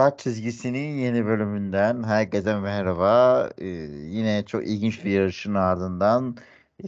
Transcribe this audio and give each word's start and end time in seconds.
Start 0.00 0.18
çizgisinin 0.18 0.98
yeni 0.98 1.26
bölümünden 1.26 2.02
herkese 2.02 2.56
merhaba. 2.60 3.50
Ee, 3.58 3.66
yine 3.66 4.44
çok 4.46 4.66
ilginç 4.66 5.04
bir 5.04 5.10
yarışın 5.10 5.54
ardından 5.54 6.36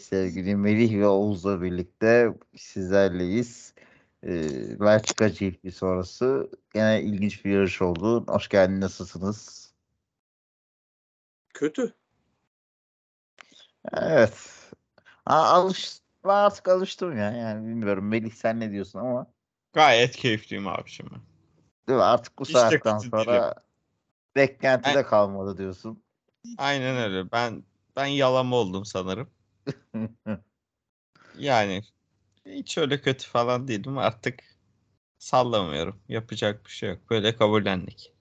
sevgili 0.00 0.56
Melih 0.56 0.98
ve 0.98 1.06
Oğuz'la 1.06 1.62
birlikte 1.62 2.34
sizlerleyiz. 2.56 3.74
Ee, 4.24 4.80
Belçika 4.80 5.28
GP 5.28 5.74
sonrası 5.74 6.50
yine 6.74 7.02
ilginç 7.02 7.44
bir 7.44 7.50
yarış 7.50 7.82
oldu. 7.82 8.24
Hoş 8.26 8.48
geldin, 8.48 8.80
nasılsınız? 8.80 9.70
Kötü. 11.54 11.94
Evet. 13.92 14.34
A 15.26 15.36
alış 15.44 15.98
artık 16.24 16.68
alıştım 16.68 17.16
ya. 17.16 17.32
Yani 17.32 17.68
bilmiyorum 17.68 18.08
Melih 18.08 18.32
sen 18.32 18.60
ne 18.60 18.70
diyorsun 18.70 18.98
ama. 18.98 19.26
Gayet 19.72 20.16
keyifliyim 20.16 20.68
abiciğim. 20.68 21.31
Değil 21.88 21.96
mi? 21.96 22.02
Artık 22.04 22.38
bu 22.38 22.42
İşte 22.42 22.58
saatten 22.58 22.98
sonra 22.98 23.54
beklentide 24.36 24.94
Ben- 24.94 25.06
kalmadı 25.06 25.58
diyorsun. 25.58 26.02
Aynen 26.58 26.96
öyle. 26.96 27.32
Ben 27.32 27.64
ben 27.96 28.06
yalama 28.06 28.56
oldum 28.56 28.84
sanırım. 28.84 29.30
Yani 31.38 31.82
hiç 32.46 32.78
öyle 32.78 33.00
kötü 33.00 33.28
falan 33.28 33.68
değilim. 33.68 33.98
Artık 33.98 34.40
sallamıyorum. 35.18 36.02
Yapacak 36.08 36.66
bir 36.66 36.70
şey 36.70 36.90
yok. 36.90 37.10
Böyle 37.10 37.36
kabullendik. 37.36 38.12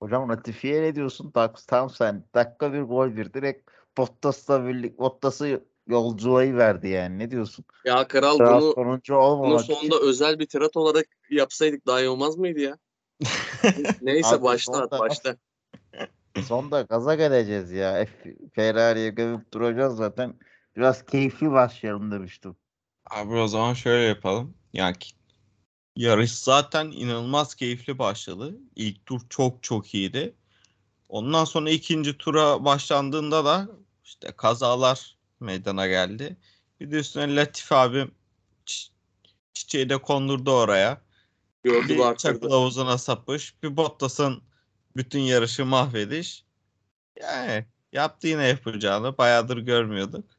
Hocam 0.00 0.28
ratifiye 0.28 0.82
ne 0.82 0.94
diyorsun? 0.94 1.32
Tam 1.66 1.90
sen 1.90 2.24
dakika 2.34 2.72
bir 2.72 2.82
gol 2.82 3.16
bir 3.16 3.32
direkt 3.32 3.70
Bottas'la 3.98 4.66
birlik 4.66 4.98
Bottas'ı 4.98 5.64
yolculayı 5.90 6.56
verdi 6.56 6.88
yani. 6.88 7.18
Ne 7.18 7.30
diyorsun? 7.30 7.64
Ya 7.84 8.08
kral 8.08 8.38
Biraz 8.38 8.62
bunu, 8.62 8.72
sonuncu 8.72 9.14
bunu 9.14 9.58
sonunda 9.58 10.00
özel 10.00 10.38
bir 10.38 10.46
tirat 10.46 10.76
olarak 10.76 11.06
yapsaydık 11.30 11.86
daha 11.86 12.00
iyi 12.00 12.08
olmaz 12.08 12.36
mıydı 12.36 12.60
ya? 12.60 12.78
Neyse 14.00 14.28
Abi 14.28 14.42
başla 14.42 14.72
sonunda- 14.72 14.98
başla. 14.98 15.30
için 15.30 15.40
sonda 16.42 16.82
gaza 16.82 17.14
geleceğiz 17.14 17.70
ya. 17.72 18.04
F- 18.04 18.36
Ferrari'ye 18.54 19.10
gömüp 19.10 19.52
duracağız 19.52 19.96
zaten. 19.96 20.34
Biraz 20.76 21.06
keyifli 21.06 21.50
başlayalım 21.50 22.10
demiştim. 22.10 22.56
Abi 23.10 23.34
o 23.34 23.48
zaman 23.48 23.74
şöyle 23.74 24.04
yapalım. 24.04 24.54
Yani 24.72 24.96
yarış 25.96 26.32
zaten 26.32 26.86
inanılmaz 26.90 27.54
keyifli 27.54 27.98
başladı. 27.98 28.54
İlk 28.76 29.06
tur 29.06 29.20
çok 29.30 29.62
çok 29.62 29.94
iyiydi. 29.94 30.34
Ondan 31.08 31.44
sonra 31.44 31.70
ikinci 31.70 32.18
tura 32.18 32.64
başlandığında 32.64 33.44
da 33.44 33.68
işte 34.04 34.32
kazalar 34.36 35.16
meydana 35.40 35.86
geldi. 35.86 36.36
Bir 36.80 36.90
de 36.90 36.96
üstüne 36.96 37.36
Latif 37.36 37.72
abim 37.72 38.14
çi- 38.66 38.90
çiçeği 39.52 39.88
de 39.88 39.98
kondurdu 39.98 40.52
oraya. 40.52 41.00
Gördü 41.62 41.88
Bir 41.88 42.16
çakıl 42.16 42.50
havuzuna 42.50 42.98
sapış. 42.98 43.62
Bir 43.62 43.76
Bottas'ın 43.76 44.42
bütün 44.96 45.20
yarışı 45.20 45.66
mahvediş. 45.66 46.44
Yani 47.20 47.66
yaptı 47.92 48.26
yine 48.26 48.46
yapacağını. 48.46 49.18
Bayağıdır 49.18 49.58
görmüyorduk. 49.58 50.30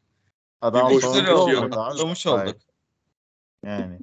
Adam 0.61 0.91
boşuna 0.91 1.11
abi. 1.11 1.75
Atlamış 1.75 2.25
Hayır, 2.25 2.47
olduk. 2.47 2.61
Yani. 3.65 3.99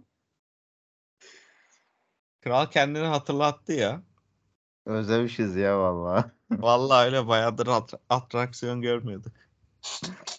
Kral 2.41 2.67
kendini 2.67 3.07
hatırlattı 3.07 3.73
ya. 3.73 4.03
Özlemişiz 4.87 5.57
ya 5.57 5.79
vallahi. 5.79 6.25
Vallahi 6.51 7.07
öyle 7.07 7.27
bayağıdır 7.27 7.67
at- 7.67 8.01
atraksiyon 8.09 8.83
görmüyorduk. 8.83 9.33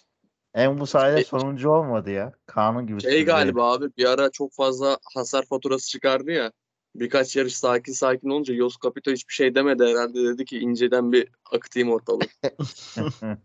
En 0.54 0.80
bu 0.80 0.86
sayede 0.86 1.20
E- 1.20 1.24
sonuncu 1.24 1.70
olmadı 1.70 2.10
ya. 2.10 2.32
Kanun 2.46 2.86
gibi. 2.86 3.00
Şey 3.02 3.24
galiba 3.24 3.72
abi 3.72 3.96
bir 3.96 4.04
ara 4.04 4.30
çok 4.30 4.52
fazla 4.52 4.98
hasar 5.14 5.44
faturası 5.46 5.88
çıkardı 5.88 6.30
ya. 6.30 6.52
Birkaç 6.94 7.36
yarış 7.36 7.56
sakin 7.56 7.92
sakin 7.92 8.28
olunca 8.30 8.54
Yos 8.54 8.76
Capito 8.84 9.10
hiçbir 9.10 9.34
şey 9.34 9.54
demedi 9.54 9.84
herhalde 9.84 10.24
dedi 10.24 10.44
ki 10.44 10.58
inceden 10.58 11.12
bir 11.12 11.28
akıtayım 11.52 11.90
ortalığı. 11.90 12.20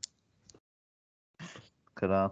Kral. 1.96 2.30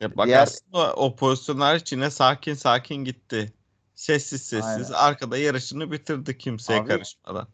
Ya 0.00 0.16
bak 0.16 0.26
Diğer- 0.26 0.42
aslında 0.42 0.92
o 0.94 1.16
pozisyonlar 1.16 1.76
için 1.76 1.96
yine 1.96 2.10
sakin 2.10 2.54
sakin 2.54 3.04
gitti. 3.04 3.52
Sessiz 3.94 4.42
sessiz 4.42 4.66
Aynen. 4.92 5.04
arkada 5.08 5.38
yarışını 5.38 5.92
bitirdi 5.92 6.38
kimseye 6.38 6.80
Abi- 6.80 6.88
karışmadan. 6.88 7.48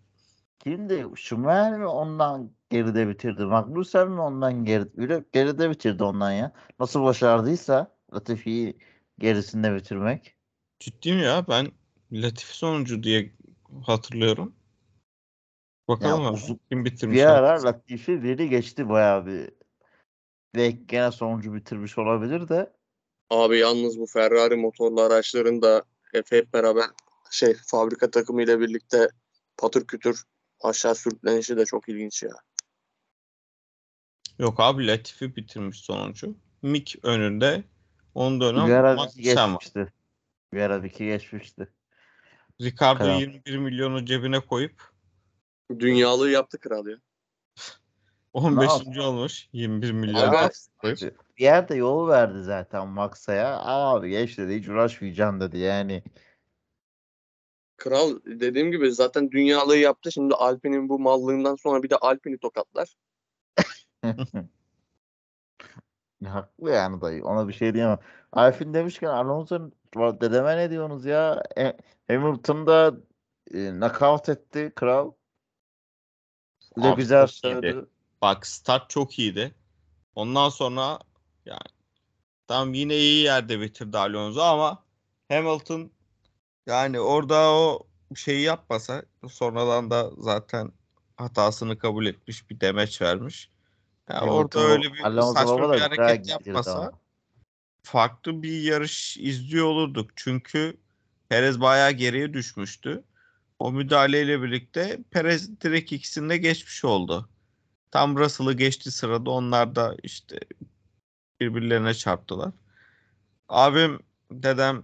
Kimdi? 0.59 1.07
Schumacher 1.17 1.79
mi 1.79 1.87
ondan 1.87 2.51
geride 2.71 3.09
bitirdi? 3.09 3.45
Magnussen 3.45 4.11
mi 4.11 4.21
ondan 4.21 4.65
geri, 4.65 4.85
öyle 4.97 5.25
geride 5.33 5.71
bitirdi 5.71 6.05
ondan 6.05 6.33
ya? 6.33 6.53
Nasıl 6.81 7.03
başardıysa 7.03 7.97
Latifi'yi 8.15 8.79
gerisinde 9.19 9.75
bitirmek. 9.75 10.37
Ciddiyim 10.81 11.19
ya 11.19 11.49
ben 11.49 11.73
Latifi 12.13 12.57
sonuncu 12.57 13.03
diye 13.03 13.33
hatırlıyorum. 13.87 14.55
Bakalım 15.89 16.25
Ya 16.25 16.33
uzun- 16.33 16.61
kim 16.69 16.85
bitirmiş. 16.85 17.17
Bir 17.17 17.25
ara. 17.25 17.65
Latifi 17.65 18.23
biri 18.23 18.49
geçti 18.49 18.89
bayağı 18.89 19.27
bir. 19.27 19.51
Belki 20.55 20.87
gene 20.87 21.11
sonuncu 21.11 21.55
bitirmiş 21.55 21.99
olabilir 21.99 22.49
de. 22.49 22.73
Abi 23.31 23.59
yalnız 23.59 23.99
bu 23.99 24.07
Ferrari 24.07 24.57
motorlu 24.57 25.01
araçların 25.01 25.63
da 25.63 25.85
hep, 26.13 26.33
hep 26.33 26.53
beraber 26.53 26.85
şey 27.31 27.55
fabrika 27.67 28.11
takımı 28.11 28.43
ile 28.43 28.61
birlikte 28.61 29.09
patır 29.57 29.87
kütür 29.87 30.25
aşağı 30.61 30.95
sürüklenişi 30.95 31.57
de 31.57 31.65
çok 31.65 31.89
ilginç 31.89 32.23
ya. 32.23 32.31
Yok 34.39 34.61
abi 34.61 34.87
Latifi 34.87 35.37
bitirmiş 35.37 35.81
sonuncu. 35.81 36.37
Mick 36.63 36.99
önünde. 37.03 37.65
Onun 38.15 38.41
bir 38.41 38.81
Magnussen 38.97 39.37
var. 39.37 39.61
geçmişti. 39.61 39.93
Bir 40.53 40.61
ara 40.61 40.83
bir 40.83 40.91
iki 40.91 41.05
geçmişti. 41.05 41.69
Ricardo 42.61 42.99
Kral. 42.99 43.21
21 43.21 43.57
milyonu 43.57 44.05
cebine 44.05 44.41
koyup 44.41 44.91
Dünyalığı 45.79 46.31
yaptı 46.31 46.61
kral 46.61 46.87
ya. 46.87 46.97
15. 48.33 48.71
yaptı? 48.71 49.03
olmuş. 49.03 49.49
21 49.53 49.93
milyon 49.93 50.29
Aga. 50.29 50.51
koyup. 50.79 50.99
Bir 51.37 51.45
yerde 51.45 51.75
yol 51.75 52.09
verdi 52.09 52.43
zaten 52.43 52.89
Max'a. 52.89 53.61
Abi 53.65 54.11
geç 54.11 54.39
dedi 54.39 54.59
hiç 54.59 54.69
uğraşmayacağım 54.69 55.41
dedi 55.41 55.59
yani. 55.59 56.03
Kral 57.79 58.21
dediğim 58.27 58.71
gibi 58.71 58.93
zaten 58.93 59.31
dünyalığı 59.31 59.77
yaptı. 59.77 60.13
Şimdi 60.13 60.35
Alpine'in 60.35 60.89
bu 60.89 60.99
mallığından 60.99 61.57
sonra 61.57 61.83
bir 61.83 61.91
de 61.91 61.97
Alpine'i 61.97 62.39
tokatlar. 62.39 62.97
Haklı 66.25 66.71
yani 66.71 67.01
dayı. 67.01 67.25
Ona 67.25 67.49
bir 67.49 67.53
şey 67.53 67.75
diyemem. 67.75 67.99
Alfin 68.33 68.75
demişken 68.75 69.09
Alonso 69.09 69.71
dedeme 69.95 70.57
ne 70.57 70.71
diyorsunuz 70.71 71.05
ya? 71.05 71.43
E, 71.59 71.77
Hamilton'da 72.09 72.95
e, 73.55 73.71
knockout 73.71 74.29
etti 74.29 74.73
kral. 74.75 75.13
Ne 76.77 76.91
güzel 76.91 77.27
söyledi. 77.27 77.87
Bak 78.23 78.47
start 78.47 78.91
çok 78.91 79.19
iyiydi. 79.19 79.55
Ondan 80.15 80.49
sonra 80.49 80.99
yani 81.47 81.59
tam 82.47 82.75
yine 82.75 82.97
iyi 82.97 83.25
yerde 83.25 83.61
bitirdi 83.61 83.99
Alonso 83.99 84.41
ama 84.41 84.85
Hamilton 85.29 85.91
yani 86.69 87.01
orada 87.01 87.53
o 87.53 87.87
şeyi 88.15 88.43
yapmasa 88.43 89.03
sonradan 89.29 89.91
da 89.91 90.11
zaten 90.19 90.73
hatasını 91.17 91.79
kabul 91.79 92.07
etmiş 92.07 92.51
bir 92.51 92.61
demeç 92.61 93.03
vermiş. 93.03 93.51
Yani 94.11 94.31
orada 94.31 94.61
Hamilton, 94.61 94.71
öyle 94.71 94.93
bir 94.95 95.01
Alonso 95.01 95.35
saçma 95.35 95.73
bir 95.73 95.81
hareket 95.81 96.29
yapmasa 96.29 96.79
ama. 96.79 96.93
farklı 97.83 98.43
bir 98.43 98.63
yarış 98.63 99.17
izliyor 99.17 99.67
olurduk. 99.67 100.11
Çünkü 100.17 100.77
Perez 101.29 101.61
bayağı 101.61 101.93
geriye 101.93 102.35
düşmüştü. 102.35 103.05
O 103.59 103.73
müdahaleyle 103.73 104.43
birlikte 104.43 104.99
Perez 105.11 105.61
direkt 105.61 105.93
ikisinde 105.93 106.37
geçmiş 106.37 106.85
oldu. 106.85 107.29
Tam 107.91 108.17
Russell'ı 108.17 108.53
geçti 108.53 108.91
sırada 108.91 109.31
onlar 109.31 109.75
da 109.75 109.97
işte 110.03 110.41
birbirlerine 111.41 111.95
çarptılar. 111.95 112.53
Abim 113.49 114.01
dedem 114.33 114.83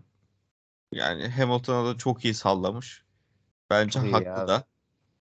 yani 0.95 1.29
Hamilton'a 1.29 1.87
da 1.87 1.99
çok 1.99 2.25
iyi 2.25 2.35
sallamış. 2.35 3.03
Bence 3.71 4.01
iyi 4.01 4.13
haklı 4.13 4.33
abi. 4.33 4.49
da. 4.49 4.65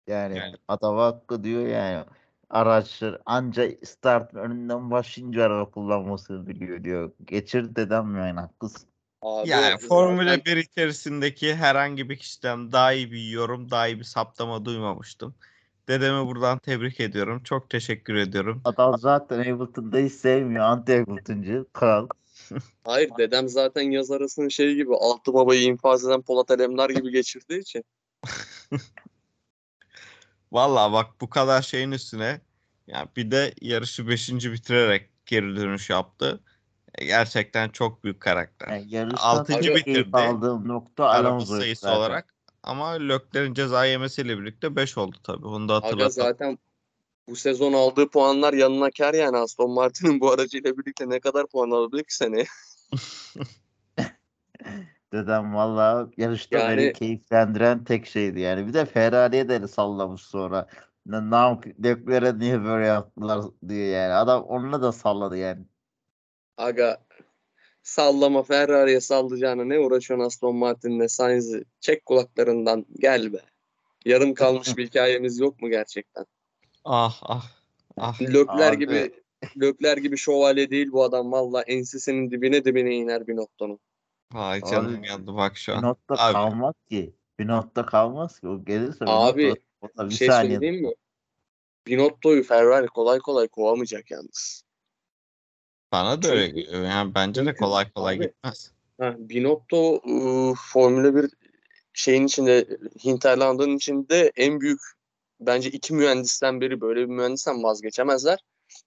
Yani, 0.07 0.37
Yani- 0.37 0.55
adam 0.67 0.97
hakkı 0.97 1.43
diyor 1.43 1.67
yani. 1.67 2.05
Araçlar 2.49 3.21
anca 3.25 3.69
start 3.83 4.33
önünden 4.33 4.91
başlayınca 4.91 5.43
araba 5.43 5.71
kullanmasını 5.71 6.47
biliyor 6.47 6.83
diyor. 6.83 7.11
Geçir 7.25 7.75
dedem 7.75 8.17
yani 8.17 8.39
haklısın. 8.39 8.89
Abi 9.21 9.49
Yani 9.49 9.77
Formula 9.77 10.45
1 10.45 10.57
içerisindeki 10.57 11.55
herhangi 11.55 12.09
bir 12.09 12.17
kişiden 12.17 12.71
daha 12.71 12.93
iyi 12.93 13.11
bir 13.11 13.29
yorum, 13.29 13.71
daha 13.71 13.87
iyi 13.87 13.99
bir 13.99 14.03
saptama 14.03 14.65
duymamıştım. 14.65 15.35
Dedemi 15.87 16.27
buradan 16.27 16.57
tebrik 16.57 16.99
ediyorum. 16.99 17.43
Çok 17.43 17.69
teşekkür 17.69 18.15
ediyorum. 18.15 18.61
Adam 18.65 18.97
zaten 18.97 19.43
Hamilton'da 19.43 19.97
hiç 19.97 20.13
sevmiyor. 20.13 20.63
Anti 20.63 20.93
Hamilton'cı. 20.97 21.65
Kral. 21.73 22.07
Hayır 22.83 23.11
dedem 23.17 23.49
zaten 23.49 23.91
yaz 23.91 24.11
arasını 24.11 24.51
şey 24.51 24.75
gibi 24.75 24.95
altı 24.95 25.33
babayı 25.33 25.61
infaz 25.61 26.05
eden 26.05 26.21
Polat 26.21 26.51
Alemdar 26.51 26.89
gibi 26.89 27.11
geçirdiği 27.11 27.59
için. 27.59 27.83
Vallahi 30.51 30.93
bak 30.93 31.07
bu 31.21 31.29
kadar 31.29 31.61
şeyin 31.61 31.91
üstüne 31.91 32.41
yani 32.87 33.07
bir 33.15 33.31
de 33.31 33.53
yarışı 33.61 34.07
5. 34.07 34.29
bitirerek 34.29 35.09
geri 35.25 35.55
dönüş 35.55 35.89
yaptı. 35.89 36.39
E, 36.95 37.05
Gerçekten 37.05 37.69
çok 37.69 38.03
büyük 38.03 38.19
karakter. 38.21 38.81
Yani 38.87 39.13
tek 39.47 39.75
bitirdi. 39.75 40.17
aldığım 40.17 40.67
nokta 40.67 41.09
Alonso'ydu 41.09 41.59
sayısı 41.59 41.81
zaten. 41.81 41.97
olarak 41.97 42.35
ama 42.63 42.91
Lökler'in 42.91 43.53
ceza 43.53 43.85
yemesiyle 43.85 44.37
birlikte 44.37 44.75
5 44.75 44.97
oldu 44.97 45.17
tabii. 45.23 45.47
Onu 45.47 45.69
da 45.69 45.75
Aga 45.75 45.85
hatırlatalım. 45.85 46.11
zaten 46.11 46.57
bu 47.29 47.35
sezon 47.35 47.73
aldığı 47.73 48.09
puanlar 48.09 48.53
yanına 48.53 48.91
kar 48.91 49.13
yani 49.13 49.37
Aston 49.37 49.71
Martin'in 49.71 50.19
bu 50.19 50.31
aracıyla 50.31 50.77
birlikte 50.77 51.09
ne 51.09 51.19
kadar 51.19 51.47
puan 51.47 51.71
alabilir 51.71 52.03
ki 52.03 52.15
seneye? 52.15 52.45
Dedem 55.13 55.53
valla 55.55 56.09
yarışta 56.17 56.57
beni 56.57 56.83
Yani- 56.83 56.93
keyiflendiren 56.93 57.83
tek 57.83 58.05
şeydi 58.05 58.39
yani. 58.39 58.67
Bir 58.67 58.73
de 58.73 58.85
Ferrari'ye 58.85 59.49
de 59.49 59.67
sallamış 59.67 60.21
sonra. 60.21 60.67
Ne, 61.05 61.31
ne 61.31 61.57
Leclerc'e 61.83 62.39
niye 62.39 62.63
böyle 62.63 62.85
yaptılar 62.85 63.45
diye 63.67 63.87
yani. 63.87 64.13
Adam 64.13 64.43
onunla 64.43 64.81
da 64.81 64.91
salladı 64.91 65.37
yani. 65.37 65.65
Aga 66.57 67.01
sallama 67.83 68.43
Ferrari'ye 68.43 69.01
sallayacağına 69.01 69.63
ne 69.65 69.79
uğraşıyorsun 69.79 70.25
Aston 70.25 70.55
Martin'le 70.55 71.07
Sainz'i 71.07 71.63
çek 71.79 72.05
kulaklarından 72.05 72.85
gel 72.99 73.33
be. 73.33 73.41
Yarım 74.05 74.33
kalmış 74.33 74.67
bir 74.77 74.87
hikayemiz 74.87 75.39
yok 75.39 75.61
mu 75.61 75.69
gerçekten? 75.69 76.25
Ah 76.85 77.19
ah 77.23 77.51
ah. 77.97 78.21
Lökler 78.21 78.71
Abi. 78.71 78.79
gibi 78.79 79.11
Lökler 79.61 79.97
gibi 79.97 80.17
şövalye 80.17 80.69
değil 80.71 80.91
bu 80.91 81.03
adam 81.03 81.31
valla 81.31 81.61
ensesinin 81.61 82.31
dibine 82.31 82.65
dibine 82.65 82.95
iner 82.95 83.27
bir 83.27 83.35
noktanın. 83.35 83.79
Vay 84.33 84.61
canım 84.61 84.99
Abi, 84.99 85.07
yandı 85.07 85.35
bak 85.35 85.57
şu 85.57 85.73
an. 85.75 85.81
Binotto 85.81 86.13
Abi. 86.17 86.33
kalmaz 86.33 86.73
ki. 86.89 87.13
Binotto 87.39 87.85
kalmaz 87.85 88.39
ki. 88.39 88.47
O 88.47 88.65
gelirse 88.65 89.05
Abi, 89.07 89.53
o 89.81 89.87
Bir 90.03 90.09
bir 90.09 90.15
şey 90.15 90.27
saniye. 90.27 90.53
söyleyeyim 90.53 90.85
mi? 90.85 90.93
Binotto'yu 91.87 92.43
Ferrari 92.43 92.87
kolay 92.87 93.19
kolay 93.19 93.47
kovamayacak 93.47 94.11
yalnız. 94.11 94.63
Bana 95.91 96.21
da 96.21 96.27
öyle 96.27 96.47
geliyor. 96.47 96.83
Yani 96.83 97.15
bence 97.15 97.45
de 97.45 97.55
kolay 97.55 97.91
kolay 97.91 98.15
abi- 98.15 98.23
gitmez. 98.23 98.71
Ha, 98.99 99.15
Binotto 99.19 99.93
ıı, 100.07 100.53
Formula 100.71 101.15
1 101.15 101.31
şeyin 101.93 102.25
içinde 102.25 102.67
Hinterland'ın 103.05 103.77
içinde 103.77 104.31
en 104.35 104.61
büyük 104.61 104.81
bence 105.41 105.69
iki 105.69 105.93
mühendisten 105.93 106.61
biri 106.61 106.81
böyle 106.81 107.01
bir 107.01 107.05
mühendisten 107.05 107.63
vazgeçemezler. 107.63 108.39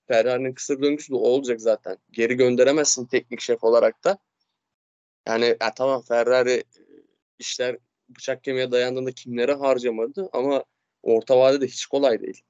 Ferrari'nin 0.09 0.55
kısır 0.55 0.83
döngüsü 0.83 1.13
de 1.13 1.17
olacak 1.17 1.61
zaten. 1.61 1.99
Geri 2.11 2.35
gönderemezsin 2.35 3.07
teknik 3.07 3.41
şef 3.41 3.65
olarak 3.65 4.05
da. 4.05 4.19
Yani 5.29 5.45
e, 5.45 5.59
tamam 5.77 6.03
Ferrari 6.03 6.53
e, 6.53 6.65
işler 7.39 7.79
bıçak 8.09 8.45
kemiğe 8.45 8.71
dayandığında 8.71 9.13
kimlere 9.13 9.55
harcamadı 9.55 10.29
ama 10.33 10.65
orta 11.03 11.39
vadede 11.39 11.67
hiç 11.67 11.87
kolay 11.87 12.21
değil. 12.21 12.43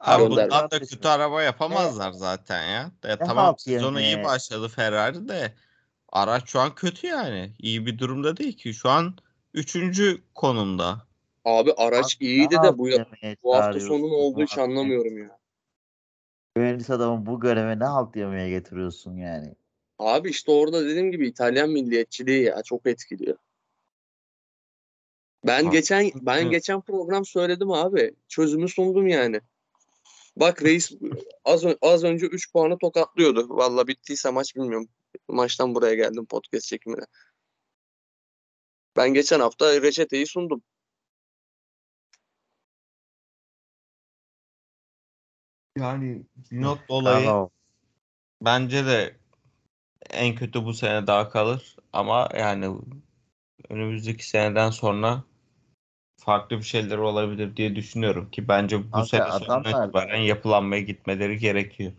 Abi 0.00 0.22
Gönder. 0.22 0.44
bundan 0.44 0.70
da 0.70 0.78
kötü 0.78 1.08
araba 1.08 1.42
yapamazlar 1.42 2.12
zaten 2.12 2.62
ya. 2.62 2.92
Ya 3.04 3.18
tamam 3.18 3.44
halt 3.46 3.60
sezona 3.60 4.00
iyi 4.02 4.24
başladı 4.24 4.68
Ferrari 4.68 5.28
de 5.28 5.54
araç 6.08 6.48
şu 6.48 6.60
an 6.60 6.74
kötü 6.74 7.06
yani. 7.06 7.54
İyi 7.58 7.86
bir 7.86 7.98
durumda 7.98 8.36
değil 8.36 8.56
ki. 8.56 8.74
Şu 8.74 8.90
an 8.90 9.16
üçüncü 9.54 10.22
konumda. 10.34 11.06
Abi 11.44 11.72
araç 11.72 12.16
Abi, 12.16 12.24
iyiydi 12.24 12.54
de 12.62 12.78
bu, 12.78 12.88
bu 13.42 13.54
hafta 13.54 13.62
çağırıyorsun 13.62 13.88
sonu 13.88 14.08
ne 14.08 14.14
oldu 14.14 14.42
hiç 14.42 14.58
anlamıyorum 14.58 15.18
ya. 15.18 15.38
Mühendis 16.56 16.90
adamın 16.90 17.26
bu 17.26 17.40
göreve 17.40 17.78
ne 17.78 17.84
halt 17.84 18.16
yemeye 18.16 18.50
getiriyorsun 18.50 19.16
yani? 19.16 19.54
Abi 19.98 20.30
işte 20.30 20.52
orada 20.52 20.84
dediğim 20.84 21.10
gibi 21.10 21.28
İtalyan 21.28 21.70
milliyetçiliği 21.70 22.42
ya 22.42 22.62
çok 22.62 22.86
etkiliyor. 22.86 23.36
Ben 25.46 25.64
Abi, 25.64 25.70
geçen 25.70 26.10
ben 26.14 26.50
geçen 26.50 26.80
program 26.80 27.24
söyledim 27.24 27.70
abi. 27.70 28.14
Çözümü 28.28 28.68
sundum 28.68 29.06
yani. 29.06 29.40
Bak 30.36 30.62
reis 30.62 30.92
az 31.44 31.64
az 31.82 32.04
önce 32.04 32.26
3 32.26 32.52
puanı 32.52 32.78
tokatlıyordu. 32.78 33.46
Valla 33.48 33.86
bittiyse 33.86 34.30
maç 34.30 34.56
bilmiyorum. 34.56 34.88
Maçtan 35.28 35.74
buraya 35.74 35.94
geldim 35.94 36.26
podcast 36.26 36.66
çekimine. 36.66 37.04
Ben 38.96 39.14
geçen 39.14 39.40
hafta 39.40 39.82
reçeteyi 39.82 40.26
sundum. 40.26 40.62
Yani 45.78 46.26
Binot 46.50 46.78
olayı 46.88 47.26
Bravo. 47.26 47.50
bence 48.42 48.86
de 48.86 49.16
en 50.10 50.34
kötü 50.34 50.64
bu 50.64 50.72
sene 50.74 51.06
daha 51.06 51.28
kalır. 51.30 51.76
Ama 51.92 52.28
yani 52.38 52.76
önümüzdeki 53.68 54.28
seneden 54.28 54.70
sonra 54.70 55.24
farklı 56.16 56.58
bir 56.58 56.62
şeyler 56.62 56.98
olabilir 56.98 57.56
diye 57.56 57.76
düşünüyorum 57.76 58.30
ki 58.30 58.48
bence 58.48 58.92
bu 58.92 58.98
Abi 58.98 59.06
sene 59.06 59.32
sonuna 59.32 59.70
itibaren 59.70 60.20
yapılanmaya 60.20 60.82
gitmeleri 60.82 61.38
gerekiyor. 61.38 61.92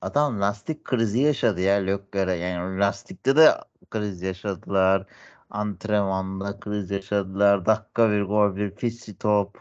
Adam 0.00 0.40
lastik 0.40 0.84
krizi 0.84 1.18
yaşadı 1.20 1.60
ya 1.60 1.74
Leclerc'e. 1.74 2.34
Yani 2.34 2.80
lastikte 2.80 3.36
de 3.36 3.54
kriz 3.90 4.22
yaşadılar. 4.22 5.06
Antrenmanda 5.50 6.60
kriz 6.60 6.90
yaşadılar. 6.90 7.66
Dakika 7.66 8.10
bir 8.10 8.22
gol 8.22 8.56
bir 8.56 8.70
pit 8.70 8.94
stop. 8.94 9.58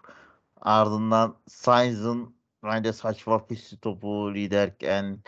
Ardından 0.62 1.36
Sainz'ın 1.48 2.36
bence 2.64 2.94
saçma 2.94 3.46
pit 3.46 3.60
stopu 3.60 4.34
liderken 4.36 5.20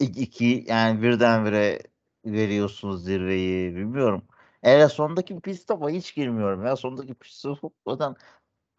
ilk 0.00 0.18
iki 0.18 0.64
yani 0.68 1.02
birdenbire 1.02 1.82
veriyorsunuz 2.24 3.04
zirveyi 3.04 3.76
bilmiyorum. 3.76 4.24
Eğer 4.62 4.88
sondaki 4.88 5.40
pit 5.40 5.60
stopa 5.60 5.90
hiç 5.90 6.14
girmiyorum 6.14 6.66
ya. 6.66 6.76
Sondaki 6.76 7.14
pit 7.14 7.32
stoplardan 7.32 8.16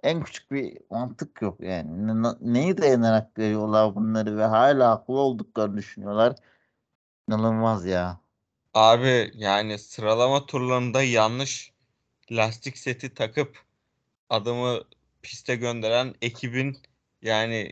en 0.03 0.23
küçük 0.23 0.51
bir 0.51 0.77
mantık 0.89 1.41
yok 1.41 1.59
yani. 1.61 2.07
Ne- 2.07 2.23
ne- 2.23 2.53
neyi 2.53 2.77
dayanarak 2.77 3.37
veriyorlar 3.37 3.95
bunları 3.95 4.37
ve 4.37 4.43
hala 4.43 4.89
haklı 4.89 5.13
olduklarını 5.13 5.77
düşünüyorlar. 5.77 6.35
İnanılmaz 7.29 7.85
ya. 7.85 8.19
Abi 8.73 9.31
yani 9.35 9.79
sıralama 9.79 10.45
turlarında 10.45 11.03
yanlış 11.03 11.73
lastik 12.31 12.77
seti 12.77 13.13
takıp 13.13 13.63
adamı 14.29 14.79
piste 15.21 15.55
gönderen 15.55 16.15
ekibin 16.21 16.77
yani 17.25 17.71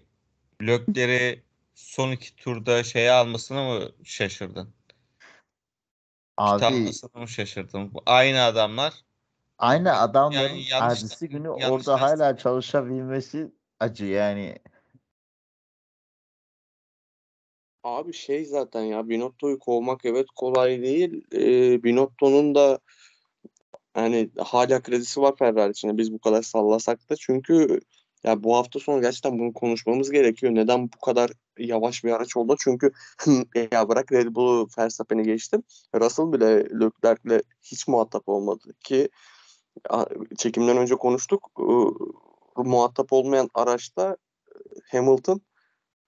Lökler'i 0.62 1.44
son 1.74 2.12
iki 2.12 2.36
turda 2.36 2.84
şeye 2.84 3.12
almasına 3.12 3.70
mı 3.70 3.90
şaşırdın? 4.04 4.74
Abi 6.38 6.66
almasına 6.66 7.22
mı 7.22 7.28
şaşırdın? 7.28 7.94
Bu 7.94 8.04
Aynı 8.06 8.44
adamlar 8.44 8.94
aynı 9.58 9.94
adamların 10.00 10.54
yani 10.54 10.70
yanlış 10.70 11.04
ertesi 11.04 11.30
günü 11.30 11.48
yanlış 11.48 11.88
orada 11.88 12.02
hala 12.02 12.38
çalışabilmesi 12.38 13.52
acı 13.80 14.06
yani. 14.06 14.56
Abi 17.84 18.14
şey 18.14 18.46
zaten 18.46 18.82
ya 18.82 19.10
Binotto'yu 19.10 19.60
kovmak 19.60 20.06
evet 20.06 20.28
kolay 20.36 20.82
değil. 20.82 21.26
Ee, 21.34 21.84
Binotto'nun 21.84 22.56
da 22.56 22.80
yani 23.96 24.30
hala 24.38 24.82
kredisi 24.82 25.22
var 25.22 25.36
Ferrari 25.40 25.72
içinde 25.72 25.98
biz 25.98 26.14
bu 26.14 26.20
kadar 26.20 26.42
sallasak 26.42 27.10
da 27.10 27.16
çünkü 27.16 27.80
ya 28.24 28.44
bu 28.44 28.56
hafta 28.56 28.80
sonu 28.80 29.02
gerçekten 29.02 29.40
bunu 29.40 29.54
konuşmamız 29.54 30.12
gerekiyor. 30.12 30.56
Neden 30.56 30.84
bu 30.84 31.00
kadar 31.06 31.32
yavaş 31.58 32.04
bir 32.04 32.12
araç 32.12 32.38
oldu? 32.38 32.56
Çünkü 32.60 32.92
ya 33.72 33.90
bırak 33.90 34.12
Red 34.12 34.36
Bull'u 34.36 34.68
Verstappen'i 34.78 35.24
geçtim. 35.24 35.64
Russell 35.96 36.34
bile 36.34 36.56
Leclerc'le 36.80 37.42
hiç 37.62 37.88
muhatap 37.88 38.30
olmadı 38.30 38.74
ki 38.84 39.10
çekimden 40.38 40.78
önce 40.78 40.96
konuştuk. 40.96 41.52
Muhatap 42.58 43.14
olmayan 43.14 43.50
araçta 43.54 44.18
Hamilton 44.92 45.42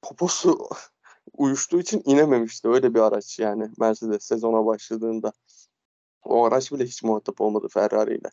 poposu 0.02 0.70
uyuştuğu 1.38 1.80
için 1.80 2.02
inememişti. 2.06 2.68
Öyle 2.68 2.94
bir 2.94 3.00
araç 3.00 3.40
yani 3.40 3.70
Mercedes 3.80 4.24
sezona 4.24 4.66
başladığında. 4.66 5.34
O 6.24 6.46
araç 6.46 6.72
bile 6.72 6.86
hiç 6.86 7.04
muhatap 7.04 7.42
olmadı 7.42 7.68
Ferrari 7.74 8.16
ile. 8.16 8.30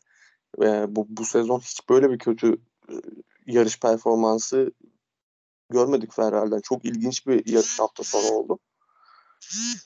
Ve 0.59 0.95
bu, 0.95 1.05
bu 1.09 1.25
sezon 1.25 1.59
hiç 1.59 1.89
böyle 1.89 2.11
bir 2.11 2.19
kötü 2.19 2.57
e, 2.89 2.93
yarış 3.47 3.79
performansı 3.79 4.71
görmedik 5.69 6.13
Ferrari'den. 6.13 6.61
Çok 6.61 6.85
ilginç 6.85 7.27
bir 7.27 7.51
yarış 7.53 7.79
hafta 7.79 8.03
sonu 8.03 8.37
oldu. 8.37 8.59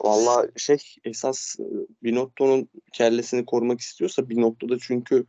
Valla 0.02 0.48
şey 0.58 0.78
esas 1.04 1.56
e, 1.60 1.64
Binotto'nun 2.04 2.70
kellesini 2.94 3.46
korumak 3.46 3.80
istiyorsa 3.80 4.30
Binotto'da 4.30 4.78
çünkü 4.80 5.26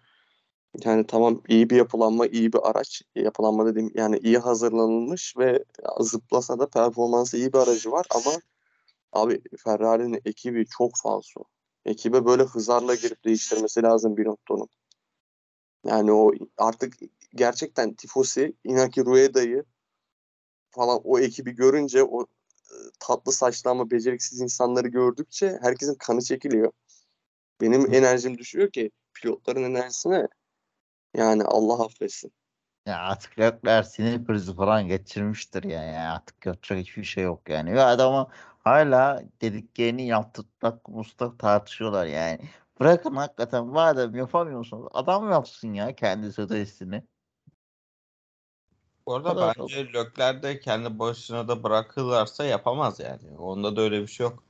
yani 0.85 1.07
tamam 1.07 1.43
iyi 1.49 1.71
bir 1.71 1.77
yapılanma, 1.77 2.27
iyi 2.27 2.53
bir 2.53 2.71
araç. 2.71 3.03
Yapılanma 3.15 3.67
dediğim 3.67 3.91
yani 3.95 4.19
iyi 4.19 4.39
hazırlanılmış 4.39 5.37
ve 5.39 5.65
zıplasa 6.01 6.59
da 6.59 6.69
performansı 6.69 7.37
iyi 7.37 7.53
bir 7.53 7.59
aracı 7.59 7.91
var 7.91 8.07
ama 8.15 8.33
abi 9.13 9.43
Ferrari'nin 9.65 10.21
ekibi 10.25 10.67
çok 10.67 10.91
falso. 11.03 11.45
Ekibe 11.85 12.25
böyle 12.25 12.43
hızarla 12.43 12.95
girip 12.95 13.25
değiştirmesi 13.25 13.83
lazım 13.83 14.17
Binotto'nun. 14.17 14.69
Yani 15.85 16.13
o 16.13 16.33
artık 16.59 16.95
gerçekten 17.35 17.95
Tifosi, 17.95 18.53
Inaki 18.65 19.05
Rueda'yı 19.05 19.65
falan 20.71 21.01
o 21.05 21.19
ekibi 21.19 21.55
görünce 21.55 22.03
o 22.03 22.23
e, 22.23 22.75
tatlı 23.01 23.33
saçlı 23.33 23.71
ama 23.71 23.91
beceriksiz 23.91 24.41
insanları 24.41 24.89
gördükçe 24.89 25.59
herkesin 25.63 25.95
kanı 25.95 26.23
çekiliyor. 26.23 26.73
Benim 27.61 27.95
enerjim 27.95 28.39
düşüyor 28.39 28.71
ki 28.71 28.91
pilotların 29.15 29.63
enerjisine 29.63 30.29
yani 31.15 31.45
Allah 31.45 31.85
affetsin. 31.85 32.33
Ya 32.87 32.99
artık 32.99 33.39
Leclerc 33.39 33.89
sinir 33.89 34.27
krizi 34.27 34.55
falan 34.57 34.89
geçirmiştir 34.89 35.65
ya, 35.65 35.83
ya. 35.83 36.15
Artık 36.15 36.47
yapacak 36.47 36.79
hiçbir 36.79 37.05
şey 37.05 37.25
yok 37.25 37.49
yani. 37.49 37.75
Ve 37.75 37.83
adamı 37.83 38.29
hala 38.65 39.23
dediklerini 39.41 40.07
yaptırmak 40.07 40.85
konusunda 40.85 41.37
tartışıyorlar 41.37 42.07
yani. 42.07 42.41
Bırakın 42.81 43.17
hakikaten 43.17 43.67
madem 43.67 44.15
yapamıyorsunuz 44.15 44.89
adam 44.93 45.31
yapsın 45.31 45.73
ya 45.73 45.95
kendi 45.95 46.33
stratejisini. 46.33 47.03
Bu 49.09 49.15
arada 49.15 49.29
kadar 49.29 49.57
bence 49.59 49.93
Lökler 49.93 50.43
de 50.43 50.61
kendi 50.61 50.99
başına 50.99 51.49
da 51.49 51.63
bırakırlarsa 51.63 52.45
yapamaz 52.45 53.01
yani. 53.01 53.39
Onda 53.39 53.77
da 53.77 53.81
öyle 53.81 54.03
bir 54.03 54.07
şey 54.07 54.25
yok. 54.25 54.43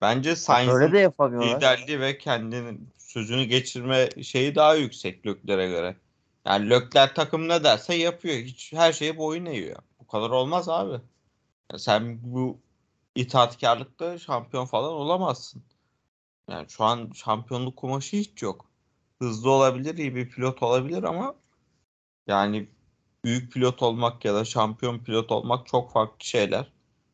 Bence 0.00 0.36
Sainz'in 0.36 0.92
liderliği 1.40 2.00
ve 2.00 2.18
kendinin 2.18 2.88
sözünü 2.98 3.44
geçirme 3.44 4.08
şeyi 4.22 4.54
daha 4.54 4.74
yüksek 4.74 5.26
Lökler'e 5.26 5.68
göre. 5.68 5.96
Yani 6.44 6.70
Lökler 6.70 7.14
takım 7.14 7.48
ne 7.48 7.64
derse 7.64 7.94
yapıyor. 7.94 8.34
Hiç 8.34 8.72
her 8.72 8.92
şeye 8.92 9.18
boyun 9.18 9.46
eğiyor. 9.46 9.82
Bu 10.00 10.06
kadar 10.06 10.30
olmaz 10.30 10.68
abi. 10.68 11.00
Ya 11.72 11.78
sen 11.78 12.18
bu 12.22 12.58
itaatkarlıkta 13.14 14.18
şampiyon 14.18 14.66
falan 14.66 14.92
olamazsın. 14.92 15.62
Yani 16.48 16.66
şu 16.68 16.84
an 16.84 17.10
şampiyonluk 17.14 17.76
kumaşı 17.76 18.16
hiç 18.16 18.42
yok. 18.42 18.66
Hızlı 19.18 19.50
olabilir, 19.50 19.98
iyi 19.98 20.14
bir 20.14 20.30
pilot 20.30 20.62
olabilir 20.62 21.02
ama 21.02 21.34
yani 22.26 22.68
büyük 23.24 23.52
pilot 23.52 23.82
olmak 23.82 24.24
ya 24.24 24.34
da 24.34 24.44
şampiyon 24.44 24.98
pilot 24.98 25.32
olmak 25.32 25.66
çok 25.66 25.92
farklı 25.92 26.24
şeyler. 26.26 26.72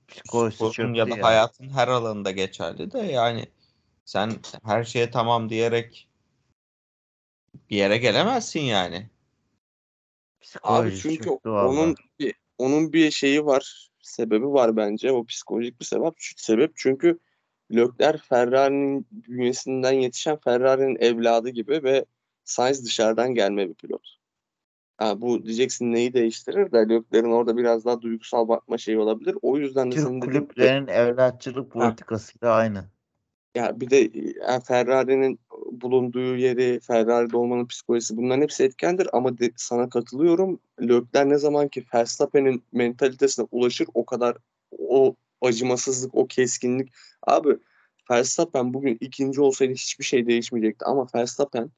Psikolojisi 0.08 0.56
Sporun 0.56 0.94
ya 0.94 1.10
da 1.10 1.16
ya. 1.16 1.24
hayatın 1.24 1.68
her 1.68 1.88
alanında 1.88 2.30
geçerli 2.30 2.92
de 2.92 2.98
yani 2.98 3.46
sen 4.04 4.32
her 4.64 4.84
şeye 4.84 5.10
tamam 5.10 5.48
diyerek 5.48 6.08
bir 7.70 7.76
yere 7.76 7.98
gelemezsin 7.98 8.60
yani. 8.60 9.10
Abi 10.62 10.96
çünkü 10.96 11.30
onun 11.44 11.94
bir, 12.18 12.34
onun 12.58 12.92
bir 12.92 13.10
şeyi 13.10 13.46
var. 13.46 13.90
Sebebi 14.02 14.46
var 14.46 14.76
bence. 14.76 15.12
O 15.12 15.24
psikolojik 15.24 15.80
bir 15.80 15.84
sebep. 15.84 16.14
Şu 16.16 16.34
sebep 16.36 16.72
çünkü 16.76 17.18
Leclerc 17.74 18.18
Ferrari'nin 18.18 19.06
bünyesinden 19.10 19.92
yetişen 19.92 20.36
Ferrari'nin 20.36 20.96
evladı 21.00 21.48
gibi 21.48 21.82
ve 21.82 22.04
Sainz 22.44 22.84
dışarıdan 22.84 23.34
gelme 23.34 23.68
bir 23.68 23.74
pilot. 23.74 24.15
Ha, 24.98 25.20
bu 25.20 25.44
diyeceksin 25.44 25.92
neyi 25.92 26.12
değiştirir 26.12 26.72
de 26.72 26.78
Leclerc'in 26.78 27.30
orada 27.30 27.56
biraz 27.56 27.84
daha 27.84 28.02
duygusal 28.02 28.48
bakma 28.48 28.78
şeyi 28.78 28.98
olabilir. 28.98 29.36
O 29.42 29.58
yüzden 29.58 29.90
de 29.92 29.94
Türk 29.94 30.08
gibi- 30.08 30.20
kulüplerinin 30.20 30.86
evlatçılık 30.88 31.70
politikasıyla 31.72 32.54
aynı. 32.54 32.84
Ya 33.54 33.80
bir 33.80 33.90
de 33.90 34.10
yani 34.48 34.62
Ferrari'nin 34.62 35.40
bulunduğu 35.72 36.36
yeri, 36.36 36.80
Ferrari'de 36.80 37.36
olmanın 37.36 37.66
psikolojisi 37.66 38.16
bunların 38.16 38.42
hepsi 38.42 38.64
etkendir 38.64 39.08
ama 39.12 39.38
de- 39.38 39.52
sana 39.56 39.88
katılıyorum. 39.88 40.60
Leclerc 40.80 41.28
ne 41.30 41.38
zaman 41.38 41.68
ki 41.68 41.84
Verstappen'in 41.94 42.62
mentalitesine 42.72 43.46
ulaşır 43.50 43.88
o 43.94 44.06
kadar 44.06 44.36
o 44.78 45.14
acımasızlık, 45.42 46.14
o 46.14 46.26
keskinlik. 46.26 46.92
Abi 47.22 47.56
Verstappen 48.10 48.74
bugün 48.74 48.98
ikinci 49.00 49.40
olsaydı 49.40 49.72
hiçbir 49.72 50.04
şey 50.04 50.26
değişmeyecekti 50.26 50.84
ama 50.84 51.06
Verstappen 51.14 51.70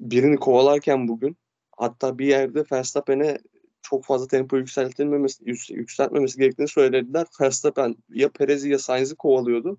birini 0.00 0.36
kovalarken 0.36 1.08
bugün 1.08 1.36
hatta 1.78 2.18
bir 2.18 2.26
yerde 2.26 2.64
Verstappen'e 2.72 3.38
çok 3.82 4.04
fazla 4.04 4.26
tempo 4.26 4.56
yükseltilmemesi, 4.56 5.44
yük- 5.46 5.70
yükseltmemesi 5.70 6.38
gerektiğini 6.38 6.68
söylediler. 6.68 7.26
Verstappen 7.40 7.96
ya 8.08 8.28
Perez'i 8.32 8.70
ya 8.70 8.78
Sainz'i 8.78 9.16
kovalıyordu. 9.16 9.78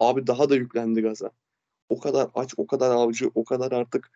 Abi 0.00 0.26
daha 0.26 0.50
da 0.50 0.56
yüklendi 0.56 1.02
gaza. 1.02 1.30
O 1.88 2.00
kadar 2.00 2.30
aç, 2.34 2.54
o 2.56 2.66
kadar 2.66 2.90
avcı, 2.90 3.30
o 3.34 3.44
kadar 3.44 3.72
artık 3.72 4.10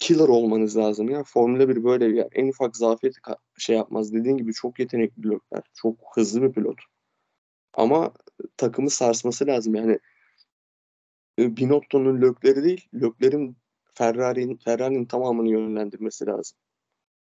killer 0.00 0.28
olmanız 0.28 0.76
lazım 0.76 1.10
ya. 1.10 1.24
Formula 1.24 1.68
1 1.68 1.84
böyle 1.84 2.18
ya. 2.18 2.28
En 2.32 2.48
ufak 2.48 2.76
zafiyet 2.76 3.14
şey 3.58 3.76
yapmaz. 3.76 4.12
Dediğin 4.12 4.36
gibi 4.36 4.52
çok 4.52 4.78
yetenekli 4.78 5.22
pilotlar. 5.22 5.62
Çok 5.74 5.96
hızlı 6.14 6.42
bir 6.42 6.52
pilot. 6.52 6.78
Ama 7.74 8.12
takımı 8.56 8.90
sarsması 8.90 9.46
lazım. 9.46 9.74
Yani 9.74 9.98
e, 11.38 11.56
Binotto'nun 11.56 12.22
lökleri 12.22 12.64
değil, 12.64 12.88
löklerin 12.94 13.56
Ferrari'nin 13.94 14.56
Ferrari'nin 14.56 15.04
tamamını 15.04 15.48
yönlendirmesi 15.48 16.26
lazım. 16.26 16.58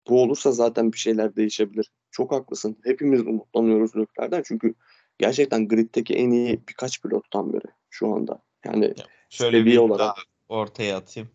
Bu 0.08 0.22
olursa 0.22 0.52
zaten 0.52 0.92
bir 0.92 0.98
şeyler 0.98 1.36
değişebilir. 1.36 1.90
Çok 2.10 2.32
haklısın. 2.32 2.78
Hepimiz 2.84 3.20
umutlanıyoruz 3.20 3.96
löklerden. 3.96 4.42
Çünkü 4.46 4.74
gerçekten 5.18 5.68
griddeki 5.68 6.14
en 6.14 6.30
iyi 6.30 6.62
birkaç 6.68 7.02
pilottan 7.02 7.52
biri 7.52 7.66
şu 7.90 8.14
anda. 8.14 8.42
Yani 8.64 8.94
Şöyle 9.30 9.58
Seviye 9.58 9.74
bir 9.74 9.80
olarak. 9.80 10.16
ortaya 10.48 10.96
atayım. 10.96 11.30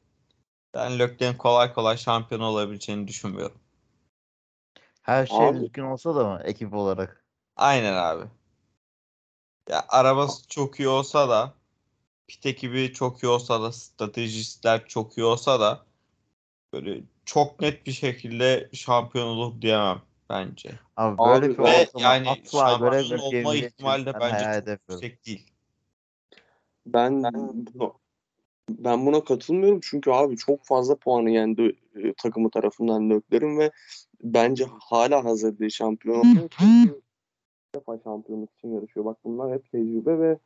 Ben 0.73 0.99
Leclerc'in 0.99 1.38
kolay 1.38 1.73
kolay 1.73 1.97
şampiyon 1.97 2.41
olabileceğini 2.41 3.07
düşünmüyorum. 3.07 3.57
Her 5.01 5.25
şey 5.25 5.47
Abi. 5.47 5.61
düzgün 5.61 5.83
olsa 5.83 6.15
da 6.15 6.23
mı 6.29 6.41
ekip 6.43 6.73
olarak? 6.73 7.25
Aynen 7.55 7.93
abi. 7.93 8.23
Ya 9.69 9.85
arabası 9.89 10.47
çok 10.47 10.79
iyi 10.79 10.88
olsa 10.88 11.29
da 11.29 11.53
pit 12.29 12.45
ekibi 12.45 12.93
çok 12.93 13.24
iyi 13.24 13.27
olsa 13.27 13.62
da 13.62 13.71
stratejistler 13.71 14.88
çok 14.88 15.17
iyi 15.17 15.24
olsa 15.24 15.59
da 15.59 15.86
böyle 16.74 17.01
çok 17.25 17.62
net 17.62 17.88
bir 17.88 17.91
şekilde 17.91 18.69
şampiyon 18.74 19.27
olur 19.27 19.62
diyemem 19.62 20.01
bence. 20.29 20.69
Abi 20.98 21.15
Abi 21.21 21.41
böyle 21.41 21.53
bir 21.53 21.63
ve 21.63 21.88
yani 21.98 22.25
şampiyon 22.51 23.19
olma 23.19 23.55
ihtimali 23.55 24.05
de 24.05 24.13
ben 24.13 24.21
bence 24.21 24.65
çok 24.65 24.89
yüksek 24.89 25.25
değil. 25.25 25.51
Ben 26.86 27.24
buna, 27.24 27.91
ben 28.69 29.05
buna 29.05 29.24
katılmıyorum 29.24 29.79
çünkü 29.83 30.12
abi 30.12 30.38
çok 30.38 30.65
fazla 30.65 30.95
puanı 30.95 31.29
yendi 31.29 31.75
e, 31.95 32.13
takımı 32.13 32.50
tarafından 32.50 33.09
Lökler'in 33.09 33.59
ve 33.59 33.71
bence 34.24 34.65
hala 34.79 35.24
hazır 35.24 35.59
değil 35.59 35.71
şampiyon 35.71 36.50
defa 37.75 38.00
şampiyonluk 38.03 38.50
için 38.57 38.74
yarışıyor. 38.74 39.05
Bak 39.05 39.17
bunlar 39.24 39.53
hep 39.53 39.71
tecrübe 39.71 40.19
ve 40.19 40.39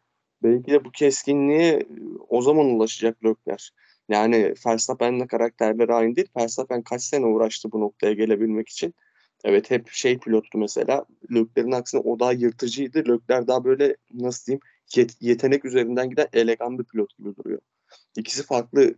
belki 0.44 0.72
de 0.72 0.86
bu 0.86 0.92
keskinliğe 0.92 1.74
e, 1.74 1.86
o 2.30 2.42
zaman 2.42 2.66
ulaşacak 2.66 3.26
Lökler. 3.26 3.72
Yani 4.10 4.54
Verstappen'le 4.66 5.28
karakterleri 5.28 5.94
aynı 5.94 6.16
değil. 6.16 6.28
Verstappen 6.38 6.82
kaç 6.82 7.02
sene 7.04 7.26
uğraştı 7.26 7.72
bu 7.72 7.80
noktaya 7.80 8.14
gelebilmek 8.14 8.70
için. 8.70 8.94
Evet 9.44 9.72
hep 9.72 9.90
şey 9.90 10.20
pilottu 10.20 10.58
mesela. 10.58 11.06
Lökler'in 11.32 11.72
aksine 11.72 12.02
o 12.02 12.20
daha 12.20 12.32
yırtıcıydı. 12.32 13.00
Lökler 13.08 13.48
daha 13.48 13.64
böyle 13.64 13.96
nasıl 14.14 14.46
diyeyim 14.46 14.62
yet- 14.96 15.18
yetenek 15.22 15.66
üzerinden 15.66 16.10
giden 16.10 16.28
elegan 16.34 16.80
bir 16.80 16.84
pilot 16.84 17.18
gibi 17.18 17.36
duruyor. 17.36 17.60
İkisi 18.18 18.44
farklı 18.44 18.96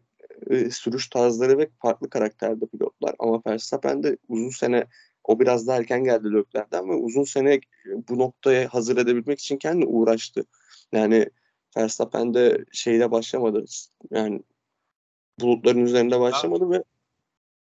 e, 0.50 0.70
sürüş 0.70 1.10
tarzları 1.10 1.58
ve 1.58 1.70
farklı 1.82 2.10
karakterde 2.10 2.66
pilotlar. 2.66 3.16
Ama 3.20 3.42
Verstappen 3.48 4.04
de 4.04 4.18
uzun 4.28 4.50
sene 4.50 4.86
o 5.24 5.40
biraz 5.40 5.68
daha 5.68 5.78
erken 5.78 6.04
geldi 6.04 6.34
Leclerc'den 6.34 6.90
ve 6.90 6.94
uzun 6.94 7.24
sene 7.24 7.54
e, 7.54 7.62
bu 8.10 8.20
noktaya 8.20 8.68
hazır 8.74 8.98
edebilmek 8.98 9.40
için 9.40 9.58
kendi 9.58 9.86
uğraştı. 9.86 10.46
Yani 10.92 11.30
Verstappen 11.78 12.34
de 12.34 12.66
şeyle 12.72 13.12
başlamadı. 13.12 13.66
Yani 14.12 14.44
bulutların 15.40 15.86
üzerinde 15.86 16.20
başlamadı 16.20 16.70
ve 16.70 16.84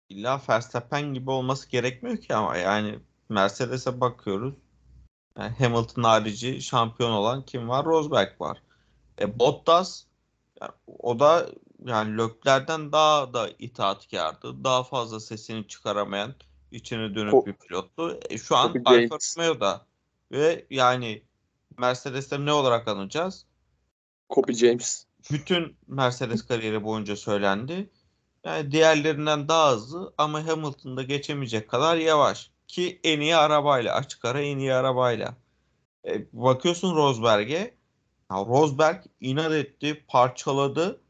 İlla 0.09 0.41
Verstappen 0.49 1.13
gibi 1.13 1.31
olması 1.31 1.69
gerekmiyor 1.69 2.17
ki 2.17 2.35
ama 2.35 2.57
yani 2.57 2.99
Mercedes'e 3.29 4.01
bakıyoruz. 4.01 4.53
Yani 5.37 5.55
Hamilton 5.59 6.03
harici 6.03 6.61
şampiyon 6.61 7.11
olan 7.11 7.45
kim 7.45 7.69
var? 7.69 7.85
Rosberg 7.85 8.41
var. 8.41 8.63
E, 9.21 9.39
Bottas 9.39 10.03
yani 10.61 10.71
o 10.87 11.19
da 11.19 11.49
yani 11.85 12.17
Leclerc'den 12.17 12.91
daha 12.91 13.33
da 13.33 13.49
itaatkardı. 13.59 14.63
Daha 14.63 14.83
fazla 14.83 15.19
sesini 15.19 15.67
çıkaramayan 15.67 16.33
içine 16.71 17.15
dönük 17.15 17.33
Ko- 17.33 17.45
bir 17.45 17.53
pilottu. 17.53 18.19
E, 18.29 18.37
şu 18.37 18.55
an 18.55 18.81
Alfa. 18.85 19.17
Romeo'da 19.37 19.85
ve 20.31 20.65
yani 20.69 21.23
Mercedes'te 21.77 22.45
ne 22.45 22.53
olarak 22.53 22.87
anacağız? 22.87 23.45
Kobe 24.29 24.53
James 24.53 25.05
bütün 25.31 25.77
Mercedes 25.87 26.47
kariyeri 26.47 26.83
boyunca 26.83 27.15
söylendi. 27.15 27.89
Yani 28.43 28.71
diğerlerinden 28.71 29.47
daha 29.47 29.71
hızlı 29.71 30.13
ama 30.17 30.47
Hamilton'da 30.47 31.03
geçemeyecek 31.03 31.69
kadar 31.69 31.97
yavaş. 31.97 32.51
Ki 32.67 32.99
en 33.03 33.19
iyi 33.19 33.35
arabayla, 33.35 33.95
açık 33.95 34.25
ara 34.25 34.41
en 34.41 34.57
iyi 34.57 34.73
arabayla. 34.73 35.35
E, 36.05 36.27
bakıyorsun 36.33 36.95
Rosberg'e. 36.95 37.75
Ya 38.31 38.37
Rosberg 38.37 39.05
inat 39.21 39.51
etti, 39.51 40.05
parçaladı 40.07 41.01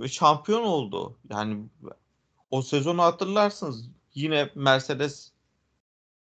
ve 0.00 0.08
şampiyon 0.08 0.62
oldu. 0.62 1.18
Yani 1.30 1.68
o 2.50 2.62
sezonu 2.62 3.02
hatırlarsınız. 3.02 3.90
Yine 4.14 4.50
Mercedes 4.54 5.32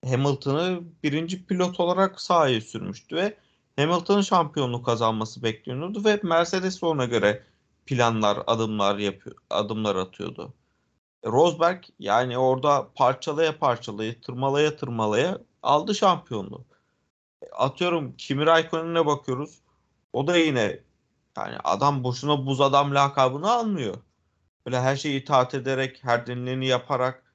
Hamilton'ı 0.04 0.82
birinci 1.02 1.46
pilot 1.46 1.80
olarak 1.80 2.20
sahaya 2.20 2.61
sürmüştü 2.61 3.16
ve 3.16 3.37
Hamilton'ın 3.76 4.21
şampiyonluğu 4.21 4.83
kazanması 4.83 5.42
bekleniyordu 5.42 6.04
ve 6.04 6.21
Mercedes 6.23 6.83
ona 6.83 7.04
göre 7.04 7.42
planlar, 7.87 8.38
adımlar 8.47 8.99
yapıyor, 8.99 9.37
adımlar 9.50 9.97
atıyordu. 9.97 10.54
Rosberg 11.25 11.85
yani 11.99 12.38
orada 12.38 12.88
parçalaya 12.95 13.59
parçalaya, 13.59 14.21
tırmalaya 14.21 14.76
tırmalaya 14.76 15.38
aldı 15.62 15.95
şampiyonluğu. 15.95 16.64
Atıyorum 17.52 18.16
Kimi 18.16 18.47
Raikkonen'e 18.47 19.06
bakıyoruz. 19.06 19.59
O 20.12 20.26
da 20.26 20.37
yine 20.37 20.80
yani 21.37 21.56
adam 21.64 22.04
boşuna 22.04 22.47
buz 22.47 22.61
adam 22.61 22.95
lakabını 22.95 23.50
almıyor. 23.50 23.97
Böyle 24.66 24.80
her 24.80 24.97
şeyi 24.97 25.21
itaat 25.21 25.54
ederek, 25.54 25.99
her 26.04 26.26
denileni 26.26 26.66
yaparak 26.66 27.35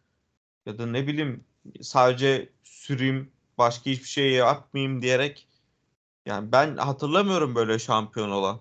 ya 0.66 0.78
da 0.78 0.86
ne 0.86 1.08
bileyim 1.08 1.44
sadece 1.82 2.50
süreyim, 2.64 3.32
başka 3.58 3.90
hiçbir 3.90 4.08
şey 4.08 4.32
yapmayayım 4.32 5.02
diyerek 5.02 5.48
yani 6.26 6.52
ben 6.52 6.78
hatırlamıyorum 6.78 7.56
böyle 7.56 7.80
şampiyon 7.80 8.30
olan. 8.32 8.60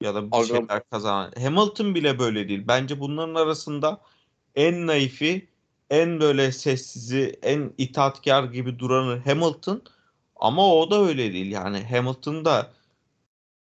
ya 0.00 0.14
da 0.14 0.26
bir 0.26 0.36
Aga- 0.36 0.46
şeyler 0.46 0.82
kazanan. 0.90 1.32
Hamilton 1.42 1.94
bile 1.94 2.18
böyle 2.18 2.48
değil. 2.48 2.64
Bence 2.68 3.00
bunların 3.00 3.34
arasında 3.34 4.00
en 4.54 4.86
naifi, 4.86 5.48
en 5.90 6.20
böyle 6.20 6.52
sessizi, 6.52 7.38
en 7.42 7.72
itaatkar 7.78 8.44
gibi 8.44 8.78
duranı 8.78 9.22
Hamilton 9.24 9.82
ama 10.36 10.74
o 10.74 10.90
da 10.90 11.02
öyle 11.02 11.32
değil. 11.32 11.50
Yani 11.52 11.84
Hamilton 11.84 12.44
da 12.44 12.72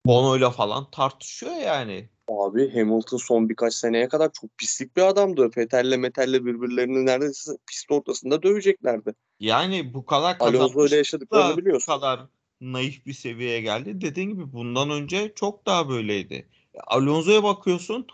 Bono'yla 0.06 0.50
falan 0.50 0.92
tartışıyor 0.92 1.56
yani. 1.56 2.10
Abi 2.28 2.74
Hamilton 2.74 3.18
son 3.18 3.50
birkaç 3.50 3.74
seneye 3.74 4.08
kadar 4.08 4.32
çok 4.32 4.58
pislik 4.58 4.98
bir 4.98 5.02
adamdı. 5.02 5.50
Fetel'le 5.50 5.98
Metel'le 5.98 6.46
birbirlerini 6.46 7.06
neredeyse 7.06 7.52
pist 7.68 7.92
ortasında 7.92 8.44
döveceklerdi. 8.44 9.14
Yani 9.40 9.94
bu 9.94 10.06
kadar 10.06 10.38
Alonso 10.40 10.86
ile 10.86 10.96
yaşadıklarını 10.96 11.50
da 11.50 11.54
bu 11.54 11.58
biliyorsun. 11.58 11.94
kadar 11.94 12.26
naif 12.62 13.06
bir 13.06 13.14
seviyeye 13.14 13.62
geldi. 13.62 14.02
Dediğin 14.02 14.30
gibi 14.30 14.54
bundan 14.54 14.90
önce 14.90 15.34
çok 15.36 15.66
daha 15.66 15.90
böyleydi. 15.90 16.48
Alonso'ya 16.88 17.44
bakıyorsun. 17.44 18.08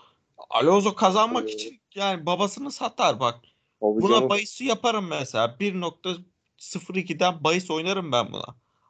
Alonso 0.49 0.95
kazanmak 0.95 1.43
Evet. 1.43 1.53
için 1.53 1.79
yani 1.95 2.25
babasını 2.25 2.71
satar 2.71 3.19
bak. 3.19 3.39
Buna 3.81 4.15
canım. 4.15 4.29
bahisi 4.29 4.65
yaparım 4.65 5.07
mesela. 5.09 5.55
1.02'den 5.59 7.43
bahis 7.43 7.71
oynarım 7.71 8.11
ben 8.11 8.33
buna. 8.33 8.45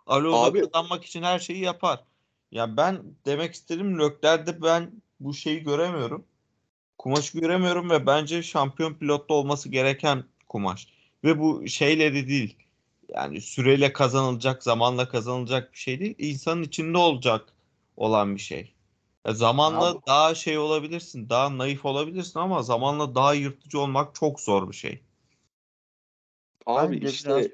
Alonso 0.08 0.44
Abi- 0.44 0.62
kazanmak 0.62 1.06
için 1.06 1.24
her 1.24 1.40
şeyi 1.40 1.60
yapar. 1.60 2.04
Ya 2.52 2.78
ben 2.78 3.02
demek 3.26 3.54
istedim 3.54 4.00
Lökler'de 4.00 4.62
ben 4.62 4.92
bu 5.20 5.34
şeyi 5.34 5.64
göremiyorum. 5.64 6.26
Kumaşı 6.98 7.38
göremiyorum 7.40 7.90
ve 7.90 8.06
bence 8.06 8.44
şampiyon 8.44 8.94
pilotta 8.94 9.34
olması 9.34 9.70
gereken 9.70 10.24
kumaş. 10.50 10.88
Ve 11.24 11.40
bu 11.40 11.68
şeyle 11.68 12.14
de 12.14 12.28
değil. 12.28 12.56
Yani 13.12 13.42
süreyle 13.42 13.94
kazanılacak, 13.94 14.64
zamanla 14.64 15.10
kazanılacak 15.10 15.74
bir 15.74 15.78
şey 15.78 16.00
değil. 16.00 16.16
İnsanın 16.18 16.64
içinde 16.64 16.98
olacak 16.98 17.46
olan 17.98 18.36
bir 18.36 18.42
şey. 18.42 18.74
Ya 19.26 19.34
zamanla 19.34 19.86
Abi- 19.86 20.00
daha 20.08 20.36
şey 20.36 20.58
olabilirsin, 20.58 21.30
daha 21.30 21.58
naif 21.58 21.86
olabilirsin 21.86 22.40
ama 22.40 22.64
zamanla 22.64 23.16
daha 23.16 23.34
yırtıcı 23.34 23.80
olmak 23.80 24.16
çok 24.16 24.40
zor 24.40 24.70
bir 24.70 24.76
şey. 24.76 25.04
Abi 26.66 26.96
Bence 26.96 27.08
işte 27.08 27.52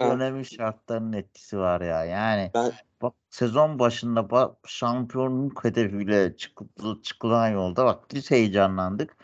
dönemin 0.00 0.42
şartlarının 0.42 1.12
etkisi 1.12 1.58
var 1.58 1.80
ya. 1.80 2.04
Yani 2.04 2.50
Ben- 2.54 2.72
bak 3.02 3.14
sezon 3.30 3.78
başında 3.78 4.30
bak 4.30 4.56
şampiyonluk 4.66 5.64
hedefiyle 5.64 6.36
çıkıp 6.36 7.04
çıkılan 7.04 7.48
yolda 7.48 7.84
bak 7.84 8.04
biz 8.14 8.30
heyecanlandık. 8.30 9.16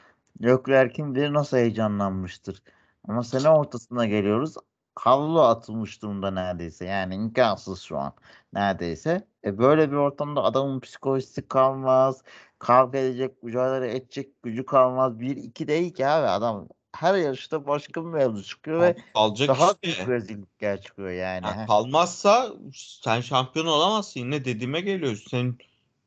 Leclerc 0.43 0.93
kim 0.93 1.15
bilir 1.15 1.33
nasıl 1.33 1.57
heyecanlanmıştır. 1.57 2.63
Ama 3.09 3.23
sene 3.23 3.49
ortasına 3.49 4.07
geliyoruz. 4.07 4.55
Havlu 4.97 5.43
atılmış 5.43 6.03
durumda 6.03 6.31
neredeyse. 6.31 6.85
Yani 6.85 7.15
imkansız 7.15 7.81
şu 7.81 7.99
an 7.99 8.13
neredeyse. 8.53 9.27
E 9.45 9.59
böyle 9.59 9.91
bir 9.91 9.97
ortamda 9.97 10.43
adamın 10.43 10.81
psikolojisi 10.81 11.49
kalmaz. 11.49 12.23
Kavga 12.59 12.99
edecek, 12.99 13.43
mücadele 13.43 13.97
edecek 13.97 14.43
gücü 14.43 14.67
kalmaz. 14.67 15.21
Bir 15.21 15.37
iki 15.37 15.69
değil 15.69 15.95
ki 15.95 16.07
abi 16.07 16.27
adam 16.27 16.69
her 16.93 17.15
yarışta 17.15 17.67
başka 17.67 18.05
bir 18.05 18.11
mevzu 18.11 18.45
çıkıyor 18.45 18.81
ve 18.81 18.97
kalacak 19.15 19.49
daha 19.49 19.71
işte. 19.71 19.83
büyük 19.83 20.09
rezillikler 20.09 20.83
çıkıyor 20.83 21.11
yani. 21.11 21.47
Ya 21.47 21.57
Heh. 21.57 21.67
kalmazsa 21.67 22.53
sen 22.73 23.21
şampiyon 23.21 23.67
olamazsın. 23.67 24.21
Yine 24.21 24.45
dediğime 24.45 24.81
geliyor. 24.81 25.23
Senin 25.31 25.59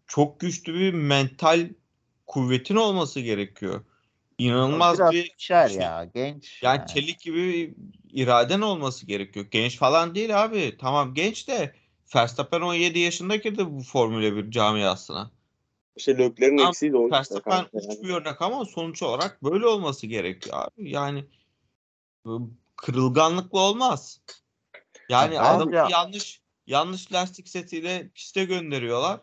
çok 0.08 0.40
güçlü 0.40 0.74
bir 0.74 0.94
mental 0.94 1.70
kuvvetin 2.28 2.76
olması 2.76 3.20
gerekiyor. 3.20 3.82
İnanılmaz 4.38 4.98
Biraz 5.00 5.12
bir 5.12 5.34
düşer 5.38 5.68
şey. 5.68 5.78
ya 5.78 6.10
genç. 6.14 6.64
Yani 6.64 6.78
yani. 6.78 6.88
çelik 6.88 7.20
gibi 7.20 7.44
bir 7.44 7.76
iraden 8.22 8.62
olması 8.62 9.06
gerekiyor. 9.06 9.46
Genç 9.52 9.78
falan 9.78 10.16
değil 10.16 10.44
abi. 10.44 10.78
Tamam 10.80 11.14
genç 11.14 11.48
de 11.48 11.76
Verstappen 12.16 12.62
17 12.62 13.00
yaşında 13.00 13.36
girdi 13.36 13.66
bu 13.72 13.82
Formula 13.84 14.36
1 14.36 14.52
camiasına. 14.52 15.32
işte 15.96 16.18
Lökler'in 16.18 16.58
Tamam, 16.58 16.70
eksiği 16.70 16.92
de 16.92 16.98
o. 16.98 17.12
Verstappen 17.12 17.66
uç 17.74 18.04
bir 18.04 18.10
örnek 18.10 18.42
ama 18.42 18.66
sonuç 18.66 19.04
olarak 19.04 19.44
böyle 19.44 19.68
olması 19.68 20.08
gerekiyor 20.08 20.56
abi. 20.60 20.92
Yani 20.92 21.26
bu 22.26 22.52
kırılganlıkla 22.76 23.60
olmaz. 23.60 24.22
Yani 25.10 25.36
Ya 25.36 25.42
adamı 25.44 25.72
bence- 25.72 25.94
yanlış 25.94 26.42
yanlış 26.68 27.14
lastik 27.14 27.50
setiyle 27.50 28.10
piste 28.16 28.46
gönderiyorlar. 28.46 29.20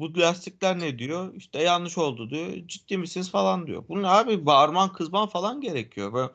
Bu 0.00 0.18
lastikler 0.18 0.78
ne 0.78 0.98
diyor? 0.98 1.34
İşte 1.34 1.62
yanlış 1.62 1.98
oldu 1.98 2.30
diyor. 2.30 2.66
Ciddi 2.66 2.98
misiniz 2.98 3.30
falan 3.30 3.66
diyor. 3.66 3.84
Bunun 3.88 4.02
abi 4.02 4.46
bağırman 4.46 4.92
kızman 4.92 5.28
falan 5.28 5.60
gerekiyor. 5.60 6.12
Böyle, 6.12 6.32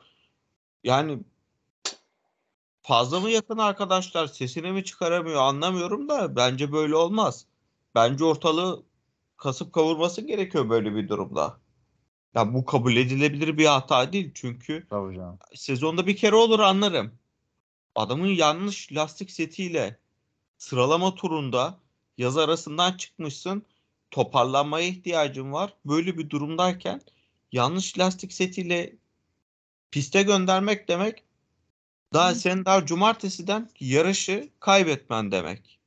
yani 0.84 1.18
fazla 2.82 3.20
mı 3.20 3.30
yakın 3.30 3.58
arkadaşlar 3.58 4.26
sesini 4.26 4.72
mi 4.72 4.84
çıkaramıyor 4.84 5.42
anlamıyorum 5.42 6.08
da 6.08 6.36
bence 6.36 6.72
böyle 6.72 6.96
olmaz. 6.96 7.46
Bence 7.94 8.24
ortalığı 8.24 8.82
kasıp 9.36 9.72
kavurması 9.72 10.20
gerekiyor 10.20 10.68
böyle 10.70 10.94
bir 10.94 11.08
durumda. 11.08 11.60
Ya 12.34 12.54
bu 12.54 12.64
kabul 12.64 12.96
edilebilir 12.96 13.58
bir 13.58 13.66
hata 13.66 14.12
değil 14.12 14.30
çünkü 14.34 14.86
Tabii 14.90 15.16
canım. 15.16 15.38
sezonda 15.54 16.06
bir 16.06 16.16
kere 16.16 16.36
olur 16.36 16.60
anlarım. 16.60 17.18
Adamın 17.94 18.26
yanlış 18.26 18.92
lastik 18.92 19.30
setiyle 19.30 19.98
sıralama 20.58 21.14
turunda 21.14 21.78
yaz 22.18 22.36
arasından 22.38 22.92
çıkmışsın. 22.96 23.62
Toparlanmaya 24.10 24.86
ihtiyacın 24.88 25.52
var. 25.52 25.74
Böyle 25.84 26.18
bir 26.18 26.30
durumdayken 26.30 27.00
yanlış 27.52 27.98
lastik 27.98 28.32
setiyle 28.32 28.96
piste 29.90 30.22
göndermek 30.22 30.88
demek 30.88 31.24
daha 32.14 32.34
senin 32.34 32.64
daha 32.64 32.86
cumartesiden 32.86 33.70
yarışı 33.80 34.50
kaybetmen 34.60 35.32
demek. 35.32 35.80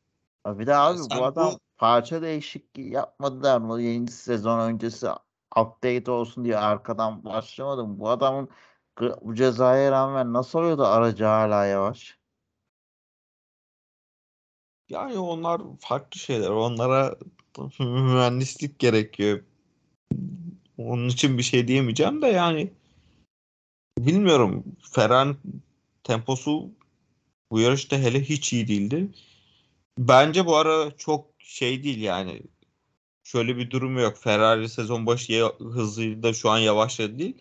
Bir 0.47 0.67
de 0.67 0.75
abi 0.75 0.97
sen 0.97 1.19
bu 1.19 1.25
adam 1.25 1.53
bu- 1.53 1.59
parça 1.77 2.21
değişikliği 2.21 2.91
yapmadılar 2.91 3.61
mı? 3.61 3.81
Yeni 3.81 4.07
sezon 4.11 4.59
öncesi 4.59 5.07
update 5.57 6.11
olsun 6.11 6.45
diye 6.45 6.57
arkadan 6.57 7.25
başlamadı 7.25 7.85
mı? 7.87 7.99
Bu 7.99 8.09
adamın 8.09 8.49
bu 9.21 9.35
cezaya 9.35 9.91
rağmen 9.91 10.33
nasıl 10.33 10.59
oluyor 10.59 10.77
da 10.77 10.89
aracı 10.89 11.25
hala 11.25 11.65
yavaş? 11.65 12.18
Yani 14.89 15.17
onlar 15.17 15.61
farklı 15.79 16.19
şeyler. 16.19 16.49
Onlara 16.49 17.15
mühendislik 17.79 18.79
gerekiyor. 18.79 19.43
Onun 20.77 21.09
için 21.09 21.37
bir 21.37 21.43
şey 21.43 21.67
diyemeyeceğim 21.67 22.21
de 22.21 22.27
yani 22.27 22.73
bilmiyorum. 23.99 24.63
Ferrari 24.91 25.35
temposu 26.03 26.71
bu 27.51 27.59
yarışta 27.59 27.97
hele 27.97 28.21
hiç 28.21 28.53
iyi 28.53 28.67
değildi. 28.67 29.11
Bence 29.97 30.45
bu 30.45 30.55
ara 30.55 30.97
çok 30.97 31.25
şey 31.39 31.83
değil 31.83 32.01
yani. 32.01 32.41
Şöyle 33.23 33.57
bir 33.57 33.71
durum 33.71 33.97
yok. 33.97 34.17
Ferrari 34.17 34.69
sezon 34.69 35.05
başı 35.05 35.49
hızıyla 35.59 36.33
şu 36.33 36.49
an 36.49 36.57
yavaşladı 36.57 37.19
değil. 37.19 37.37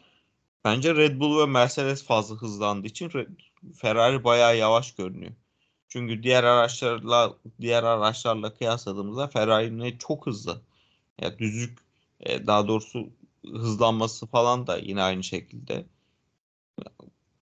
Bence 0.65 0.95
Red 0.95 1.21
Bull 1.21 1.41
ve 1.41 1.47
Mercedes 1.47 2.05
fazla 2.05 2.37
hızlandığı 2.37 2.87
için 2.87 3.11
Ferrari 3.75 4.25
bayağı 4.25 4.57
yavaş 4.57 4.95
görünüyor. 4.95 5.33
Çünkü 5.89 6.23
diğer 6.23 6.45
araçlarla 6.45 7.35
diğer 7.61 7.83
araçlarla 7.83 8.55
kıyasladığımızda 8.55 9.29
Ferrari'nin 9.29 9.99
çok 9.99 10.27
hızlı. 10.27 10.61
Ya 11.21 11.39
düzlük 11.39 11.79
e, 12.21 12.47
daha 12.47 12.69
doğrusu 12.69 13.11
hızlanması 13.45 14.27
falan 14.27 14.67
da 14.67 14.77
yine 14.77 15.03
aynı 15.03 15.23
şekilde. 15.23 15.87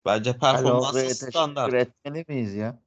Bence 0.04 0.38
performansı 0.38 1.14
standart. 1.14 1.74
etmeli 1.74 2.24
miyiz 2.28 2.54
ya? 2.54 2.78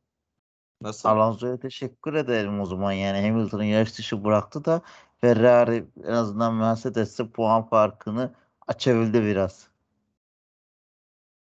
Nasıl? 0.82 1.10
Alonso'ya 1.10 1.60
teşekkür 1.60 2.14
edelim 2.14 2.62
o 2.62 2.66
zaman 2.66 2.92
yani 2.92 3.28
Hamilton'ı 3.28 3.66
yarış 3.66 3.98
dışı 3.98 4.24
bıraktı 4.24 4.66
da 4.66 4.82
Ferrari 5.22 5.86
en 6.04 6.12
azından 6.12 6.54
Mercedes'e 6.54 7.28
puan 7.28 7.70
farkını 7.70 8.34
açabildi 8.68 9.24
biraz. 9.24 9.68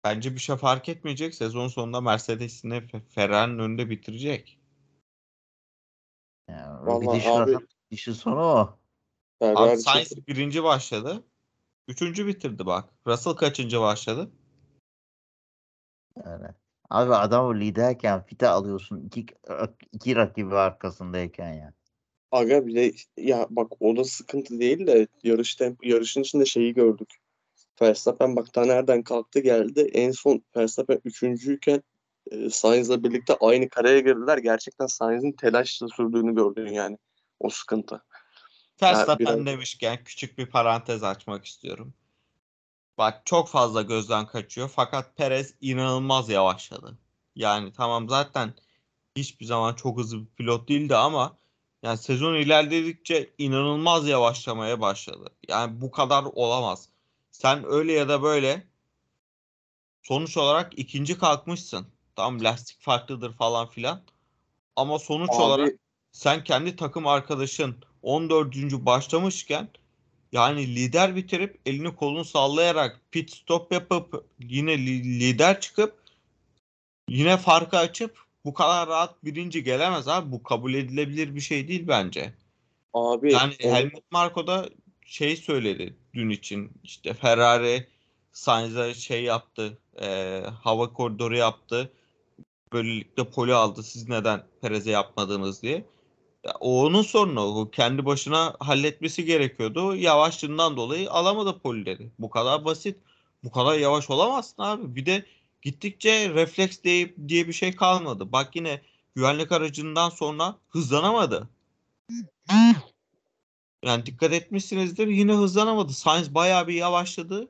Bence 0.06 0.34
bir 0.34 0.40
şey 0.40 0.56
fark 0.56 0.90
etmeyecek. 0.90 1.36
Sezon 1.36 1.68
sonunda 1.68 2.02
Mercedes'in 2.02 2.70
Fe- 2.70 3.10
Ferrari'nin 3.10 3.60
önünde 3.60 3.90
bitirecek. 3.90 4.60
Yani 6.50 6.88
Vallahi 6.88 7.18
gidiş 7.18 7.28
abi- 7.28 7.52
rahat, 7.52 7.64
gidişin 7.90 8.14
sonu 8.14 8.40
o. 8.40 8.80
Abi 9.42 9.56
Ferrari 9.56 9.78
Sainz 9.78 10.10
çok- 10.10 10.28
birinci 10.28 10.64
başladı. 10.64 11.24
Üçüncü 11.88 12.28
bitirdi 12.28 12.66
bak. 12.66 12.90
Russell 13.08 13.34
kaçıncı 13.34 13.82
başladı? 13.82 14.32
Yani. 16.26 16.48
Abi 16.90 17.16
adamı 17.16 17.60
liderken 17.60 18.26
fite 18.26 18.48
alıyorsun 18.48 19.02
iki, 19.06 19.26
iki 19.92 20.16
rakibi 20.16 20.56
arkasındayken 20.56 21.54
ya. 21.54 21.74
Aga 22.32 22.68
bir 22.68 22.76
de 22.76 22.94
ya 23.18 23.48
bak 23.50 23.72
o 23.80 23.96
da 23.98 24.04
sıkıntı 24.04 24.60
değil 24.60 24.88
de 24.88 25.08
yarış 25.24 25.56
tempo, 25.56 25.88
yarışın 25.88 26.22
içinde 26.22 26.46
şeyi 26.46 26.74
gördük. 26.74 27.16
Verstappen 27.82 28.36
bak 28.36 28.54
ta 28.54 28.66
nereden 28.66 29.04
kalktı 29.04 29.40
geldi. 29.40 29.90
En 29.94 30.12
son 30.12 30.42
Verstappen 30.58 31.02
üçüncüyken 31.06 31.84
e, 32.32 32.50
Sainz'la 32.50 33.04
birlikte 33.04 33.38
aynı 33.42 33.70
kareye 33.70 34.00
girdiler. 34.00 34.38
Gerçekten 34.38 34.88
Sainz'in 34.88 35.32
telaşla 35.32 35.88
sürdüğünü 35.88 36.36
gördün 36.36 36.68
yani. 36.68 36.98
O 37.40 37.50
sıkıntı. 37.50 38.04
Verstappen 38.82 39.28
biraz- 39.36 39.46
demişken 39.46 40.04
küçük 40.04 40.38
bir 40.38 40.46
parantez 40.46 41.04
açmak 41.04 41.46
istiyorum. 41.46 41.94
Bak 42.98 43.22
çok 43.26 43.50
fazla 43.50 43.82
gözden 43.82 44.28
kaçıyor 44.28 44.72
fakat 44.76 45.18
Perez 45.18 45.54
inanılmaz 45.62 46.30
yavaşladı. 46.30 46.98
Yani 47.36 47.74
tamam 47.74 48.10
zaten 48.10 48.54
hiçbir 49.16 49.46
zaman 49.46 49.74
çok 49.74 49.98
hızlı 50.00 50.20
bir 50.22 50.26
pilot 50.26 50.70
değildi 50.70 50.96
ama 50.96 51.38
Yani 51.84 51.98
sezon 51.98 52.36
ilerledikçe 52.36 53.34
inanılmaz 53.38 54.08
yavaşlamaya 54.08 54.82
başladı. 54.82 55.30
Yani 55.48 55.82
bu 55.82 55.92
kadar 55.92 56.24
olamaz. 56.24 56.90
Sen 57.36 57.64
öyle 57.68 57.94
ya 57.94 58.10
da 58.10 58.24
böyle 58.24 58.64
sonuç 60.04 60.38
olarak 60.38 60.80
ikinci 60.80 61.18
kalkmışsın. 61.18 61.88
Tam 62.16 62.44
lastik 62.44 62.82
farklıdır 62.82 63.34
falan 63.34 63.70
filan. 63.70 64.02
Ama 64.76 65.00
sonuç 65.00 65.30
Abi- 65.30 65.42
olarak 65.42 65.74
sen 66.12 66.44
kendi 66.44 66.76
takım 66.76 67.08
arkadaşın 67.08 67.76
14. 68.02 68.86
başlamışken 68.86 69.70
yani 70.32 70.76
lider 70.76 71.16
bitirip 71.16 71.60
elini 71.66 71.96
kolunu 71.96 72.26
sallayarak 72.26 73.02
pit 73.12 73.32
stop 73.32 73.72
yapıp 73.72 74.26
yine 74.40 74.78
li- 74.78 75.20
lider 75.20 75.62
çıkıp 75.62 76.04
yine 77.10 77.38
farkı 77.38 77.78
açıp 77.78 78.20
bu 78.46 78.54
kadar 78.54 78.88
rahat 78.90 79.24
birinci 79.24 79.64
gelemez 79.64 80.08
abi. 80.08 80.32
Bu 80.32 80.44
kabul 80.44 80.74
edilebilir 80.74 81.36
bir 81.36 81.42
şey 81.42 81.68
değil 81.68 81.88
bence. 81.88 82.34
Abi 82.94 83.34
Yani 83.34 83.56
o- 83.64 83.70
Helmut 83.70 84.12
Marko 84.12 84.48
da 84.48 84.70
şey 85.06 85.38
söyledi 85.38 85.96
dün 86.16 86.30
için. 86.30 86.72
İşte 86.84 87.14
Ferrari 87.14 87.88
Sainz'e 88.32 88.94
şey 88.94 89.24
yaptı 89.24 89.78
e, 90.02 90.42
hava 90.64 90.94
koridoru 90.94 91.36
yaptı. 91.36 91.92
Böylelikle 92.74 93.30
poli 93.30 93.54
aldı 93.54 93.84
siz 93.84 94.10
neden 94.10 94.44
Perez'e 94.62 94.92
yapmadınız 94.92 95.62
diye. 95.62 95.86
O 96.60 96.86
onun 96.86 97.02
sorunu 97.02 97.42
o 97.42 97.72
kendi 97.72 98.06
başına 98.06 98.56
halletmesi 98.60 99.26
gerekiyordu. 99.26 99.96
Yavaşlığından 99.96 100.78
dolayı 100.78 101.12
alamadı 101.12 101.60
polileri. 101.60 102.10
Bu 102.20 102.30
kadar 102.30 102.66
basit 102.66 102.98
bu 103.44 103.52
kadar 103.52 103.78
yavaş 103.78 104.10
olamazsın 104.10 104.64
abi. 104.64 104.96
Bir 104.96 105.06
de 105.06 105.26
gittikçe 105.62 106.30
refleks 106.30 106.84
diye, 106.84 107.16
diye 107.28 107.48
bir 107.48 107.54
şey 107.54 107.76
kalmadı. 107.76 108.32
Bak 108.32 108.56
yine 108.56 108.82
güvenlik 109.16 109.52
aracından 109.52 110.10
sonra 110.10 110.56
hızlanamadı. 110.70 111.50
Yani 113.86 114.06
dikkat 114.06 114.34
etmişsinizdir 114.34 115.08
yine 115.08 115.34
hızlanamadı. 115.34 115.94
Sainz 115.94 116.36
bayağı 116.36 116.68
bir 116.68 116.74
yavaşladı. 116.74 117.48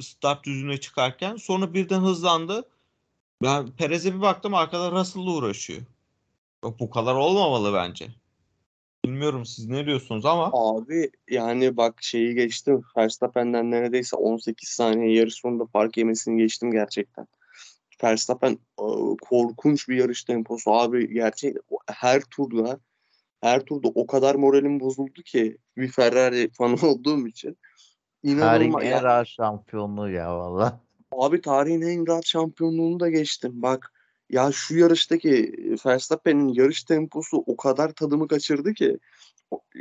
Start 0.00 0.44
düzüne 0.44 0.80
çıkarken. 0.80 1.36
Sonra 1.36 1.74
birden 1.74 2.00
hızlandı. 2.00 2.68
Ben 3.42 3.70
Perez'e 3.70 4.14
bir 4.14 4.20
baktım 4.20 4.54
arkada 4.54 4.90
Russell'la 4.90 5.30
uğraşıyor. 5.30 5.82
Yok, 6.64 6.80
bu 6.80 6.90
kadar 6.90 7.14
olmamalı 7.14 7.74
bence. 7.74 8.08
Bilmiyorum 9.04 9.46
siz 9.46 9.66
ne 9.66 9.86
diyorsunuz 9.86 10.26
ama 10.26 10.50
Abi 10.52 11.10
yani 11.30 11.76
bak 11.76 12.02
şeyi 12.02 12.34
geçtim. 12.34 12.82
Verstappen'den 12.96 13.70
neredeyse 13.70 14.16
18 14.16 14.68
saniye 14.68 15.14
yarış 15.18 15.34
sonunda 15.34 15.66
fark 15.66 15.96
yemesini 15.96 16.38
geçtim 16.42 16.70
gerçekten. 16.70 17.26
Verstappen 18.02 18.52
e, 18.52 18.86
korkunç 19.22 19.88
bir 19.88 19.96
yarış 19.96 20.24
temposu 20.24 20.70
abi 20.72 21.14
gerçekten 21.14 21.62
o- 21.70 21.78
her 21.86 22.22
turda 22.22 22.80
her 23.40 23.60
turda 23.64 23.88
o 23.88 24.06
kadar 24.06 24.34
moralim 24.34 24.80
bozuldu 24.80 25.22
ki 25.22 25.58
bir 25.76 25.88
Ferrari 25.88 26.50
fanı 26.52 26.74
olduğum 26.88 27.26
için. 27.28 27.56
Tarihin 28.24 28.38
İnanılmaz. 28.38 28.84
en 28.84 28.90
Ya, 28.90 29.02
rahat 29.02 29.26
şampiyonluğu 29.26 30.10
ya 30.10 30.38
valla. 30.38 30.80
abi 31.12 31.40
tarihin 31.40 31.82
en 31.82 32.06
rahat 32.06 32.26
şampiyonluğunu 32.26 33.00
da 33.00 33.08
geçtim. 33.10 33.52
Bak 33.54 33.92
ya 34.30 34.52
şu 34.52 34.78
yarıştaki 34.78 35.52
Verstappen'in 35.86 36.48
yarış 36.48 36.84
temposu 36.84 37.44
o 37.46 37.56
kadar 37.56 37.92
tadımı 37.92 38.28
kaçırdı 38.28 38.74
ki. 38.74 38.98
E, 39.76 39.80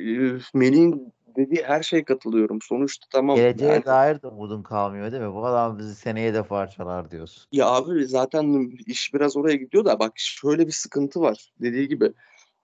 Melih'in 0.54 1.14
dediği 1.36 1.64
her 1.64 1.84
şeye 1.84 2.04
katılıyorum. 2.04 2.60
Sonuçta 2.62 3.08
tamam. 3.12 3.36
Geleceğe 3.36 3.72
yani- 3.72 3.86
dair 3.86 4.22
de 4.22 4.28
umudun 4.28 4.64
kalmıyor 4.64 5.12
değil 5.12 5.24
mi? 5.24 5.34
Bu 5.34 5.46
adam 5.46 5.78
bizi 5.80 5.96
seneye 5.96 6.34
de 6.34 6.44
parçalar 6.44 7.12
diyorsun. 7.12 7.44
Ya 7.52 7.68
abi 7.68 8.06
zaten 8.06 8.72
iş 8.86 9.14
biraz 9.14 9.38
oraya 9.38 9.56
gidiyor 9.56 9.86
da 9.86 10.00
bak 10.00 10.12
şöyle 10.16 10.68
bir 10.68 10.72
sıkıntı 10.72 11.22
var. 11.22 11.52
Dediği 11.62 11.88
gibi 11.88 12.14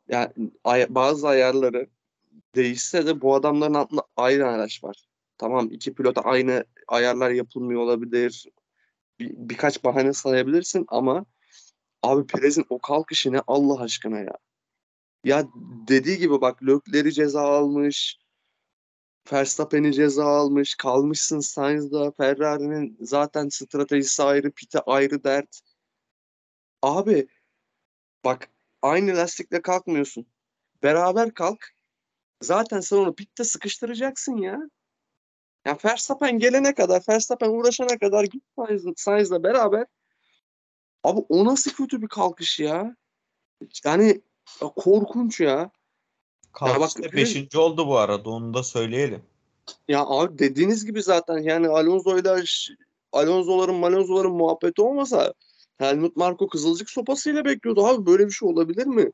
yani 0.08 0.30
ay- 0.63 0.96
bazı 0.96 1.28
ayarları 1.28 1.88
değişse 2.56 3.06
de 3.08 3.22
bu 3.22 3.36
adamların 3.36 3.74
altında 3.74 4.04
aynı 4.18 4.48
araç 4.48 4.84
var. 4.84 5.06
Tamam 5.38 5.70
iki 5.72 5.94
pilota 5.94 6.22
aynı 6.22 6.66
ayarlar 6.88 7.32
yapılmıyor 7.32 7.82
olabilir. 7.82 8.46
Bir, 9.20 9.32
birkaç 9.38 9.84
bahane 9.84 10.13
sayabilirsin 10.13 10.86
ama 10.88 11.26
abi 12.04 12.28
Perez'in 12.28 12.66
o 12.70 12.80
kalkışı 12.80 13.34
ne 13.34 13.42
Allah 13.48 13.82
aşkına 13.82 14.20
ya. 14.20 14.34
Ya 15.24 15.48
dediği 15.88 16.18
gibi 16.18 16.42
bak 16.42 16.63
Leclerc'i 16.63 17.13
ceza 17.13 17.42
almış. 17.42 18.20
Verstappen'i 19.32 19.94
ceza 19.94 20.26
almış. 20.26 20.76
Kalmışsın 20.76 21.39
Sainz'da. 21.39 22.12
Ferrari'nin 22.12 22.98
zaten 23.02 23.50
stratejisi 23.50 24.24
ayrı, 24.24 24.52
pite 24.52 24.80
ayrı 24.80 25.24
dert. 25.24 25.62
Abi 26.82 27.28
bak 28.26 28.50
aynı 28.84 29.17
lastikle 29.17 29.62
kalkmıyorsun. 29.62 30.26
Beraber 30.84 31.34
kalk. 31.34 31.69
Zaten 32.41 32.80
sen 32.80 32.98
onu 32.98 33.15
pitte 33.15 33.43
sıkıştıracaksın 33.43 34.38
ya. 34.38 34.60
Ya 35.65 35.78
Verstappen 35.86 36.39
gelene 36.39 36.74
kadar, 36.74 37.04
Verstappen 37.10 37.50
uğraşana 37.50 37.98
kadar 37.98 38.24
git 38.24 38.43
Sainz- 38.58 38.93
Sainz'la 38.98 39.43
beraber. 39.43 39.86
Abi 41.04 41.22
o 41.30 41.46
nasıl 41.46 41.72
kötü 41.72 42.02
bir 42.02 42.08
kalkış 42.08 42.60
ya? 42.60 42.96
Yani 43.86 44.22
ya 44.62 44.67
korkunç 44.76 45.39
ya. 45.39 45.72
kalkışta 46.54 47.04
bak- 47.04 47.13
5. 47.13 47.56
oldu 47.58 47.88
bu 47.88 47.98
arada 47.98 48.30
onu 48.30 48.54
da 48.54 48.63
söyleyelim. 48.63 49.24
Ya 49.88 50.06
abi 50.06 50.39
dediğiniz 50.39 50.86
gibi 50.86 51.04
zaten 51.04 51.38
yani 51.38 51.67
Alonso'yla 51.67 52.43
Alonso'ların 53.12 53.76
Malonso'ların 53.76 54.32
muhabbeti 54.32 54.82
olmasa 54.82 55.34
Helmut 55.84 56.15
Marko 56.15 56.48
Kızılcık 56.48 56.89
sopasıyla 56.89 57.46
bekliyordu 57.46 57.86
abi 57.86 58.06
böyle 58.06 58.26
bir 58.26 58.32
şey 58.32 58.50
olabilir 58.50 58.86
mi? 58.86 59.12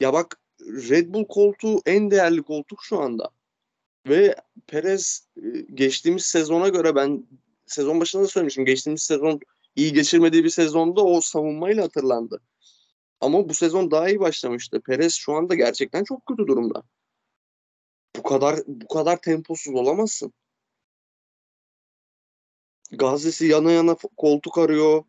Ya 0.00 0.12
bak 0.12 0.40
Red 0.60 1.14
Bull 1.14 1.24
koltuğu 1.24 1.80
en 1.86 2.10
değerli 2.10 2.42
koltuk 2.42 2.84
şu 2.84 3.00
anda. 3.00 3.30
Ve 4.08 4.36
Perez 4.66 5.28
e, 5.36 5.60
geçtiğimiz 5.74 6.26
sezona 6.26 6.68
göre 6.68 6.94
ben 6.94 7.26
sezon 7.66 8.00
başında 8.00 8.22
da 8.22 8.28
söylemiştim. 8.28 8.64
Geçtiğimiz 8.64 9.02
sezon 9.02 9.40
iyi 9.76 9.92
geçirmediği 9.92 10.44
bir 10.44 10.50
sezonda 10.50 11.04
o 11.04 11.20
savunmayla 11.20 11.84
hatırlandı. 11.84 12.40
Ama 13.20 13.48
bu 13.48 13.54
sezon 13.54 13.90
daha 13.90 14.08
iyi 14.08 14.20
başlamıştı. 14.20 14.80
Perez 14.80 15.14
şu 15.14 15.32
anda 15.32 15.54
gerçekten 15.54 16.04
çok 16.04 16.26
kötü 16.26 16.46
durumda. 16.46 16.82
Bu 18.16 18.22
kadar 18.22 18.60
bu 18.66 18.88
kadar 18.88 19.20
temposuz 19.20 19.74
olamazsın. 19.74 20.32
Gazisi 22.92 23.46
yana 23.46 23.72
yana 23.72 23.96
koltuk 24.16 24.58
arıyor. 24.58 25.04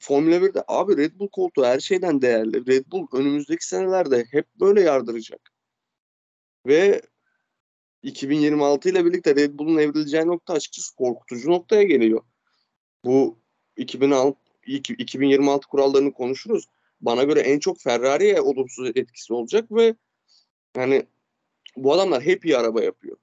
Formula 0.00 0.36
1'de 0.42 0.64
abi 0.68 0.96
Red 0.96 1.18
Bull 1.18 1.28
koltuğu 1.28 1.64
her 1.64 1.80
şeyden 1.80 2.22
değerli. 2.22 2.66
Red 2.66 2.84
Bull 2.92 3.06
önümüzdeki 3.12 3.66
senelerde 3.66 4.24
hep 4.30 4.46
böyle 4.60 4.80
yardıracak. 4.80 5.52
Ve 6.66 7.02
2026 8.02 8.88
ile 8.88 9.04
birlikte 9.04 9.34
Red 9.36 9.58
Bull'un 9.58 9.78
evrileceği 9.78 10.26
nokta 10.26 10.52
açıkçası 10.54 10.96
korkutucu 10.96 11.50
noktaya 11.50 11.82
geliyor. 11.82 12.22
Bu 13.04 13.38
2006, 13.76 14.38
iki- 14.66 14.92
2026 14.94 15.68
kurallarını 15.68 16.12
konuşuruz. 16.12 16.64
Bana 17.00 17.24
göre 17.24 17.40
en 17.40 17.58
çok 17.58 17.80
Ferrari'ye 17.80 18.40
olumsuz 18.40 18.90
etkisi 18.94 19.32
olacak 19.32 19.72
ve 19.72 19.94
yani 20.76 21.06
bu 21.76 21.92
adamlar 21.92 22.22
hep 22.22 22.44
iyi 22.44 22.56
araba 22.56 22.82
yapıyor. 22.82 23.16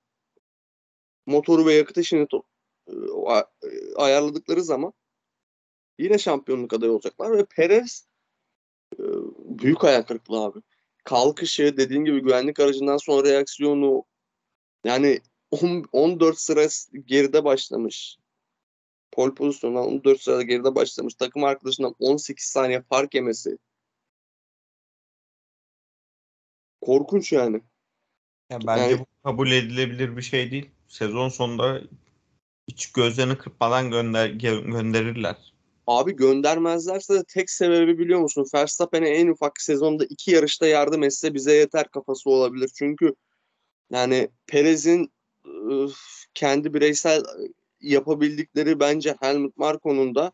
Motoru 1.25 1.65
ve 1.65 1.73
yakıt 1.73 1.97
işini 1.97 2.27
e, 2.87 2.93
e, 3.33 3.95
ayarladıkları 3.95 4.63
zaman 4.63 4.93
yine 5.99 6.17
şampiyonluk 6.17 6.73
adayı 6.73 6.91
olacaklar 6.91 7.37
ve 7.37 7.45
Perez 7.45 8.07
e, 8.93 9.03
büyük 9.59 9.83
hayal 9.83 10.03
kırıklığı 10.03 10.43
abi. 10.43 10.59
Kalkışı, 11.03 11.77
dediğin 11.77 12.05
gibi 12.05 12.19
güvenlik 12.21 12.59
aracından 12.59 12.97
sonra 12.97 13.29
reaksiyonu 13.29 14.03
yani 14.83 15.19
on- 15.51 15.85
14 15.91 16.39
sıra 16.39 16.67
geride 17.05 17.43
başlamış. 17.43 18.17
Pol 19.11 19.35
pozisyonundan 19.35 19.85
14 19.87 20.21
sırada 20.21 20.41
geride 20.41 20.75
başlamış. 20.75 21.15
Takım 21.15 21.43
arkadaşından 21.43 21.95
18 21.99 22.45
saniye 22.45 22.81
fark 22.81 23.15
yemesi. 23.15 23.57
Korkunç 26.81 27.31
yani. 27.33 27.61
Ya 28.49 28.59
bence 28.67 28.83
Yani- 28.83 28.99
bu 28.99 29.05
kabul 29.23 29.51
edilebilir 29.51 30.17
bir 30.17 30.21
şey 30.21 30.51
değil. 30.51 30.69
Sezon 30.87 31.29
sonunda 31.29 31.81
hiç 32.67 32.91
gözlerini 32.91 33.37
kırpmadan 33.37 33.91
gönder 33.91 34.29
gö- 34.29 34.71
gönderirler. 34.71 35.53
Abi 35.87 36.15
göndermezlerse 36.15 37.13
de 37.13 37.23
tek 37.23 37.49
sebebi 37.49 37.99
biliyor 37.99 38.19
musun? 38.19 38.45
Verstappen'e 38.55 39.09
en 39.09 39.27
ufak 39.27 39.61
sezonda 39.61 40.05
iki 40.05 40.31
yarışta 40.31 40.67
yardım 40.67 41.03
etse 41.03 41.33
bize 41.33 41.53
yeter 41.53 41.87
kafası 41.87 42.29
olabilir. 42.29 42.71
Çünkü 42.75 43.15
yani 43.91 44.29
Perez'in 44.47 45.11
kendi 46.33 46.73
bireysel 46.73 47.23
yapabildikleri 47.81 48.79
bence 48.79 49.15
Helmut 49.19 49.57
Marko'nun 49.57 50.15
da 50.15 50.31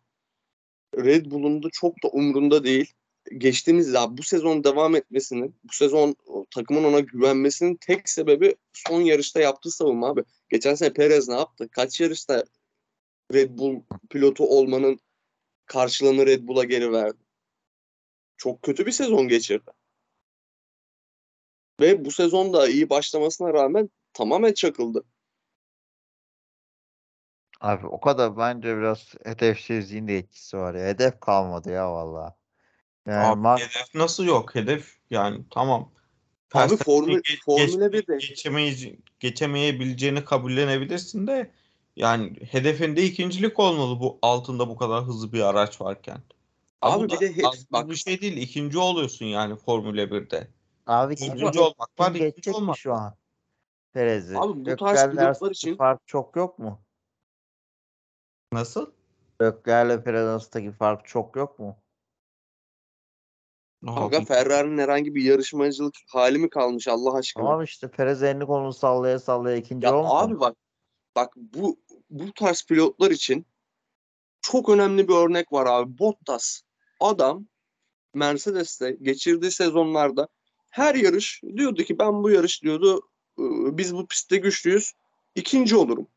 Red 0.95 1.25
Bull'un 1.25 1.63
da 1.63 1.67
çok 1.73 2.03
da 2.03 2.07
umrunda 2.07 2.63
değil. 2.63 2.93
Geçtiğimiz 3.37 3.93
ya 3.93 4.17
bu 4.17 4.23
sezon 4.23 4.63
devam 4.63 4.95
etmesinin, 4.95 5.55
bu 5.63 5.73
sezon 5.73 6.15
takımın 6.51 6.83
ona 6.83 6.99
güvenmesinin 6.99 7.75
tek 7.75 8.09
sebebi 8.09 8.55
son 8.73 9.01
yarışta 9.01 9.39
yaptığı 9.41 9.71
savunma 9.71 10.09
abi. 10.09 10.23
Geçen 10.49 10.75
sene 10.75 10.93
Perez 10.93 11.27
ne 11.27 11.35
yaptı? 11.35 11.69
Kaç 11.71 12.01
yarışta 12.01 12.43
Red 13.33 13.57
Bull 13.57 13.81
pilotu 14.09 14.47
olmanın 14.47 14.99
karşılığını 15.65 16.25
Red 16.25 16.47
Bull'a 16.47 16.63
geri 16.63 16.91
verdi. 16.91 17.17
Çok 18.37 18.61
kötü 18.61 18.85
bir 18.85 18.91
sezon 18.91 19.27
geçirdi. 19.27 19.71
Ve 21.79 22.05
bu 22.05 22.11
sezon 22.11 22.53
da 22.53 22.67
iyi 22.67 22.89
başlamasına 22.89 23.53
rağmen 23.53 23.89
tamamen 24.13 24.53
çakıldı. 24.53 25.03
Abi 27.59 27.87
o 27.87 27.99
kadar 27.99 28.37
bence 28.37 28.77
biraz 28.77 29.13
hedefsizliğin 29.25 30.07
de 30.07 30.17
etkisi 30.17 30.57
var 30.57 30.75
ya. 30.75 30.85
Hedef 30.85 31.19
kalmadı 31.19 31.71
ya 31.71 31.91
valla. 31.91 32.37
Yani 33.05 33.27
Abi 33.27 33.39
Max- 33.41 33.59
hedef 33.59 33.95
nasıl 33.95 34.25
yok? 34.25 34.55
Hedef 34.55 34.97
yani 35.09 35.45
tamam. 35.51 35.91
Abi 36.53 36.77
Formula 36.77 37.19
geç- 37.19 37.41
1'de 37.47 38.17
geçemeyici- 38.17 38.99
geçemeyebileceğini 39.19 40.25
kabullenebilirsin 40.25 41.27
de 41.27 41.51
yani 41.95 42.35
hedefinde 42.51 43.03
ikincilik 43.03 43.59
olmalı 43.59 43.99
bu 43.99 44.19
altında 44.21 44.69
bu 44.69 44.75
kadar 44.75 45.03
hızlı 45.03 45.33
bir 45.33 45.41
araç 45.41 45.81
varken. 45.81 46.17
Abi 46.81 47.03
bir 47.03 47.19
de 47.19 47.35
he- 47.35 47.47
az 47.47 47.71
bak- 47.71 47.89
bir 47.89 47.95
şey 47.95 48.21
değil. 48.21 48.37
ikinci 48.37 48.77
oluyorsun 48.77 49.25
yani 49.25 49.55
Formula 49.55 50.11
1'de. 50.11 50.47
abi 50.87 51.13
ge- 51.13 51.59
olmak 51.59 51.99
var, 51.99 52.09
ikinci 52.09 52.19
geçecek 52.19 52.53
mi 52.53 52.57
olmak 52.57 52.77
şu 52.77 52.93
an? 52.93 53.15
Perez'i. 53.93 54.37
Abi 54.37 54.65
bu 54.65 54.75
tarz 54.75 55.11
pilotlar 55.11 55.51
için- 55.51 55.75
fark 55.75 56.07
çok 56.07 56.35
yok 56.35 56.59
mu? 56.59 56.81
Nasıl? 58.53 58.91
Leclerc'le 59.41 60.03
Perez 60.03 60.27
arasındaki 60.27 60.71
fark 60.71 61.07
çok 61.07 61.35
yok 61.35 61.59
mu? 61.59 61.77
Kanka 63.85 64.17
Abi, 64.17 64.25
Ferrari'nin 64.25 64.77
herhangi 64.77 65.15
bir 65.15 65.23
yarışmacılık 65.23 65.93
hali 66.07 66.37
mi 66.37 66.49
kalmış 66.49 66.87
Allah 66.87 67.17
aşkına? 67.17 67.43
Tamam 67.43 67.63
işte 67.63 67.91
Perez 67.91 68.23
elini 68.23 68.45
kolunu 68.45 68.73
sallaya 68.73 69.19
sallaya 69.19 69.57
ikinci 69.57 69.85
Ya 69.85 69.95
olmadı 69.95 70.13
abi 70.15 70.39
bak 70.39 70.55
bak 71.15 71.33
bu 71.35 71.79
bu 72.13 72.33
tarz 72.33 72.63
pilotlar 72.63 73.11
için 73.11 73.45
çok 74.41 74.69
önemli 74.69 75.07
bir 75.07 75.13
örnek 75.13 75.53
var 75.53 75.65
abi. 75.65 75.99
Bottas. 75.99 76.61
Adam 76.99 77.47
Mercedes'te 78.13 78.97
geçirdiği 79.01 79.51
sezonlarda 79.51 80.27
her 80.69 80.95
yarış 80.95 81.41
diyordu 81.57 81.83
ki 81.83 81.99
ben 81.99 82.23
bu 82.23 82.29
yarış 82.31 82.63
diyordu 82.63 83.01
"ıı, 83.39 83.77
biz 83.77 83.95
bu 83.95 84.07
pistte 84.07 84.37
güçlüyüz. 84.37 84.93
ikinci 85.35 85.75
olurum. 85.75 86.07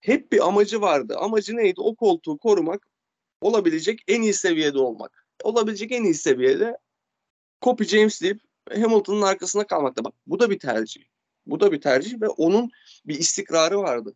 Hep 0.00 0.32
bir 0.32 0.46
amacı 0.48 0.80
vardı. 0.80 1.16
Amacı 1.18 1.56
neydi? 1.56 1.80
O 1.80 1.94
koltuğu 1.96 2.38
korumak, 2.38 2.88
olabilecek 3.40 4.00
en 4.08 4.22
iyi 4.22 4.34
seviyede 4.34 4.78
olmak. 4.78 5.26
Olabilecek 5.42 5.92
en 5.92 6.04
iyi 6.04 6.14
seviyede 6.14 6.78
Copy 7.62 7.84
James 7.84 8.22
deyip 8.22 8.40
Hamilton'ın 8.74 9.22
arkasında 9.22 9.66
kalmakta. 9.66 10.04
Bak 10.04 10.14
bu 10.26 10.40
da 10.40 10.50
bir 10.50 10.58
tercih. 10.58 11.04
Bu 11.46 11.60
da 11.60 11.72
bir 11.72 11.80
tercih 11.80 12.20
ve 12.20 12.28
onun 12.28 12.70
bir 13.06 13.18
istikrarı 13.18 13.78
vardı. 13.78 14.14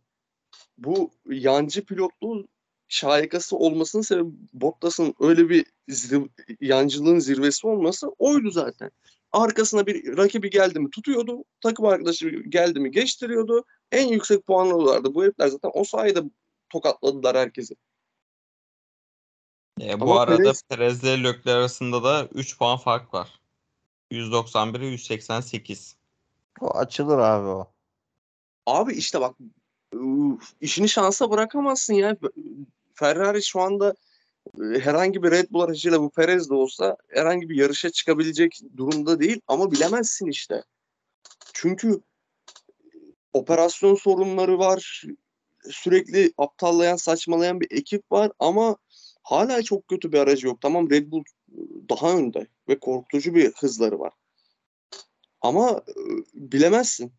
Bu 0.78 1.10
yancı 1.30 1.84
pilotluğun 1.84 2.48
şaikası 2.88 3.56
olmasının 3.56 4.02
sebebi 4.02 4.30
Bottas'ın 4.52 5.14
öyle 5.20 5.48
bir 5.48 5.66
zir- 5.88 6.30
yancılığın 6.60 7.18
zirvesi 7.18 7.66
olması 7.66 8.08
oydu 8.18 8.50
zaten. 8.50 8.90
Arkasına 9.32 9.86
bir 9.86 10.16
rakibi 10.16 10.50
geldi 10.50 10.80
mi 10.80 10.90
tutuyordu. 10.90 11.44
Takım 11.60 11.86
arkadaşı 11.86 12.28
geldi 12.28 12.80
mi 12.80 12.90
geçtiriyordu. 12.90 13.64
En 13.92 14.08
yüksek 14.08 14.46
puanlı 14.46 14.74
alıyorlardı. 14.74 15.14
Bu 15.14 15.22
herifler 15.24 15.48
zaten 15.48 15.70
o 15.74 15.84
sayede 15.84 16.22
tokatladılar 16.68 17.36
herkesi. 17.36 17.74
E, 19.80 20.00
bu 20.00 20.04
Ama 20.04 20.20
arada 20.20 20.42
Perez- 20.42 20.62
Perez 20.68 21.02
ile 21.04 21.22
Leclerc 21.24 21.50
arasında 21.52 22.04
da 22.04 22.28
3 22.34 22.58
puan 22.58 22.76
fark 22.78 23.14
var. 23.14 23.40
191'e 24.10 24.86
188. 24.86 25.96
O 26.60 26.70
açılır 26.76 27.18
abi 27.18 27.48
o. 27.48 27.72
Abi 28.66 28.94
işte 28.94 29.20
bak 29.20 29.36
ıı, 29.94 30.38
işini 30.60 30.88
şansa 30.88 31.30
bırakamazsın 31.30 31.94
ya. 31.94 32.16
Ferrari 32.94 33.42
şu 33.42 33.60
anda 33.60 33.94
e, 34.60 34.78
herhangi 34.78 35.22
bir 35.22 35.30
Red 35.30 35.50
Bull 35.50 35.60
aracıyla 35.60 36.00
bu 36.00 36.10
Perez 36.10 36.50
de 36.50 36.54
olsa 36.54 36.96
herhangi 37.08 37.48
bir 37.48 37.56
yarışa 37.56 37.90
çıkabilecek 37.90 38.60
durumda 38.76 39.20
değil 39.20 39.40
ama 39.46 39.72
bilemezsin 39.72 40.26
işte. 40.26 40.62
Çünkü 41.52 42.00
operasyon 43.32 43.94
sorunları 43.94 44.58
var. 44.58 45.04
Sürekli 45.70 46.32
aptallayan, 46.38 46.96
saçmalayan 46.96 47.60
bir 47.60 47.68
ekip 47.70 48.12
var 48.12 48.32
ama 48.38 48.76
hala 49.22 49.62
çok 49.62 49.88
kötü 49.88 50.12
bir 50.12 50.18
aracı 50.18 50.46
yok. 50.46 50.60
Tamam 50.60 50.90
Red 50.90 51.10
Bull 51.10 51.24
daha 51.90 52.16
önde 52.16 52.46
ve 52.68 52.78
korkutucu 52.78 53.34
bir 53.34 53.52
hızları 53.52 53.98
var. 53.98 54.12
Ama 55.40 55.82
e, 55.88 55.94
bilemezsin. 56.34 57.12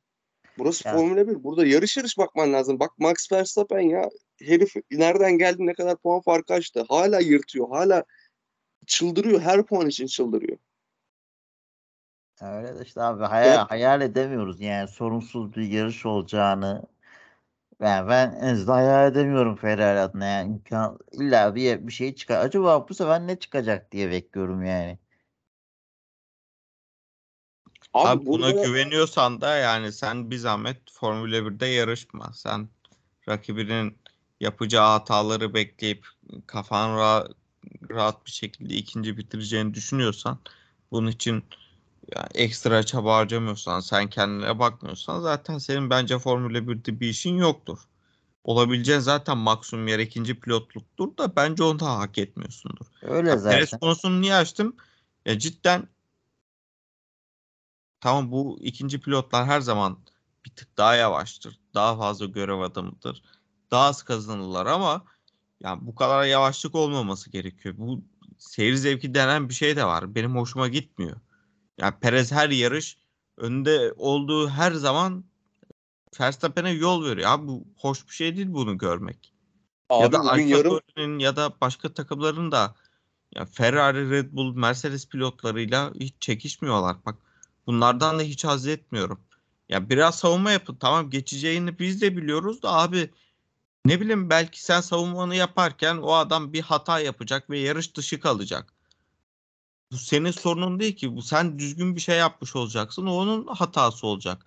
Burası 0.60 0.88
Yani- 0.88 0.98
Formula 0.98 1.28
1. 1.28 1.44
Burada 1.44 1.66
yarış 1.66 1.98
yarış 1.98 2.18
bakman 2.18 2.54
lazım. 2.54 2.80
Bak 2.80 2.92
Max 2.98 3.32
Verstappen 3.32 3.80
ya 3.80 4.10
herif 4.42 4.74
nereden 4.92 5.38
geldi 5.38 5.66
ne 5.66 5.74
kadar 5.74 5.98
puan 5.98 6.22
farkı 6.22 6.54
açtı. 6.54 6.86
Hala 6.90 7.20
yırtıyor. 7.20 7.70
Hala 7.70 8.04
çıldırıyor. 8.86 9.42
Her 9.42 9.64
puan 9.64 9.88
için 9.88 10.08
çıldırıyor. 10.08 10.58
Öyle 12.42 12.80
de 12.80 12.84
işte 12.84 13.02
abi 13.02 13.24
hayal, 13.24 13.68
hayal 13.68 14.02
edemiyoruz 14.02 14.62
yani 14.62 14.88
sorunsuz 14.88 15.56
bir 15.56 15.62
yarış 15.62 16.06
olacağını. 16.06 16.84
Yani 17.82 18.10
ben 18.10 18.32
en 18.42 18.54
azından 18.54 18.74
hayal 18.74 19.12
edemiyorum 19.12 19.56
Ferrari 19.56 20.00
adına 20.00 20.26
yani 20.26 20.50
imkan 20.52 21.00
illa 21.12 21.56
bir 21.56 21.88
bir 21.88 21.94
şey 21.94 22.16
çıkar. 22.16 22.46
Acaba 22.46 22.90
bu 22.90 22.94
sefer 22.94 23.28
ne 23.28 23.40
çıkacak 23.40 23.92
diye 23.92 24.12
bekliyorum 24.12 24.66
yani. 24.66 25.00
Abi, 27.98 28.08
Abi 28.22 28.26
buna 28.26 28.52
burada 28.52 28.64
güveniyorsan 28.64 29.42
da 29.42 29.56
yani 29.56 29.92
sen 29.92 30.32
bir 30.32 30.38
zahmet 30.38 30.78
Formula 30.92 31.36
1'de 31.36 31.66
yarışma. 31.66 32.34
Sen 32.34 32.70
rakibinin 33.30 33.98
yapacağı 34.40 34.88
hataları 34.90 35.54
bekleyip 35.54 36.08
kafan 36.48 36.98
rahat, 36.98 37.32
rahat 37.92 38.26
bir 38.26 38.32
şekilde 38.32 38.74
ikinci 38.74 39.18
bitireceğini 39.18 39.74
düşünüyorsan 39.74 40.38
bunun 40.92 41.08
için 41.12 41.44
ya 42.16 42.30
ekstra 42.34 42.84
çaba 42.84 43.16
harcamıyorsan 43.16 43.80
sen 43.80 44.10
kendine 44.10 44.60
bakmıyorsan 44.60 45.22
zaten 45.22 45.58
senin 45.58 45.90
bence 45.90 46.20
Formula 46.20 46.58
1'de 46.58 47.00
bir 47.00 47.10
işin 47.10 47.38
yoktur. 47.38 47.80
Olabileceğin 48.44 49.00
zaten 49.00 49.38
maksimum 49.38 49.88
yer 49.88 50.00
ikinci 50.00 50.40
pilotluktur 50.40 51.18
da 51.18 51.36
bence 51.36 51.64
onu 51.64 51.80
da 51.80 51.98
hak 52.00 52.18
etmiyorsundur. 52.18 52.86
Öyle 53.02 53.30
Ya 53.30 53.44
Perez 53.44 53.70
zaten. 53.70 53.80
konusunu 53.80 54.22
niye 54.22 54.36
açtım? 54.36 54.76
Ya 55.26 55.40
cidden 55.40 55.88
tamam 58.02 58.32
bu 58.32 58.60
ikinci 58.62 59.00
pilotlar 59.00 59.46
her 59.46 59.62
zaman 59.62 59.98
bir 60.46 60.52
tık 60.52 60.78
daha 60.78 60.96
yavaştır. 60.96 61.60
Daha 61.74 61.98
fazla 61.98 62.26
görev 62.26 62.60
adamıdır. 62.60 63.24
Daha 63.72 63.86
az 63.86 64.04
kazanırlar 64.04 64.66
ama 64.66 65.06
yani 65.60 65.80
bu 65.82 65.96
kadar 65.96 66.26
yavaşlık 66.26 66.76
olmaması 66.76 67.30
gerekiyor. 67.30 67.76
Bu 67.78 68.02
seyir 68.38 68.76
zevki 68.76 69.14
denen 69.14 69.50
bir 69.50 69.54
şey 69.54 69.76
de 69.76 69.86
var. 69.86 70.16
Benim 70.16 70.36
hoşuma 70.36 70.68
gitmiyor. 70.68 71.18
Yani 71.78 71.94
Perez 72.02 72.32
her 72.32 72.50
yarış 72.50 72.98
önde 73.38 73.94
olduğu 73.98 74.50
her 74.50 74.72
zaman 74.72 75.24
Verstappen'e 76.20 76.72
yol 76.72 77.06
veriyor. 77.06 77.30
Abi 77.32 77.48
bu 77.48 77.68
hoş 77.78 78.08
bir 78.08 78.14
şey 78.14 78.36
değil 78.36 78.48
bunu 78.50 78.78
görmek 78.78 79.34
abi 79.90 80.04
ya 80.04 80.12
da 80.12 80.20
Alfa 80.20 80.42
yarım 80.42 81.20
ya 81.20 81.36
da 81.36 81.54
başka 81.62 81.94
takımların 81.94 82.52
da 82.52 82.76
ya 83.36 83.46
Ferrari, 83.46 84.10
Red 84.10 84.32
Bull, 84.32 84.56
Mercedes 84.56 85.10
pilotlarıyla 85.10 85.94
hiç 86.00 86.14
çekişmiyorlar. 86.20 86.98
Bak 87.06 87.16
bunlardan 87.68 88.20
da 88.20 88.24
hiç 88.24 88.46
haz 88.46 88.68
etmiyorum. 88.68 89.20
Ya 89.70 89.90
biraz 89.90 90.16
savunma 90.20 90.52
yapın. 90.52 90.78
Tamam 90.80 91.10
geçeceğini 91.10 91.80
biz 91.80 92.02
de 92.02 92.18
biliyoruz 92.18 92.64
da 92.64 92.74
abi 92.74 93.10
ne 93.86 94.02
bileyim 94.02 94.30
belki 94.30 94.64
sen 94.64 94.82
savunmanı 94.82 95.36
yaparken 95.36 95.98
o 95.98 96.14
adam 96.14 96.54
bir 96.54 96.62
hata 96.62 97.00
yapacak 97.00 97.50
ve 97.50 97.60
yarış 97.60 97.96
dışı 97.96 98.20
kalacak. 98.20 98.74
Bu 99.92 99.98
senin 99.98 100.32
sorunun 100.32 100.80
değil 100.80 100.96
ki. 100.96 101.16
Bu 101.16 101.22
sen 101.22 101.60
düzgün 101.60 101.96
bir 101.96 102.02
şey 102.02 102.18
yapmış 102.18 102.56
olacaksın. 102.56 103.06
O 103.06 103.12
onun 103.14 103.48
hatası 103.48 104.08
olacak. 104.08 104.46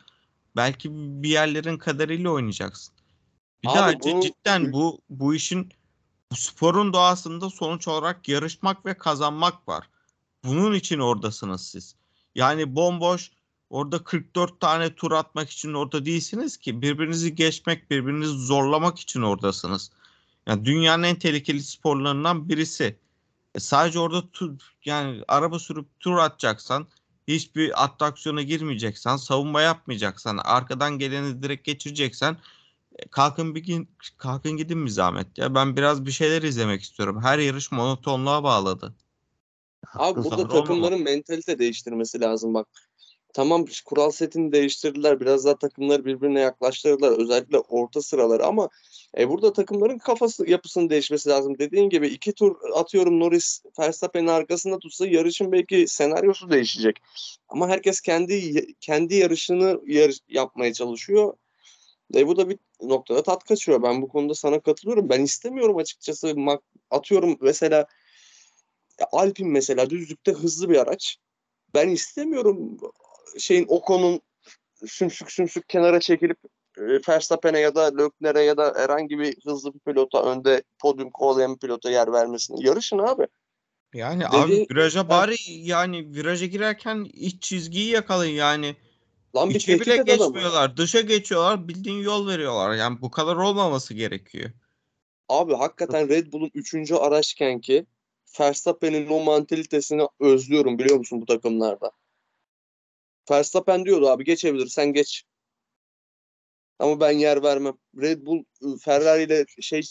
Belki 0.57 0.91
bir 0.93 1.29
yerlerin 1.29 1.79
kaderiyle 1.79 2.29
oynayacaksın. 2.31 2.95
Bir 3.63 3.69
Abi 3.69 3.79
ayrıca 3.79 4.13
bunu- 4.13 4.21
cidden 4.23 4.73
bu 4.73 5.01
bu 5.11 5.35
işin 5.35 5.73
bu 6.31 6.37
sporun 6.37 6.93
doğasında 6.93 7.51
sonuç 7.51 7.89
olarak 7.89 8.29
yarışmak 8.29 8.87
ve 8.87 8.95
kazanmak 8.95 9.69
var. 9.69 9.89
Bunun 10.45 10.75
için 10.75 10.99
oradasınız 10.99 11.67
siz. 11.67 11.95
Yani 12.35 12.77
bomboş 12.77 13.31
orada 13.71 14.05
44 14.05 14.61
tane 14.61 14.95
tur 14.95 15.13
atmak 15.13 15.51
için 15.51 15.75
orada 15.75 16.05
değilsiniz 16.05 16.57
ki. 16.57 16.83
Birbirinizi 16.83 17.35
geçmek, 17.35 17.91
birbirinizi 17.91 18.33
zorlamak 18.33 18.99
için 18.99 19.23
oradasınız. 19.23 19.91
Yani 20.47 20.65
dünyanın 20.65 21.03
en 21.03 21.17
tehlikeli 21.19 21.63
sporlarından 21.63 22.49
birisi. 22.49 22.97
E 23.55 23.61
sadece 23.61 23.99
orada 23.99 24.31
tur, 24.31 24.59
yani 24.85 25.23
araba 25.29 25.59
sürüp 25.59 26.01
tur 26.01 26.19
atacaksan, 26.19 26.87
hiçbir 27.29 27.85
atraksiyona 27.85 28.43
girmeyeceksen, 28.43 29.17
savunma 29.17 29.63
yapmayacaksan, 29.63 30.39
arkadan 30.39 30.99
geleni 30.99 31.43
direkt 31.43 31.65
geçireceksen 31.65 32.37
e, 32.99 33.09
kalkın 33.09 33.55
bir 33.55 33.65
gün 33.65 33.89
kalkın 34.19 34.53
gidin 34.53 34.87
bir 34.87 34.91
zahmet 34.91 35.39
ya. 35.39 35.55
Ben 35.55 35.77
biraz 35.77 36.07
bir 36.07 36.11
şeyler 36.11 36.43
izlemek 36.43 36.83
istiyorum. 36.83 37.23
Her 37.23 37.39
yarış 37.39 37.73
monotonluğa 37.73 38.43
bağladı. 38.43 38.95
Abi 39.95 40.25
burada 40.25 40.49
takımların 40.49 41.03
mentalite 41.03 41.59
değiştirmesi 41.59 42.21
lazım 42.21 42.55
bak. 42.55 42.69
Tamam 43.33 43.65
kural 43.85 44.11
setini 44.11 44.53
değiştirdiler. 44.53 45.21
Biraz 45.21 45.45
daha 45.45 45.59
takımları 45.59 46.05
birbirine 46.05 46.41
yaklaştırdılar. 46.41 47.19
Özellikle 47.19 47.59
orta 47.59 48.03
sıraları 48.03 48.47
ama 48.47 48.69
E 49.19 49.29
burada 49.29 49.53
takımların 49.53 49.99
kafası 49.99 50.51
yapısının 50.51 50.91
değişmesi 50.91 51.29
lazım. 51.29 51.59
Dediğin 51.59 51.89
gibi 51.89 52.09
iki 52.09 52.33
tur 52.33 52.57
atıyorum 52.75 53.21
Norris 53.21 53.63
Verstappen'in 53.79 54.27
arkasında 54.27 54.79
tutsa 54.79 55.07
yarışın 55.07 55.53
belki 55.53 55.89
senaryosu 55.89 56.51
değişecek. 56.51 56.97
Ama 57.49 57.69
herkes 57.69 58.01
kendi 58.01 58.67
kendi 58.81 59.15
yarışını 59.15 59.81
yarış, 59.87 60.19
yapmaya 60.29 60.73
çalışıyor. 60.73 61.35
E 62.15 62.27
bu 62.27 62.37
da 62.37 62.49
bir 62.49 62.59
noktada 62.83 63.23
tat 63.23 63.45
kaçıyor. 63.45 63.83
Ben 63.83 64.03
bu 64.03 64.09
konuda 64.09 64.35
sana 64.35 64.61
katılıyorum. 64.61 65.09
Ben 65.09 65.23
istemiyorum 65.23 65.77
açıkçası. 65.77 66.35
Atıyorum 66.91 67.37
mesela 67.41 67.87
Alpin 69.13 69.49
mesela 69.49 69.91
düzlükte 69.91 70.33
hızlı 70.33 70.71
bir 70.71 70.77
araç. 70.77 71.17
Ben 71.75 71.89
istemiyorum 71.89 72.77
şeyin 73.39 73.67
Ocon'un 73.69 74.21
sümsük 74.87 75.33
sümsük 75.33 75.69
kenara 75.69 76.01
çekilip 76.01 76.39
e, 76.79 76.83
Verstappen'e 77.09 77.59
ya 77.61 77.75
da 77.75 77.85
Leclerc'e 77.85 78.41
ya 78.41 78.57
da 78.57 78.75
herhangi 78.77 79.19
bir 79.19 79.37
hızlı 79.45 79.75
bir 79.75 79.79
pilota 79.79 80.23
önde 80.25 80.63
podyum 80.79 81.11
kovalayan 81.11 81.55
bir 81.55 81.59
pilota 81.59 81.91
yer 81.91 82.13
vermesini. 82.13 82.67
Yarışın 82.67 82.99
abi. 82.99 83.27
Yani 83.95 84.21
Dedi- 84.21 84.37
abi 84.37 84.67
viraja 84.71 85.09
bari 85.09 85.37
yani 85.49 86.15
viraja 86.15 86.47
girerken 86.47 87.07
iç 87.13 87.43
çizgiyi 87.43 87.91
yakalayın 87.91 88.35
yani. 88.35 88.77
Lan 89.37 89.51
bir 89.51 89.55
İçe 89.55 89.81
bile 89.81 89.95
et 89.95 90.01
adamı. 90.01 90.33
geçmiyorlar. 90.33 90.77
Dışa 90.77 91.01
geçiyorlar. 91.01 91.69
Bildiğin 91.69 92.03
yol 92.03 92.29
veriyorlar. 92.29 92.75
Yani 92.75 93.01
bu 93.03 93.11
kadar 93.11 93.37
olmaması 93.37 93.95
gerekiyor. 93.95 94.51
Abi 95.29 95.55
hakikaten 95.55 96.09
Red 96.09 96.33
Bull'un 96.33 96.51
3. 96.55 96.93
araçken 96.93 97.61
ki 97.61 97.87
Verstappen'in 98.41 99.09
o 99.09 99.21
mantalitesini 99.21 100.07
özlüyorum 100.21 100.79
biliyor 100.79 100.97
musun 100.97 101.21
bu 101.21 101.27
takımlarda. 101.27 101.93
Verstappen 103.31 103.85
diyordu 103.85 104.09
abi 104.09 104.25
geçebilirsen 104.25 104.93
geç. 104.93 105.25
Ama 106.79 107.01
ben 107.01 107.11
yer 107.11 107.43
vermem. 107.43 107.75
Red 108.01 108.27
Bull 108.27 108.45
ıı, 108.63 108.77
Ferrari 108.77 109.23
ile 109.23 109.45
şey 109.61 109.83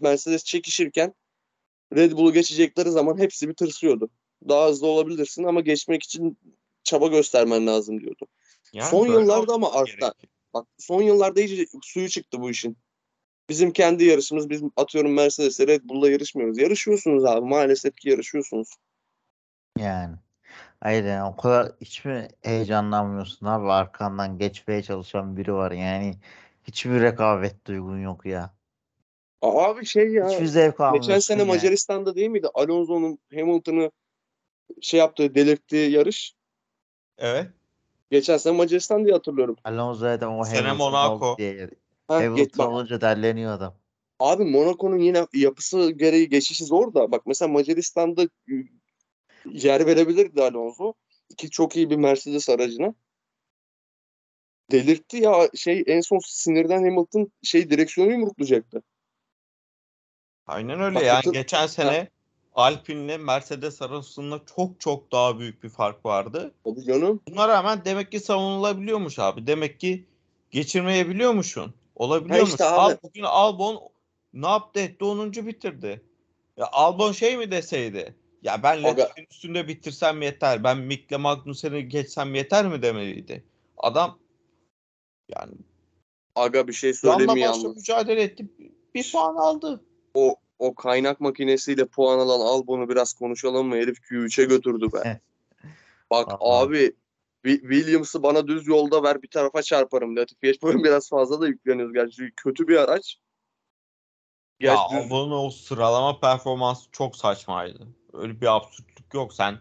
Mercedes 0.00 0.44
çekişirken 0.44 1.14
Red 1.94 2.12
Bull'u 2.12 2.32
geçecekleri 2.32 2.90
zaman 2.90 3.18
hepsi 3.18 3.48
bir 3.48 3.54
tırsıyordu. 3.54 4.10
Daha 4.48 4.68
hızlı 4.68 4.86
olabilirsin 4.86 5.44
ama 5.44 5.60
geçmek 5.60 6.02
için 6.02 6.38
çaba 6.84 7.06
göstermen 7.06 7.66
lazım 7.66 8.00
diyordu. 8.00 8.26
Yani 8.72 8.90
Son 8.90 9.06
yıllarda 9.06 9.52
ama 9.52 9.72
arttı. 9.72 10.12
Bak 10.54 10.66
son 10.78 11.02
yıllarda 11.02 11.40
iyice 11.40 11.66
suyu 11.82 12.08
çıktı 12.08 12.40
bu 12.40 12.50
işin. 12.50 12.76
Bizim 13.48 13.72
kendi 13.72 14.04
yarışımız, 14.04 14.50
biz 14.50 14.62
atıyorum 14.76 15.14
Mercedes'le 15.14 15.60
Red 15.60 15.80
Bull'la 15.84 16.10
yarışmıyoruz. 16.10 16.58
Yarışıyorsunuz 16.58 17.24
abi 17.24 17.46
maalesef 17.46 17.96
ki 17.96 18.08
yarışıyorsunuz. 18.08 18.68
Yani. 19.78 20.16
Hayır 20.80 21.04
yani 21.04 21.30
o 21.32 21.36
kadar 21.36 21.72
hiç 21.80 22.04
mi 22.04 22.28
heyecanlanmıyorsun 22.42 23.46
abi 23.46 23.72
arkandan 23.72 24.38
geçmeye 24.38 24.82
çalışan 24.82 25.36
biri 25.36 25.54
var 25.54 25.72
yani 25.72 26.14
hiçbir 26.64 27.00
rekabet 27.00 27.66
duygun 27.66 28.02
yok 28.02 28.26
ya. 28.26 28.54
Abi 29.42 29.86
şey 29.86 30.12
ya 30.12 30.28
Hiçbir 30.28 30.46
zevk 30.46 30.80
almıyorsun 30.80 31.08
geçen 31.08 31.20
sene 31.20 31.38
yani. 31.38 31.48
Macaristan'da 31.48 32.14
değil 32.14 32.28
miydi? 32.28 32.48
Alonso'nun 32.54 33.18
Hamilton'ı 33.34 33.90
şey 34.80 35.00
yaptığı, 35.00 35.34
delirttiği 35.34 35.90
yarış. 35.90 36.34
Evet. 37.18 37.46
Geçen 38.10 38.36
sene 38.36 38.56
Macaristan 38.56 39.04
diye 39.04 39.14
hatırlıyorum. 39.14 39.56
Alonso'ya 39.64 40.20
da 40.20 40.30
o 40.30 40.44
Sene 40.44 40.68
Hamilton 40.68 40.92
Monaco. 40.92 41.38
diye. 41.38 41.70
Ha, 42.08 42.14
Hamilton 42.14 42.66
bak, 42.66 42.72
olunca 42.72 43.00
derleniyor 43.00 43.52
adam. 43.52 43.74
abi 44.18 44.44
Monaco'nun 44.44 44.98
yine 44.98 45.26
yapısı 45.32 45.90
gereği 45.90 46.28
geçişi 46.28 46.64
zor 46.64 46.94
da. 46.94 47.12
Bak 47.12 47.26
mesela 47.26 47.48
Macaristan'da 47.48 48.28
yer 49.44 49.86
verebilirdi 49.86 50.42
Alonso. 50.42 50.92
İki 51.30 51.50
çok 51.50 51.76
iyi 51.76 51.90
bir 51.90 51.96
Mercedes 51.96 52.48
aracına. 52.48 52.94
Delirtti 54.70 55.16
ya 55.16 55.50
şey 55.54 55.84
en 55.86 56.00
son 56.00 56.18
sinirden 56.26 56.84
Hamilton 56.84 57.32
şey 57.42 57.70
direksiyonu 57.70 58.12
yumruklayacaktı. 58.12 58.82
Aynen 60.46 60.80
öyle. 60.80 60.94
Bak, 60.94 61.04
yani 61.04 61.16
hatır- 61.16 61.32
geçen 61.32 61.66
sene 61.66 62.10
Alpine'le 62.54 63.18
Mercedes 63.18 63.82
arasında 63.82 64.40
çok 64.56 64.80
çok 64.80 65.12
daha 65.12 65.38
büyük 65.38 65.62
bir 65.62 65.68
fark 65.68 66.06
vardı. 66.06 66.54
Tabii 66.64 66.84
canım. 66.84 67.20
Buna 67.28 67.48
rağmen 67.48 67.84
demek 67.84 68.12
ki 68.12 68.20
savunulabiliyormuş 68.20 69.18
abi. 69.18 69.46
Demek 69.46 69.80
ki 69.80 70.06
geçirmeyebiliyormuşsun. 70.50 71.74
Olabiliyormuş. 71.96 72.50
işte 72.50 72.64
abi. 72.64 72.74
Al 72.80 72.96
bugün 73.02 73.22
Albon 73.22 73.80
ne 74.32 74.48
yaptı 74.48 74.80
etti 74.80 75.04
10. 75.04 75.32
bitirdi. 75.32 76.02
Ya 76.56 76.68
Albon 76.72 77.12
şey 77.12 77.36
mi 77.36 77.50
deseydi? 77.50 78.14
Ya 78.42 78.62
ben. 78.62 78.82
Latifi'nin 78.82 79.26
üstünde 79.30 79.68
bitirsem 79.68 80.22
yeter. 80.22 80.64
Ben 80.64 80.78
Mick'le 80.78 81.18
Magnussen'i 81.18 81.88
geçsem 81.88 82.34
yeter 82.34 82.66
mi 82.66 82.82
demeliydi. 82.82 83.44
Adam 83.76 84.18
yani 85.28 85.52
Aga 86.34 86.68
bir 86.68 86.72
şey 86.72 86.94
söyleyeyim 86.94 87.36
yalnız? 87.36 87.76
mücadele 87.76 88.22
etti. 88.22 88.46
Bir 88.94 89.12
puan 89.12 89.36
aldı. 89.36 89.84
O, 90.14 90.36
o 90.58 90.74
kaynak 90.74 91.20
makinesiyle 91.20 91.84
puan 91.86 92.18
alan 92.18 92.40
Albon'u 92.40 92.88
biraz 92.88 93.12
konuşalım 93.12 93.66
mı? 93.66 93.76
Herif 93.76 93.98
Q3'e 93.98 94.44
götürdü 94.44 94.88
be. 94.92 95.20
Bak 96.10 96.28
Aha. 96.28 96.38
abi 96.40 96.92
Williams'ı 97.50 98.22
bana 98.22 98.46
düz 98.48 98.66
yolda 98.66 99.02
ver 99.02 99.22
bir 99.22 99.28
tarafa 99.28 99.62
çarparım. 99.62 100.16
Latifi'ye 100.16 100.54
bugün 100.62 100.84
biraz 100.84 101.08
fazla 101.08 101.40
da 101.40 101.48
yükleniyoruz 101.48 101.94
gerçi. 101.94 102.32
Kötü 102.36 102.68
bir 102.68 102.76
araç. 102.76 103.18
Ya 104.60 104.74
Gerçi 104.74 104.94
düz- 104.94 105.12
Albon'un 105.12 105.44
o 105.46 105.50
sıralama 105.50 106.20
performansı 106.20 106.90
çok 106.90 107.16
saçmaydı. 107.16 107.88
Öyle 108.12 108.40
bir 108.40 108.56
absürtlük 108.56 109.14
yok. 109.14 109.34
Sen 109.34 109.58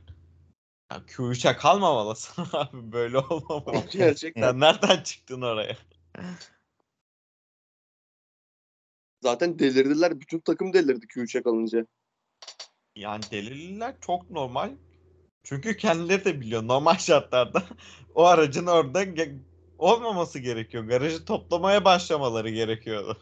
ya 0.91 0.97
Q3'e 0.97 1.57
kalmamalısın 1.57 2.45
abi. 2.53 2.91
Böyle 2.91 3.17
olmamalı. 3.17 3.85
gerçekten. 3.91 4.41
Sen 4.41 4.59
nereden 4.59 5.03
çıktın 5.03 5.41
oraya? 5.41 5.77
Zaten 9.21 9.59
delirdiler. 9.59 10.21
Bütün 10.21 10.39
takım 10.39 10.73
delirdi 10.73 11.05
Q3'e 11.05 11.43
kalınca. 11.43 11.85
Yani 12.95 13.23
deliller 13.31 13.95
çok 14.01 14.29
normal. 14.29 14.71
Çünkü 15.45 15.77
kendileri 15.77 16.25
de 16.25 16.41
biliyor 16.41 16.67
normal 16.67 16.97
şartlarda 16.97 17.63
o 18.15 18.25
aracın 18.25 18.65
orada 18.65 19.03
ge- 19.03 19.39
olmaması 19.77 20.39
gerekiyor. 20.39 20.83
Garajı 20.83 21.25
toplamaya 21.25 21.85
başlamaları 21.85 22.49
gerekiyordu. 22.49 23.17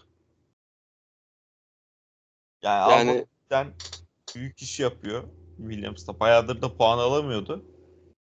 Yani, 2.62 3.26
Yani 3.50 3.72
büyük 4.36 4.62
iş 4.62 4.80
yapıyor. 4.80 5.24
Williams 5.58 6.08
da 6.08 6.20
bayağıdır 6.20 6.62
da 6.62 6.78
puan 6.78 6.98
alamıyordu. 6.98 7.66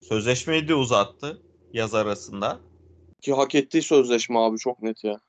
Sözleşmeyi 0.01 0.67
de 0.67 0.75
uzattı 0.75 1.41
yaz 1.73 1.95
arasında. 1.95 2.59
ki 3.21 3.33
hak 3.33 3.55
ettiği 3.55 3.81
sözleşme 3.81 4.39
abi 4.39 4.57
çok 4.57 4.81
net 4.81 5.03
ya. 5.03 5.19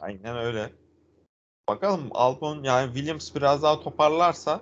Aynen 0.00 0.36
öyle. 0.36 0.72
Bakalım 1.68 2.08
Albon 2.10 2.62
yani 2.62 2.86
Williams 2.86 3.34
biraz 3.34 3.62
daha 3.62 3.80
toparlarsa 3.80 4.60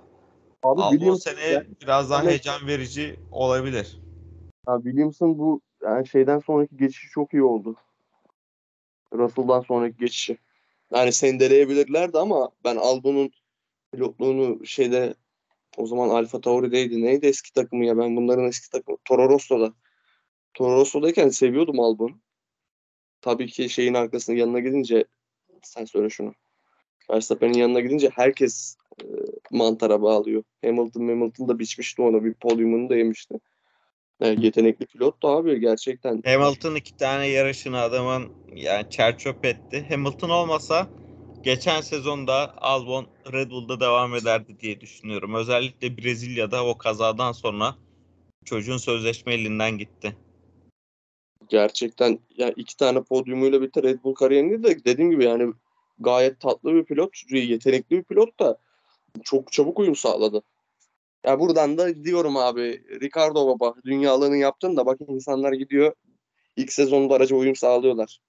Abi 0.63 0.81
Albon 0.81 0.91
Williams, 0.99 1.23
seneye 1.23 1.67
biraz 1.83 2.11
daha 2.11 2.23
Evet. 2.23 2.31
heyecan 2.31 2.67
verici 2.67 3.17
olabilir. 3.31 3.99
ya 4.69 4.77
Williams'ın 4.83 5.39
bu 5.39 5.61
yani 5.83 6.09
şeyden 6.09 6.39
sonraki 6.39 6.77
geçişi 6.77 7.09
çok 7.09 7.33
iyi 7.33 7.43
oldu. 7.43 7.77
Russell'dan 9.13 9.61
sonraki 9.61 9.97
geçişi. 9.97 10.39
Yani 10.95 11.13
sendeleyebilirlerdi 11.13 12.19
ama 12.19 12.51
ben 12.65 12.77
Albon'un 12.77 13.31
pilotluğunu 13.93 14.67
şeyde 14.67 15.15
o 15.77 15.87
zaman 15.87 16.09
Alfa 16.09 16.41
Tauri'deydi. 16.41 17.03
Neydi 17.03 17.27
eski 17.27 17.53
takımı 17.53 17.85
ya? 17.85 17.99
Ben 17.99 18.17
bunların 18.17 18.45
eski 18.45 18.71
takımı. 18.71 18.99
Toro 19.05 19.29
Rosso'da. 19.29 19.73
Toro 20.55 20.77
Rosso'dayken 20.77 21.29
seviyordum 21.29 21.81
Albon'u. 21.81 22.19
Tabii 23.21 23.47
ki 23.47 23.69
şeyin 23.69 23.95
arkasına 23.95 24.37
yanına 24.37 24.61
gidince 24.61 25.05
sen 25.63 25.85
söyle 25.85 26.11
şunu. 26.11 26.35
Verstappen'in 27.11 27.59
yanına 27.59 27.81
gidince 27.81 28.11
herkes 28.15 28.77
e, 29.01 29.05
mantara 29.51 30.03
bağlıyor. 30.03 30.43
Hamilton 30.65 31.09
Hamilton 31.09 31.49
da 31.49 31.59
biçmişti 31.59 32.03
onu. 32.03 32.25
Bir 32.25 32.35
podyumunu 32.35 32.89
da 32.91 32.97
yemişti. 32.97 33.35
Yani 34.21 34.45
yetenekli 34.45 34.87
pilot 34.87 35.23
da 35.23 35.29
abi 35.29 35.61
gerçekten. 35.61 36.23
Hamilton 36.25 36.75
iki 36.75 36.97
tane 36.97 37.27
yarışını 37.27 37.81
adamın 37.81 38.29
yani 38.55 38.91
çerçöp 38.91 39.45
etti. 39.45 39.87
Hamilton 39.89 40.31
olmasa 40.31 40.89
geçen 41.43 41.81
sezonda 41.81 42.55
Albon 42.63 43.07
Red 43.33 43.51
Bull'da 43.51 43.81
devam 43.81 44.15
ederdi 44.15 44.57
diye 44.61 44.81
düşünüyorum. 44.81 45.35
Özellikle 45.35 45.99
Brezilya'da 45.99 46.67
o 46.67 46.79
kazadan 46.79 47.33
sonra 47.33 47.75
çocuğun 48.45 48.77
sözleşme 48.77 49.35
elinden 49.35 49.79
gitti. 49.79 50.17
gerçekten 51.49 52.19
ya 52.37 52.53
iki 52.57 52.77
tane 52.77 53.03
podyumuyla 53.03 53.63
bitti 53.63 53.83
Red 53.83 54.05
Bull 54.05 54.15
kariyerini 54.15 54.63
de 54.63 54.85
dediğim 54.85 55.11
gibi 55.11 55.25
yani 55.25 55.53
gayet 55.99 56.41
tatlı 56.41 56.75
bir 56.75 56.85
pilot, 56.85 57.11
yetenekli 57.31 57.97
bir 57.99 58.05
pilot 58.05 58.41
da 58.41 58.59
çok 59.25 59.53
çabuk 59.53 59.79
uyum 59.79 59.97
sağladı. 59.97 60.43
Ya 61.25 61.41
buradan 61.41 61.79
da 61.79 62.05
diyorum 62.05 62.37
abi 62.37 62.85
Ricardo 63.01 63.47
baba 63.47 63.75
dünyalığını 63.85 64.37
yaptın 64.37 64.77
da 64.77 64.87
bak 64.87 64.99
insanlar 65.09 65.53
gidiyor 65.53 65.93
ilk 66.57 66.73
sezonda 66.73 67.15
araca 67.15 67.37
uyum 67.37 67.57
sağlıyorlar. 67.57 68.21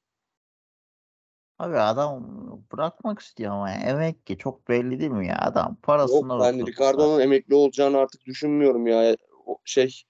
Abi 1.59 1.77
adam 1.77 2.25
bırakmak 2.71 3.19
istiyor 3.19 3.51
ama 3.51 3.69
ya. 3.69 3.75
emek 3.75 4.25
ki 4.25 4.37
çok 4.37 4.69
belli 4.69 4.99
değil 4.99 5.11
mi 5.11 5.27
ya 5.27 5.37
adam 5.41 5.69
Yok 5.69 5.83
parasını 5.83 6.29
ben 6.29 6.53
oturtsa. 6.53 6.65
Ricardo'nun 6.65 7.19
emekli 7.19 7.55
olacağını 7.55 7.97
artık 7.97 8.25
düşünmüyorum 8.25 8.87
ya. 8.87 9.15
O 9.45 9.57
şey 9.65 10.03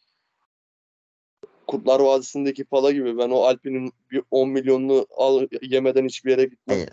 Kurtlar 1.67 1.99
Vadisi'ndeki 1.99 2.65
pala 2.65 2.91
gibi 2.91 3.17
ben 3.17 3.29
o 3.29 3.41
Alpine'in 3.41 3.91
bir 4.11 4.23
10 4.31 4.49
milyonunu 4.49 5.07
al, 5.17 5.47
yemeden 5.61 6.05
hiçbir 6.05 6.31
yere 6.31 6.43
gitmem. 6.43 6.77
Hayır. 6.77 6.89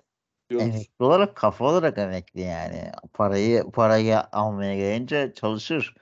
Diyoruz. 0.51 0.67
Emekli 0.69 1.05
olarak 1.05 1.37
kafa 1.37 1.65
olarak 1.65 1.99
emekli 1.99 2.41
yani. 2.41 2.91
Parayı 3.13 3.65
parayı 3.73 4.21
almaya 4.33 4.77
gelince 4.77 5.33
çalışır. 5.35 5.95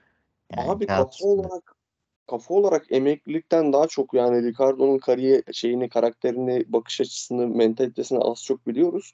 Yani 0.56 0.70
Abi 0.70 0.86
kafa 0.86 1.08
üstünde. 1.10 1.30
olarak 1.30 1.74
kafa 2.26 2.54
olarak 2.54 2.86
emeklilikten 2.90 3.72
daha 3.72 3.86
çok 3.86 4.14
yani 4.14 4.42
Ricardo'nun 4.42 4.98
kariyer 4.98 5.42
şeyini, 5.52 5.88
karakterini, 5.88 6.64
bakış 6.68 7.00
açısını, 7.00 7.48
mentalitesini 7.48 8.18
az 8.18 8.44
çok 8.44 8.66
biliyoruz. 8.66 9.12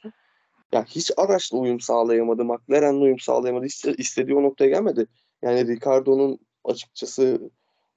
Ya 0.73 0.85
hiç 0.85 1.11
araçla 1.17 1.59
uyum 1.59 1.81
sağlayamadı, 1.81 2.45
McLaren'le 2.45 3.01
uyum 3.01 3.19
sağlayamadı. 3.19 3.67
İste- 3.67 3.97
istediği 3.97 4.37
o 4.37 4.43
noktaya 4.43 4.71
gelmedi. 4.71 5.07
Yani 5.43 5.67
Ricardo'nun 5.67 6.39
açıkçası 6.65 7.51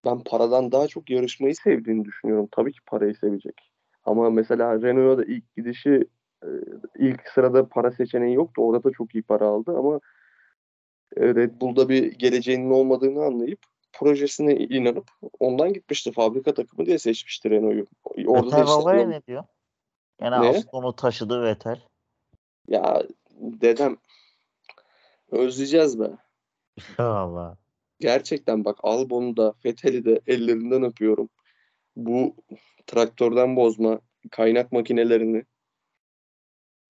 ben 0.06 0.24
paradan 0.24 0.72
daha 0.72 0.88
çok 0.88 1.10
yarışmayı 1.10 1.56
sevdiğini 1.56 2.06
düşünüyorum. 2.06 2.48
Tabii 2.52 2.74
ki 2.74 2.80
parayı 2.86 3.16
sevecek. 3.16 3.72
Ama 4.06 4.30
mesela 4.30 4.82
Renault'a 4.82 5.18
da 5.18 5.26
ilk 5.26 5.56
gidişi 5.56 6.06
ilk 7.00 7.28
sırada 7.30 7.68
para 7.70 7.92
seçeneği 7.92 8.36
yoktu. 8.36 8.62
Orada 8.62 8.84
da 8.84 8.92
çok 8.92 9.16
iyi 9.16 9.24
para 9.24 9.46
aldı 9.48 9.78
ama 9.78 10.00
Red 11.18 11.62
Bull'da 11.62 11.90
bir 11.90 12.12
geleceğinin 12.12 12.70
olmadığını 12.72 13.24
anlayıp 13.24 13.60
projesine 13.94 14.56
inanıp 14.56 15.12
ondan 15.40 15.74
gitmişti. 15.74 16.12
Fabrika 16.12 16.54
takımı 16.54 16.86
diye 16.86 17.00
seçmişti 17.00 17.50
Renault'u. 17.50 17.96
Orada 18.28 18.52
da 18.52 18.58
Vettel 18.58 18.64
işte 18.64 18.76
babaya 18.82 19.08
ne 19.08 19.22
diyor? 19.28 19.44
Gene 20.20 20.42
Ne? 20.42 20.50
Aston'u 20.50 20.96
taşıdı 20.96 21.44
Vettel. 21.44 21.80
ya 22.68 23.04
dedem 23.40 23.98
özleyeceğiz 25.32 26.00
be. 26.00 26.10
Allah. 26.98 27.58
Gerçekten 28.00 28.66
bak 28.66 28.78
Albon'u 28.84 29.38
da 29.38 29.54
Vettel'i 29.66 30.06
de 30.06 30.22
ellerinden 30.28 30.84
öpüyorum. 30.84 31.30
Bu 31.96 32.36
traktörden 32.88 33.56
bozma 33.56 34.00
kaynak 34.32 34.72
makinelerini 34.72 35.44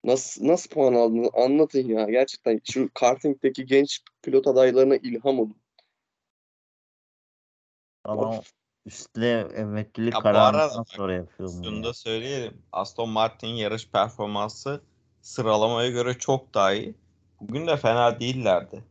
nasıl 0.04 0.46
nasıl 0.46 0.70
puan 0.70 0.94
aldığını 0.94 1.30
anlatın 1.32 1.88
ya. 1.88 2.10
Gerçekten 2.10 2.60
şu 2.72 2.90
kartingdeki 2.94 3.66
genç 3.66 4.00
pilot 4.22 4.46
adaylarına 4.46 4.96
ilham 4.96 5.38
olun. 5.38 5.56
Adam 8.04 8.28
Of. 8.28 8.52
üstüne 8.86 9.46
emeklilik 9.54 10.14
Ya 10.14 10.20
kararından 10.20 10.82
sonra 10.82 11.14
yapıyor 11.14 11.48
bunu. 11.54 11.64
Şunu 11.64 11.84
da 11.84 11.94
söyleyelim. 11.94 12.62
Aston 12.72 13.08
Martin 13.08 13.48
yarış 13.48 13.88
performansı 13.88 14.80
sıralamaya 15.20 15.90
göre 15.90 16.18
çok 16.18 16.54
daha 16.54 16.72
iyi. 16.72 16.94
Bugün 17.40 17.66
de 17.66 17.76
fena 17.76 18.20
değillerdi. 18.20 18.84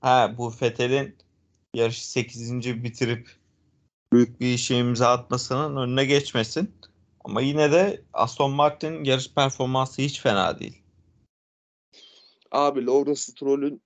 Ha 0.00 0.34
bu 0.38 0.52
Vettel'in 0.62 1.16
yarışı 1.74 2.10
8. 2.10 2.84
bitirip 2.84 3.28
büyük 4.12 4.40
bir 4.40 4.54
işe 4.54 4.76
imza 4.76 5.08
atmasının 5.08 5.76
önüne 5.76 6.04
geçmesin. 6.04 6.74
Ama 7.24 7.40
yine 7.40 7.72
de 7.72 8.02
Aston 8.12 8.50
Martin 8.50 9.04
yarış 9.04 9.34
performansı 9.34 10.02
hiç 10.02 10.20
fena 10.20 10.58
değil. 10.60 10.82
Abi 12.50 12.86
Lawrence 12.86 13.20
Stroll'ün 13.20 13.82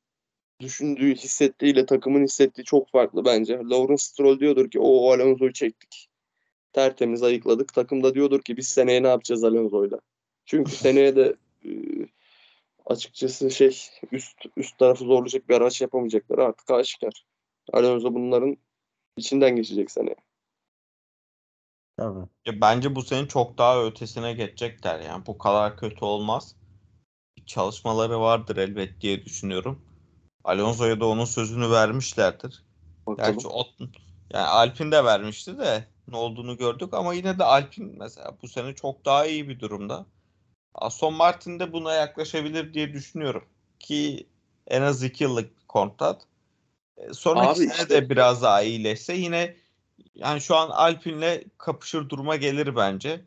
düşündüğü, 0.60 1.14
hissettiğiyle 1.14 1.86
takımın 1.86 2.24
hissettiği 2.24 2.64
çok 2.64 2.90
farklı 2.90 3.24
bence. 3.24 3.58
Lawrence 3.58 4.02
Stroll 4.02 4.40
diyordur 4.40 4.70
ki 4.70 4.80
o 4.80 5.12
Alonso'yu 5.12 5.52
çektik. 5.52 6.08
Tertemiz 6.72 7.22
ayıkladık. 7.22 7.74
Takım 7.74 8.02
da 8.02 8.14
diyordur 8.14 8.42
ki 8.42 8.56
biz 8.56 8.68
seneye 8.68 9.02
ne 9.02 9.08
yapacağız 9.08 9.44
Alonso'yla. 9.44 9.98
Çünkü 10.46 10.70
seneye 10.76 11.16
de 11.16 11.36
e, 11.64 11.70
açıkçası 12.86 13.50
şey 13.50 13.78
üst 14.12 14.46
üst 14.56 14.78
tarafı 14.78 15.04
zorlayacak 15.04 15.48
bir 15.48 15.54
araç 15.54 15.80
yapamayacaklar 15.80 16.38
artık 16.38 16.70
aşikar. 16.70 17.24
Alonso 17.72 18.14
bunların 18.14 18.56
içinden 19.16 19.56
geçecek 19.56 19.90
seneye. 19.90 20.16
Tabii. 21.96 22.26
Ya 22.46 22.60
bence 22.60 22.94
bu 22.94 23.02
senin 23.02 23.26
çok 23.26 23.58
daha 23.58 23.84
ötesine 23.84 24.32
geçecekler 24.32 25.00
yani. 25.00 25.26
Bu 25.26 25.38
kadar 25.38 25.76
kötü 25.76 26.04
olmaz. 26.04 26.56
Çalışmaları 27.46 28.20
vardır 28.20 28.56
elbet 28.56 29.00
diye 29.00 29.24
düşünüyorum. 29.24 29.84
Alonso'ya 30.44 31.00
da 31.00 31.06
onun 31.06 31.24
sözünü 31.24 31.70
vermişlerdir. 31.70 32.64
Bakalım. 33.06 33.32
Gerçi 33.32 33.48
o, 33.48 33.64
yani 34.32 34.46
Alpin 34.46 34.92
de 34.92 35.04
vermişti 35.04 35.58
de 35.58 35.84
ne 36.08 36.16
olduğunu 36.16 36.56
gördük 36.56 36.94
ama 36.94 37.14
yine 37.14 37.38
de 37.38 37.44
Alpin 37.44 37.98
mesela 37.98 38.36
bu 38.42 38.48
sene 38.48 38.74
çok 38.74 39.04
daha 39.04 39.26
iyi 39.26 39.48
bir 39.48 39.60
durumda. 39.60 40.06
Aston 40.74 41.14
Martin 41.14 41.58
de 41.60 41.72
buna 41.72 41.94
yaklaşabilir 41.94 42.74
diye 42.74 42.92
düşünüyorum. 42.92 43.44
Ki 43.80 44.26
en 44.66 44.82
az 44.82 45.02
2 45.02 45.24
yıllık 45.24 45.60
bir 45.60 45.66
kontrat. 45.66 46.22
E, 46.96 47.12
Sonraki 47.14 47.48
Abi 47.48 47.56
sene 47.58 47.72
işte- 47.72 47.88
de 47.88 48.10
biraz 48.10 48.42
daha 48.42 48.62
iyileşse 48.62 49.14
yine 49.14 49.56
yani 50.14 50.40
şu 50.40 50.56
an 50.56 50.70
Alpine'le 50.70 51.44
kapışır 51.58 52.08
duruma 52.08 52.36
gelir 52.36 52.76
bence. 52.76 53.24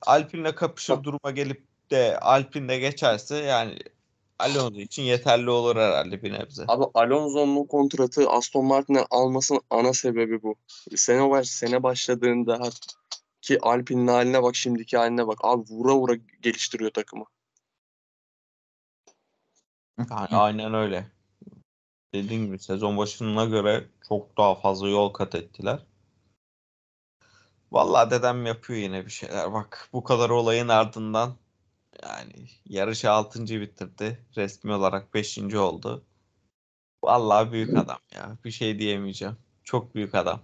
Alpine'le 0.00 0.54
kapışır 0.54 1.04
duruma 1.04 1.30
gelip 1.30 1.66
de 1.90 2.18
Alpine'de 2.20 2.78
geçerse 2.78 3.36
yani 3.36 3.78
Alonso 4.38 4.80
için 4.80 5.02
yeterli 5.02 5.50
olur 5.50 5.76
herhalde 5.76 6.22
bir 6.22 6.32
nebze. 6.32 6.64
Abi 6.68 6.84
Alonso'nun 6.94 7.66
kontratı 7.66 8.30
Aston 8.30 8.64
Martin'e 8.64 9.06
almasının 9.10 9.60
ana 9.70 9.92
sebebi 9.92 10.42
bu. 10.42 10.54
Sene 10.96 11.30
baş 11.30 11.48
sene 11.48 11.82
başladığında 11.82 12.70
ki 13.40 13.58
Alpine'in 13.62 14.06
haline 14.06 14.42
bak 14.42 14.56
şimdiki 14.56 14.96
haline 14.96 15.26
bak. 15.26 15.38
Abi 15.42 15.62
vura 15.70 15.96
vura 15.96 16.14
geliştiriyor 16.40 16.90
takımı. 16.90 17.24
Yani 19.98 20.36
aynen 20.36 20.74
öyle. 20.74 21.06
Dediğim 22.14 22.46
gibi 22.46 22.58
sezon 22.58 22.98
başına 22.98 23.44
göre 23.44 23.88
çok 24.08 24.38
daha 24.38 24.54
fazla 24.54 24.88
yol 24.88 25.12
kat 25.12 25.34
ettiler. 25.34 25.78
Vallahi 27.72 28.10
dedem 28.10 28.46
yapıyor 28.46 28.78
yine 28.78 29.04
bir 29.06 29.10
şeyler. 29.10 29.52
Bak 29.52 29.88
bu 29.92 30.04
kadar 30.04 30.30
olayın 30.30 30.68
ardından 30.68 31.36
yani 32.02 32.48
yarışı 32.66 33.10
6. 33.10 33.46
bitirdi. 33.46 34.26
Resmi 34.36 34.72
olarak 34.72 35.14
5. 35.14 35.38
oldu. 35.38 36.04
Vallahi 37.04 37.52
büyük 37.52 37.78
adam 37.78 37.98
ya. 38.14 38.38
Bir 38.44 38.50
şey 38.50 38.78
diyemeyeceğim. 38.78 39.36
Çok 39.64 39.94
büyük 39.94 40.14
adam. 40.14 40.40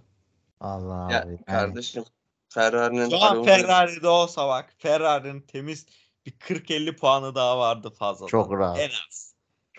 Allah 0.59 1.11
Ya 1.11 1.23
abi. 1.23 1.43
Kardeşim 1.45 2.03
Ferrari'nin 2.49 3.09
Şu 3.09 3.23
an 3.23 3.43
Ferrari'de 3.43 4.07
olsa 4.07 4.47
bak 4.47 4.73
Ferrari'nin 4.77 5.41
temiz 5.41 5.85
bir 6.25 6.31
40-50 6.31 6.95
puanı 6.95 7.35
daha 7.35 7.59
vardı 7.59 7.89
fazladan. 7.89 8.27
Çok 8.27 8.51
rahat. 8.51 8.79
En 8.79 8.89
az. 9.09 9.28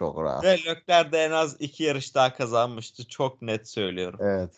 Çok 0.00 0.22
rahat. 0.22 0.44
Ve 0.44 0.58
Leclerc 0.66 1.12
de 1.12 1.18
en 1.18 1.30
az 1.30 1.56
iki 1.60 1.84
yarış 1.84 2.14
daha 2.14 2.34
kazanmıştı. 2.34 3.08
Çok 3.08 3.42
net 3.42 3.68
söylüyorum. 3.68 4.20
Evet. 4.22 4.50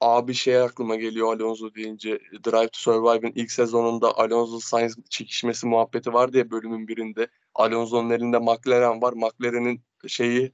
Abi 0.00 0.34
şey 0.34 0.60
aklıma 0.60 0.96
geliyor 0.96 1.36
Alonso 1.36 1.74
deyince 1.74 2.18
Drive 2.46 2.68
to 2.68 2.78
Survive'ın 2.78 3.32
ilk 3.34 3.52
sezonunda 3.52 4.18
Alonso 4.18 4.60
Sainz 4.60 4.96
çekişmesi 5.10 5.66
muhabbeti 5.66 6.12
var 6.12 6.32
diye 6.32 6.50
bölümün 6.50 6.88
birinde. 6.88 7.28
Alonso'nun 7.54 8.10
elinde 8.10 8.38
McLaren 8.38 9.02
var. 9.02 9.12
McLaren'in 9.12 9.80
şeyi 10.06 10.52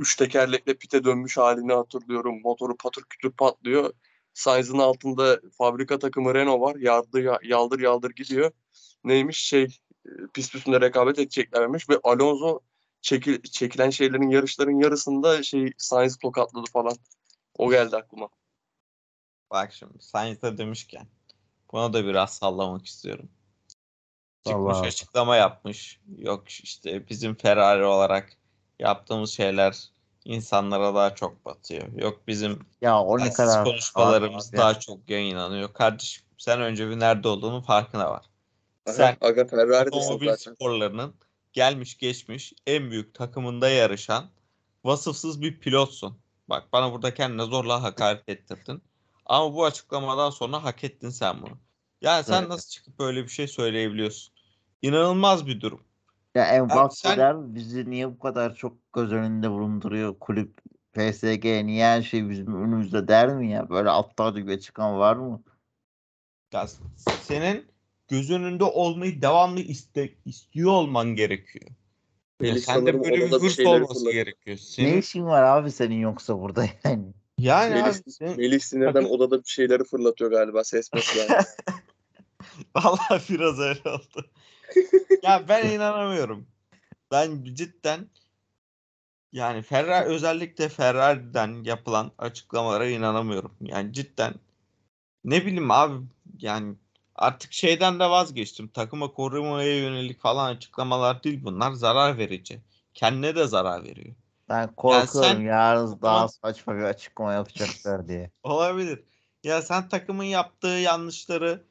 üç 0.00 0.16
tekerlekle 0.16 0.74
pite 0.74 1.04
dönmüş 1.04 1.36
halini 1.36 1.72
hatırlıyorum. 1.72 2.40
Motoru 2.42 2.76
patır 2.76 3.02
kütür 3.02 3.30
patlıyor. 3.30 3.92
Sainz'ın 4.34 4.78
altında 4.78 5.40
fabrika 5.58 5.98
takımı 5.98 6.34
Renault 6.34 6.60
var. 6.60 6.76
Yardır 6.76 7.38
yaldır 7.42 7.80
yaldır 7.80 8.10
gidiyor. 8.10 8.50
Neymiş 9.04 9.38
şey 9.38 9.64
e, 10.06 10.10
pist 10.34 10.54
üstünde 10.54 10.80
rekabet 10.80 11.18
edeceklermiş 11.18 11.88
ve 11.88 11.98
Alonso 12.02 12.60
çekil, 13.00 13.42
çekilen 13.42 13.90
şeylerin 13.90 14.30
yarışların 14.30 14.80
yarısında 14.80 15.42
şey 15.42 15.72
Sainz 15.78 16.16
tokatladı 16.18 16.70
falan. 16.72 16.96
O 17.58 17.70
geldi 17.70 17.96
aklıma. 17.96 18.28
Bak 19.50 19.72
şimdi 19.72 20.02
Sainz'e 20.02 20.58
demişken 20.58 21.06
buna 21.72 21.92
da 21.92 22.04
biraz 22.04 22.34
sallamak 22.34 22.86
istiyorum. 22.86 23.28
Çıkmış 24.46 24.78
açıklama 24.78 25.36
yapmış. 25.36 26.00
Yok 26.18 26.48
işte 26.48 27.08
bizim 27.08 27.34
Ferrari 27.34 27.84
olarak 27.84 28.32
yaptığımız 28.78 29.30
şeyler 29.30 29.90
insanlara 30.24 30.94
daha 30.94 31.14
çok 31.14 31.44
batıyor. 31.44 31.92
Yok 31.92 32.20
bizim 32.28 32.66
Ya 32.80 33.00
o 33.00 33.18
ne 33.18 33.32
kadar 33.32 33.64
konuşmalarımız 33.64 34.48
abi. 34.48 34.56
daha 34.56 34.80
çok 34.80 35.10
yayınlanıyor. 35.10 35.72
Kardeşim 35.72 36.24
sen 36.38 36.60
önce 36.60 36.90
bir 36.90 37.00
nerede 37.00 37.28
olduğunun 37.28 37.60
farkına 37.60 38.10
var. 38.10 38.26
Aha, 38.86 38.94
Sen 38.94 39.16
Aga 39.20 39.46
Ferrari'desin 39.46 39.98
otomobil 39.98 40.26
zaten. 40.28 40.54
sporlarının 40.54 41.14
gelmiş 41.58 41.98
geçmiş 41.98 42.52
en 42.66 42.90
büyük 42.90 43.14
takımında 43.14 43.68
yarışan 43.68 44.30
vasıfsız 44.84 45.40
bir 45.40 45.60
pilotsun. 45.60 46.18
Bak 46.48 46.72
bana 46.72 46.92
burada 46.92 47.14
kendine 47.14 47.42
zorla 47.42 47.82
hakaret 47.82 48.28
ettirdin. 48.28 48.82
Ama 49.26 49.54
bu 49.54 49.64
açıklamadan 49.64 50.30
sonra 50.30 50.64
hak 50.64 50.84
ettin 50.84 51.10
sen 51.10 51.42
bunu. 51.42 51.58
Yani 52.00 52.24
sen 52.24 52.38
Evet. 52.38 52.48
nasıl 52.48 52.70
çıkıp 52.70 52.98
böyle 52.98 53.22
bir 53.22 53.28
şey 53.28 53.48
söyleyebiliyorsun? 53.48 54.34
İnanılmaz 54.82 55.46
bir 55.46 55.60
durum. 55.60 55.80
Ya 56.34 56.46
en 56.46 56.68
sen- 56.90 57.16
der 57.16 57.54
bizi 57.54 57.90
niye 57.90 58.10
bu 58.10 58.18
kadar 58.18 58.54
çok 58.54 58.92
göz 58.92 59.12
önünde 59.12 59.50
bulunduruyor 59.50 60.18
kulüp 60.20 60.60
PSG 60.92 61.66
niye 61.66 61.84
her 61.84 62.02
şey 62.02 62.30
bizim 62.30 62.62
önümüzde 62.62 63.08
der 63.08 63.28
mi 63.34 63.50
ya? 63.50 63.70
Böyle 63.70 63.90
aptal 63.90 64.34
gibi 64.34 64.60
çıkan 64.60 64.98
var 64.98 65.16
mı? 65.16 65.42
Ya 66.52 66.66
senin 66.96 67.77
göz 68.08 68.30
önünde 68.30 68.64
olmayı 68.64 69.22
devamlı 69.22 69.60
iste, 69.60 70.14
istiyor 70.24 70.70
olman 70.70 71.08
gerekiyor. 71.14 71.64
Ya 71.68 71.74
Melih 72.40 72.60
sende 72.60 72.78
sanırım 72.80 73.04
böyle 73.04 73.16
bir 73.16 73.30
hırs 73.32 73.58
olması 73.60 73.94
fırlatıyor. 73.94 74.12
gerekiyor. 74.12 74.56
Ne 74.56 74.62
Senin, 74.62 75.00
işin 75.00 75.24
var 75.24 75.42
abi 75.42 75.70
senin 75.70 76.00
yoksa 76.00 76.40
burada 76.40 76.64
yani? 76.84 77.04
yani 77.38 77.70
Melih, 77.74 77.84
abi 77.84 78.10
senin- 78.10 78.36
Melih 78.36 78.60
sinirden 78.60 78.92
Takım- 78.92 79.10
odada 79.10 79.38
bir 79.42 79.48
şeyleri 79.48 79.84
fırlatıyor 79.84 80.30
galiba 80.30 80.64
ses 80.64 80.92
mes 80.94 81.16
yani. 81.16 81.42
Vallahi 82.76 83.22
biraz 83.34 83.58
öyle 83.58 83.80
oldu. 83.90 84.30
ya 85.22 85.44
ben 85.48 85.70
inanamıyorum. 85.70 86.46
Ben 87.10 87.44
cidden 87.54 88.06
yani 89.32 89.62
Ferrari 89.62 90.08
özellikle 90.08 90.68
Ferrari'den 90.68 91.62
yapılan 91.64 92.12
açıklamalara 92.18 92.86
inanamıyorum. 92.88 93.52
Yani 93.60 93.92
cidden 93.92 94.34
ne 95.24 95.46
bileyim 95.46 95.70
abi 95.70 96.04
yani 96.38 96.74
artık 97.18 97.52
şeyden 97.52 98.00
de 98.00 98.10
vazgeçtim. 98.10 98.68
Takıma 98.68 99.12
korumaya 99.12 99.78
yönelik 99.78 100.20
falan 100.20 100.54
açıklamalar 100.54 101.24
değil 101.24 101.44
bunlar. 101.44 101.72
Zarar 101.72 102.18
verici. 102.18 102.60
Kendine 102.94 103.36
de 103.36 103.46
zarar 103.46 103.84
veriyor. 103.84 104.14
Ben 104.48 104.74
korkuyorum 104.74 105.38
sen- 105.38 105.40
yarın 105.40 105.86
daha 106.02 106.14
Tamam. 106.14 106.28
saçma 106.28 106.76
bir 106.76 106.82
açıklama 106.82 107.32
yapacaklar 107.32 108.08
diye. 108.08 108.30
Olabilir. 108.42 109.00
Ya 109.44 109.62
sen 109.62 109.88
takımın 109.88 110.24
yaptığı 110.24 110.66
yanlışları 110.66 111.64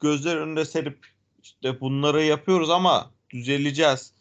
gözler 0.00 0.36
önünde 0.36 0.64
serip 0.64 1.06
işte 1.42 1.80
bunları 1.80 2.22
yapıyoruz 2.22 2.70
ama 2.70 3.10
düzeleceğiz. 3.30 4.12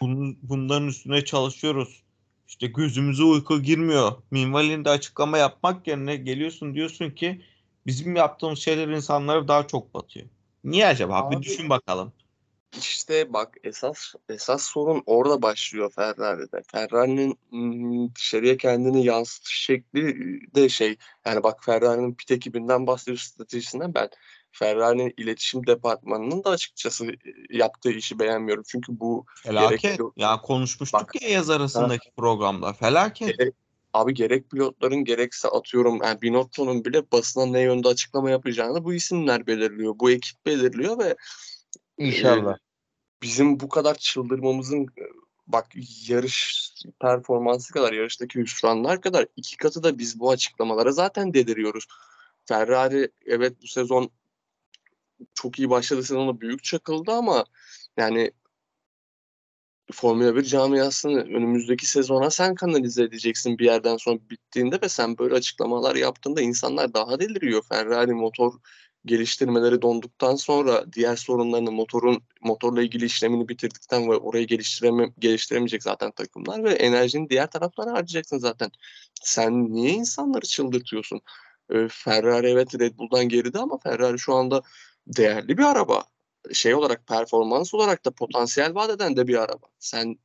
Bunun, 0.00 0.38
bunların 0.42 0.88
üstüne 0.88 1.24
çalışıyoruz. 1.24 2.02
İşte 2.48 2.66
gözümüze 2.66 3.22
uyku 3.22 3.62
girmiyor. 3.62 4.12
Minvalinde 4.30 4.90
açıklama 4.90 5.38
yapmak 5.38 5.86
yerine 5.86 6.16
geliyorsun 6.16 6.74
diyorsun 6.74 7.10
ki 7.10 7.42
bizim 7.86 8.16
yaptığımız 8.16 8.58
şeyler 8.58 8.88
insanlara 8.88 9.48
daha 9.48 9.66
çok 9.66 9.94
batıyor. 9.94 10.26
Niye 10.64 10.86
acaba? 10.86 11.16
Abi- 11.16 11.36
Bir 11.36 11.42
düşün 11.42 11.70
bakalım. 11.70 12.12
İşte 12.78 13.32
bak 13.32 13.56
esas 13.64 14.14
esas 14.28 14.62
sorun 14.62 15.02
orada 15.06 15.42
başlıyor 15.42 15.92
Ferrari'de. 15.92 16.62
Ferrari'nin 16.72 17.38
mm, 17.50 18.14
dışarıya 18.14 18.56
kendini 18.56 19.04
yansıtış 19.04 19.54
şekli 19.54 20.14
de 20.54 20.68
şey 20.68 20.96
yani 21.26 21.42
bak 21.42 21.64
Ferrari'nin 21.64 22.14
pit 22.14 22.30
ekibinden 22.30 22.86
bahsediyor 22.86 23.16
stratejisinden 23.18 23.94
ben 23.94 24.08
Ferrari'nin 24.52 25.14
iletişim 25.16 25.66
departmanının 25.66 26.44
da 26.44 26.50
açıkçası 26.50 27.06
e, 27.06 27.16
yaptığı 27.50 27.90
işi 27.90 28.18
beğenmiyorum. 28.18 28.64
Çünkü 28.66 29.00
bu 29.00 29.24
Felaket. 29.42 29.82
Gerek 29.82 29.98
yok. 29.98 30.12
Ya 30.16 30.40
konuşmuştuk 30.40 31.00
Bak. 31.00 31.22
ya 31.22 31.28
yaz 31.28 31.50
arasındaki 31.50 32.10
programda. 32.16 32.72
Felaket. 32.72 33.38
gerek, 33.38 33.54
abi 33.96 34.14
gerek 34.14 34.50
pilotların 34.50 35.04
gerekse 35.04 35.48
atıyorum 35.48 36.00
yani 36.02 36.22
Binotto'nun 36.22 36.84
bile 36.84 37.10
basına 37.12 37.46
ne 37.46 37.60
yönde 37.60 37.88
açıklama 37.88 38.30
yapacağını 38.30 38.84
bu 38.84 38.94
isimler 38.94 39.46
belirliyor. 39.46 39.94
Bu 39.98 40.10
ekip 40.10 40.46
belirliyor 40.46 40.98
ve 40.98 41.16
İnşallah. 41.98 42.56
bizim 43.22 43.60
bu 43.60 43.68
kadar 43.68 43.94
çıldırmamızın 43.94 44.82
e, 44.82 45.04
bak 45.46 45.66
yarış 46.08 46.70
performansı 47.00 47.72
kadar 47.72 47.92
yarıştaki 47.92 48.40
hüsranlar 48.40 49.00
kadar 49.00 49.26
iki 49.36 49.56
katı 49.56 49.82
da 49.82 49.98
biz 49.98 50.20
bu 50.20 50.30
açıklamalara 50.30 50.92
zaten 50.92 51.34
deliriyoruz. 51.34 51.86
Ferrari 52.44 53.08
evet 53.26 53.62
bu 53.62 53.66
sezon 53.66 54.10
çok 55.34 55.58
iyi 55.58 55.70
başladı 55.70 56.02
sezona 56.02 56.40
büyük 56.40 56.64
çakıldı 56.64 57.12
ama 57.12 57.44
yani 57.96 58.32
Formula 59.92 60.36
1 60.36 60.42
camiasını 60.42 61.20
önümüzdeki 61.20 61.86
sezona 61.86 62.30
sen 62.30 62.54
kanalize 62.54 63.02
edeceksin 63.02 63.58
bir 63.58 63.64
yerden 63.64 63.96
sonra 63.96 64.18
bittiğinde 64.30 64.80
ve 64.82 64.88
sen 64.88 65.18
böyle 65.18 65.34
açıklamalar 65.34 65.96
yaptığında 65.96 66.40
insanlar 66.40 66.94
daha 66.94 67.20
deliriyor. 67.20 67.62
Ferrari 67.68 68.12
motor 68.14 68.52
geliştirmeleri 69.04 69.82
donduktan 69.82 70.36
sonra 70.36 70.92
diğer 70.92 71.16
sorunlarını 71.16 71.72
motorun 71.72 72.22
motorla 72.42 72.82
ilgili 72.82 73.04
işlemini 73.04 73.48
bitirdikten 73.48 74.10
ve 74.10 74.16
orayı 74.16 74.46
geliştireme, 74.46 75.12
geliştiremeyecek 75.18 75.82
zaten 75.82 76.10
takımlar 76.10 76.64
ve 76.64 76.70
enerjini 76.70 77.28
diğer 77.30 77.50
taraflara 77.50 77.92
harcayacaksın 77.92 78.38
zaten. 78.38 78.70
Sen 79.22 79.74
niye 79.74 79.90
insanları 79.90 80.46
çıldırtıyorsun? 80.46 81.20
Ee, 81.70 81.88
Ferrari 81.90 82.46
evet 82.46 82.80
Red 82.80 82.98
Bull'dan 82.98 83.28
geride 83.28 83.58
ama 83.58 83.78
Ferrari 83.78 84.18
şu 84.18 84.34
anda 84.34 84.62
değerli 85.06 85.58
bir 85.58 85.64
araba. 85.64 86.04
Şey 86.52 86.74
olarak 86.74 87.06
performans 87.06 87.74
olarak 87.74 88.04
da 88.04 88.10
potansiyel 88.10 88.74
vaat 88.74 88.90
eden 88.90 89.16
de 89.16 89.28
bir 89.28 89.42
araba. 89.42 89.66
Sen 89.78 90.18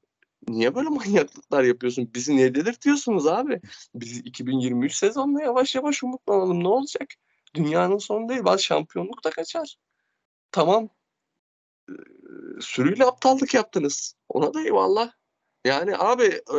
niye 0.48 0.76
böyle 0.76 0.90
manyaklıklar 0.90 1.64
yapıyorsun? 1.64 2.12
Bizi 2.16 2.36
niye 2.36 2.56
delirtiyorsunuz 2.56 3.28
abi? 3.28 3.62
Biz 3.96 4.18
2023 4.18 4.96
sezonuna 4.96 5.42
yavaş 5.44 5.76
yavaş 5.76 6.04
umutlanalım. 6.04 6.64
Ne 6.64 6.68
olacak? 6.68 7.08
Dünyanın 7.56 7.98
sonu 7.98 8.30
değil. 8.30 8.44
Bazı 8.44 8.64
şampiyonluk 8.64 9.24
da 9.24 9.30
kaçar. 9.30 9.78
Tamam. 10.52 10.90
Ee, 11.90 11.94
Sürüyle 12.62 13.06
aptallık 13.06 13.54
yaptınız. 13.54 14.16
Ona 14.30 14.54
da 14.54 14.62
eyvallah. 14.62 15.12
Yani 15.66 15.98
abi 15.98 16.24
e, 16.24 16.58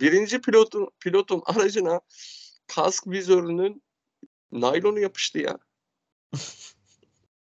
birinci 0.00 0.40
pilotun 0.40 0.90
pilotun 1.00 1.42
aracına 1.46 2.00
kask 2.66 3.06
vizörünün 3.06 3.82
naylonu 4.52 5.00
yapıştı 5.00 5.38
ya. 5.38 5.58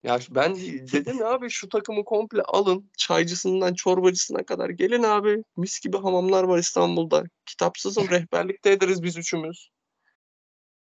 Ya 0.05 0.19
ben 0.29 0.55
dedim 0.93 1.17
ya 1.19 1.27
abi 1.27 1.49
şu 1.49 1.69
takımı 1.69 2.05
komple 2.05 2.41
alın. 2.41 2.89
Çaycısından 2.97 3.73
çorbacısına 3.73 4.43
kadar 4.43 4.69
gelin 4.69 5.03
abi. 5.03 5.43
Mis 5.57 5.79
gibi 5.79 5.97
hamamlar 5.97 6.43
var 6.43 6.57
İstanbul'da. 6.57 7.23
Kitapsızım 7.45 8.09
rehberlikte 8.09 8.71
ederiz 8.71 9.03
biz 9.03 9.17
üçümüz. 9.17 9.69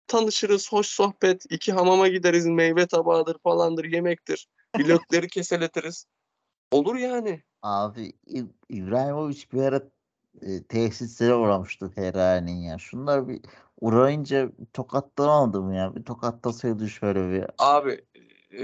Tanışırız, 0.07 0.71
hoş 0.71 0.87
sohbet. 0.87 1.45
iki 1.49 1.71
hamama 1.71 2.07
gideriz. 2.07 2.45
Meyve 2.45 2.87
tabağıdır 2.87 3.37
falandır, 3.43 3.85
yemektir. 3.85 4.47
Pilotları 4.73 5.27
keseletiriz. 5.27 6.05
Olur 6.71 6.95
yani. 6.95 7.43
Abi 7.61 8.13
İbrahimovic 8.69 9.43
bir 9.53 9.61
ara 9.61 9.81
e, 10.41 10.63
tesislere 10.63 11.35
uğramıştı 11.35 11.89
Ferrari'nin 11.89 12.61
ya. 12.61 12.77
Şunlar 12.77 13.27
bir 13.27 13.41
uğrayınca 13.81 14.51
tokatlanamadı 14.73 15.61
mı 15.61 15.75
ya? 15.75 15.95
Bir 15.95 16.03
tokatlasaydı 16.03 16.89
şöyle 16.89 17.31
bir. 17.31 17.45
Abi 17.57 18.05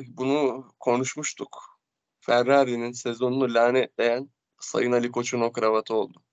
bunu 0.08 0.72
konuşmuştuk. 0.80 1.80
Ferrari'nin 2.22 2.92
sezonunu 2.92 3.54
lanetleyen 3.54 4.30
Sayın 4.60 4.92
Ali 4.92 5.12
Koç'un 5.12 5.42
o 5.42 5.52
kravatı 5.52 5.96
oldu. 5.96 6.24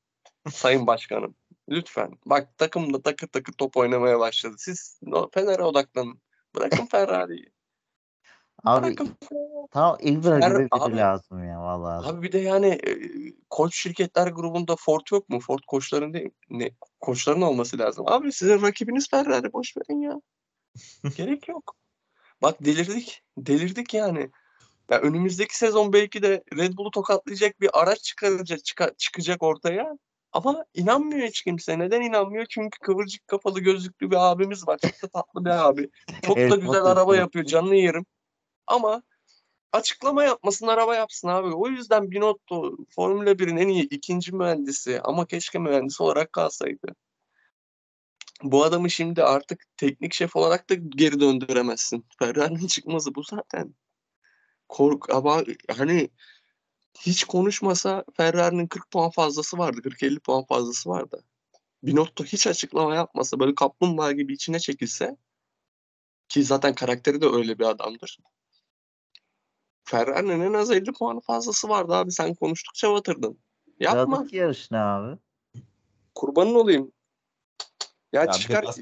Sayın 0.53 0.87
Başkanım 0.87 1.35
lütfen. 1.69 2.19
Bak 2.27 2.59
takımda 2.59 3.03
takır 3.03 3.27
takır 3.27 3.53
top 3.53 3.77
oynamaya 3.77 4.21
başladı. 4.21 4.55
Siz 4.59 5.01
Fener'e 5.35 5.63
odaklanın. 5.63 6.21
Bırakın 6.55 6.87
Ferrari'yi. 6.91 7.53
Abi 8.65 8.87
Bırakın. 8.87 9.17
tamam 9.71 9.97
Fer- 10.01 10.63
gibi 10.65 10.69
abi- 10.71 10.97
lazım 10.97 11.45
ya 11.49 11.61
vallahi. 11.63 12.07
Abi 12.09 12.23
bir 12.23 12.33
de 12.33 12.39
yani 12.39 12.67
e, 12.67 12.99
koç 13.51 13.77
şirketler 13.77 14.27
grubunda 14.27 14.77
Ford 14.79 15.01
yok 15.13 15.29
mu? 15.29 15.41
Ford 15.41 15.61
koçların 15.67 16.13
değil 16.15 16.31
ne 16.51 16.71
koçların 17.01 17.43
olması 17.43 17.79
lazım. 17.79 18.05
Abi 18.09 18.33
sizin 18.33 18.63
rakibiniz 18.63 19.11
Ferrari 19.11 19.53
boş 19.53 19.77
verin 19.77 20.01
ya. 20.01 20.21
Gerek 21.17 21.49
yok. 21.49 21.77
Bak 22.43 22.65
delirdik. 22.65 23.23
Delirdik 23.39 23.95
yani. 23.95 24.31
Ya 24.91 25.01
önümüzdeki 25.01 25.57
sezon 25.57 25.93
belki 25.93 26.23
de 26.23 26.45
Red 26.57 26.77
Bull'u 26.77 26.91
tokatlayacak 26.91 27.61
bir 27.61 27.81
araç 27.83 28.03
çıkaracak 28.03 28.59
çıka- 28.65 28.97
çıkacak 28.97 29.43
ortaya. 29.43 29.99
Ama 30.33 30.65
inanmıyor 30.75 31.29
hiç 31.29 31.43
kimse. 31.43 31.79
Neden 31.79 32.01
inanmıyor? 32.01 32.47
Çünkü 32.49 32.79
kıvırcık 32.79 33.29
kafalı 33.29 33.61
gözlüklü 33.61 34.11
bir 34.11 34.31
abimiz 34.31 34.69
var. 34.69 34.79
Çok 34.79 35.03
da 35.03 35.09
tatlı 35.09 35.45
bir 35.45 35.51
abi. 35.51 35.91
Çok 36.23 36.37
da 36.37 36.43
güzel 36.43 36.63
mutlu 36.63 36.89
araba 36.89 37.17
yapıyor. 37.17 37.45
Canını 37.45 37.75
yerim. 37.75 38.07
Ama 38.67 39.03
açıklama 39.73 40.25
yapmasın 40.25 40.67
araba 40.67 40.95
yapsın 40.95 41.29
abi. 41.29 41.55
O 41.55 41.69
yüzden 41.69 42.11
Binotto 42.11 42.77
Formula 42.91 43.39
1'in 43.39 43.57
en 43.57 43.69
iyi 43.69 43.89
ikinci 43.89 44.35
mühendisi 44.35 45.01
ama 45.05 45.27
keşke 45.27 45.59
mühendis 45.59 46.01
olarak 46.01 46.33
kalsaydı. 46.33 46.95
Bu 48.43 48.65
adamı 48.65 48.91
şimdi 48.91 49.23
artık 49.23 49.65
teknik 49.77 50.15
şef 50.15 50.37
olarak 50.37 50.71
da 50.71 50.75
geri 50.75 51.21
döndüremezsin. 51.21 52.07
Ferrari'nin 52.19 52.67
çıkması 52.67 53.15
bu 53.15 53.23
zaten. 53.23 53.75
Kork 54.69 55.11
ama 55.11 55.43
hani 55.77 56.11
hiç 56.99 57.25
konuşmasa 57.25 58.05
Ferrari'nin 58.17 58.67
40 58.67 58.91
puan 58.91 59.11
fazlası 59.11 59.59
vardı. 59.59 59.81
40-50 59.85 60.21
puan 60.21 60.45
fazlası 60.45 60.91
vardı. 60.91 61.25
Binotto 61.83 62.25
hiç 62.25 62.47
açıklama 62.47 62.95
yapmasa 62.95 63.41
böyle 63.41 63.55
kaplumbağa 63.55 64.13
gibi 64.13 64.33
içine 64.33 64.59
çekilse 64.59 65.17
ki 66.29 66.45
zaten 66.45 66.75
karakteri 66.75 67.21
de 67.21 67.27
öyle 67.27 67.59
bir 67.59 67.65
adamdır. 67.65 68.19
Ferrari'nin 69.85 70.41
en 70.41 70.53
az 70.53 70.71
50 70.71 70.93
puanı 70.93 71.21
fazlası 71.21 71.69
vardı 71.69 71.95
abi. 71.95 72.13
Sen 72.13 72.35
konuştukça 72.35 72.93
batırdın. 72.93 73.39
Yapma. 73.81 74.17
Sıradaki 74.17 74.37
yarış 74.37 74.71
ne 74.71 74.79
abi? 74.79 75.19
Kurbanın 76.15 76.55
olayım. 76.55 76.93
Ya, 78.13 78.25
Ya 78.25 78.33
çıkar. 78.33 78.63
biraz, 78.63 78.79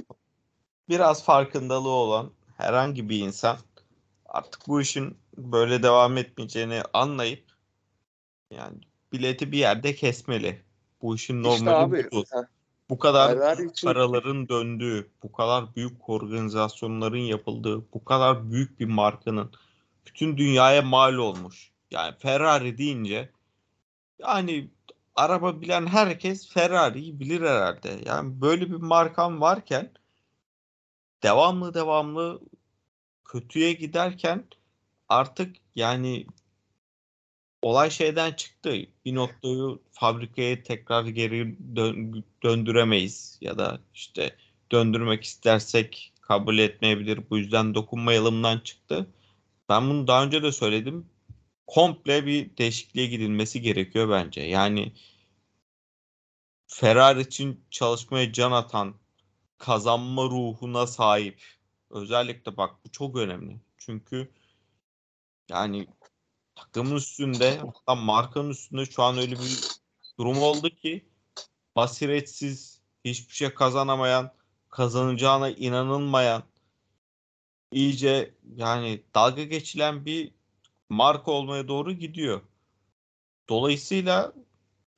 biraz 0.88 1.24
farkındalığı 1.24 1.88
olan 1.88 2.30
herhangi 2.56 3.08
bir 3.08 3.18
insan 3.18 3.56
artık 4.26 4.68
bu 4.68 4.80
işin 4.80 5.18
böyle 5.36 5.82
devam 5.82 6.16
etmeyeceğini 6.16 6.82
anlayıp 6.92 7.44
yani 8.50 8.78
bileti 9.12 9.52
bir 9.52 9.58
yerde 9.58 9.94
kesmeli. 9.94 10.62
Bu 11.02 11.14
işin 11.14 11.42
İşte 11.44 11.64
normali 11.70 11.74
abi. 11.74 12.10
budur. 12.10 12.24
heh, 12.32 12.42
Bu 12.88 12.98
kadar 12.98 13.28
Ferrari 13.34 13.66
için 13.66 13.86
paraların 13.86 14.48
döndüğü, 14.48 15.10
bu 15.22 15.32
kadar 15.32 15.74
büyük 15.76 16.08
organizasyonların 16.08 17.16
yapıldığı, 17.16 17.92
bu 17.92 18.04
kadar 18.04 18.50
büyük 18.50 18.80
bir 18.80 18.86
markanın 18.86 19.52
bütün 20.06 20.36
dünyaya 20.36 20.82
mal 20.82 21.14
olmuş. 21.14 21.72
Yani 21.90 22.14
Ferrari 22.18 22.78
deyince 22.78 23.30
yani 24.18 24.70
araba 25.16 25.60
bilen 25.60 25.86
herkes 25.86 26.48
Ferrari'yi 26.48 27.20
bilir 27.20 27.40
herhalde. 27.40 28.00
Yani 28.06 28.40
böyle 28.40 28.70
bir 28.70 28.76
markan 28.76 29.40
varken 29.40 29.92
devamlı 31.22 31.74
devamlı 31.74 32.40
kötüye 33.24 33.72
giderken 33.72 34.44
artık 35.08 35.56
yani 35.76 36.26
olay 37.62 37.90
şeyden 37.90 38.32
çıktı. 38.32 38.74
Binotto'yu 39.04 39.82
fabrikaya 39.90 40.62
tekrar 40.62 41.04
geri 41.04 41.58
dön- 41.76 42.24
döndüremeyiz 42.42 43.38
ya 43.40 43.58
da 43.58 43.80
işte 43.94 44.36
döndürmek 44.72 45.24
istersek 45.24 46.12
kabul 46.20 46.58
etmeyebilir. 46.58 47.20
Bu 47.30 47.38
yüzden 47.38 47.74
dokunmayalımdan 47.74 48.58
çıktı. 48.58 49.06
Ben 49.68 49.90
bunu 49.90 50.06
daha 50.06 50.24
önce 50.24 50.42
de 50.42 50.52
söyledim. 50.52 51.06
Komple 51.66 52.26
bir 52.26 52.56
değişikliğe 52.56 53.06
gidilmesi 53.06 53.60
gerekiyor 53.60 54.10
bence. 54.10 54.40
Yani 54.40 54.92
Ferrari 56.66 57.20
için 57.20 57.64
çalışmaya 57.70 58.32
can 58.32 58.52
atan, 58.52 58.94
kazanma 59.58 60.22
ruhuna 60.24 60.86
sahip. 60.86 61.42
Özellikle 61.90 62.56
bak 62.56 62.84
bu 62.84 62.90
çok 62.92 63.16
önemli. 63.16 63.60
Çünkü 63.78 64.32
yani 65.48 65.86
takımın 66.54 66.96
üstünde 66.96 67.58
hatta 67.58 67.94
markanın 67.94 68.50
üstünde 68.50 68.86
şu 68.86 69.02
an 69.02 69.18
öyle 69.18 69.32
bir 69.32 69.68
durum 70.18 70.42
oldu 70.42 70.70
ki 70.70 71.04
basiretsiz, 71.76 72.80
hiçbir 73.04 73.34
şey 73.34 73.54
kazanamayan, 73.54 74.32
kazanacağına 74.70 75.50
inanılmayan, 75.50 76.42
iyice 77.72 78.34
yani 78.56 79.02
dalga 79.14 79.44
geçilen 79.44 80.06
bir 80.06 80.34
marka 80.88 81.30
olmaya 81.30 81.68
doğru 81.68 81.92
gidiyor. 81.92 82.40
Dolayısıyla 83.48 84.32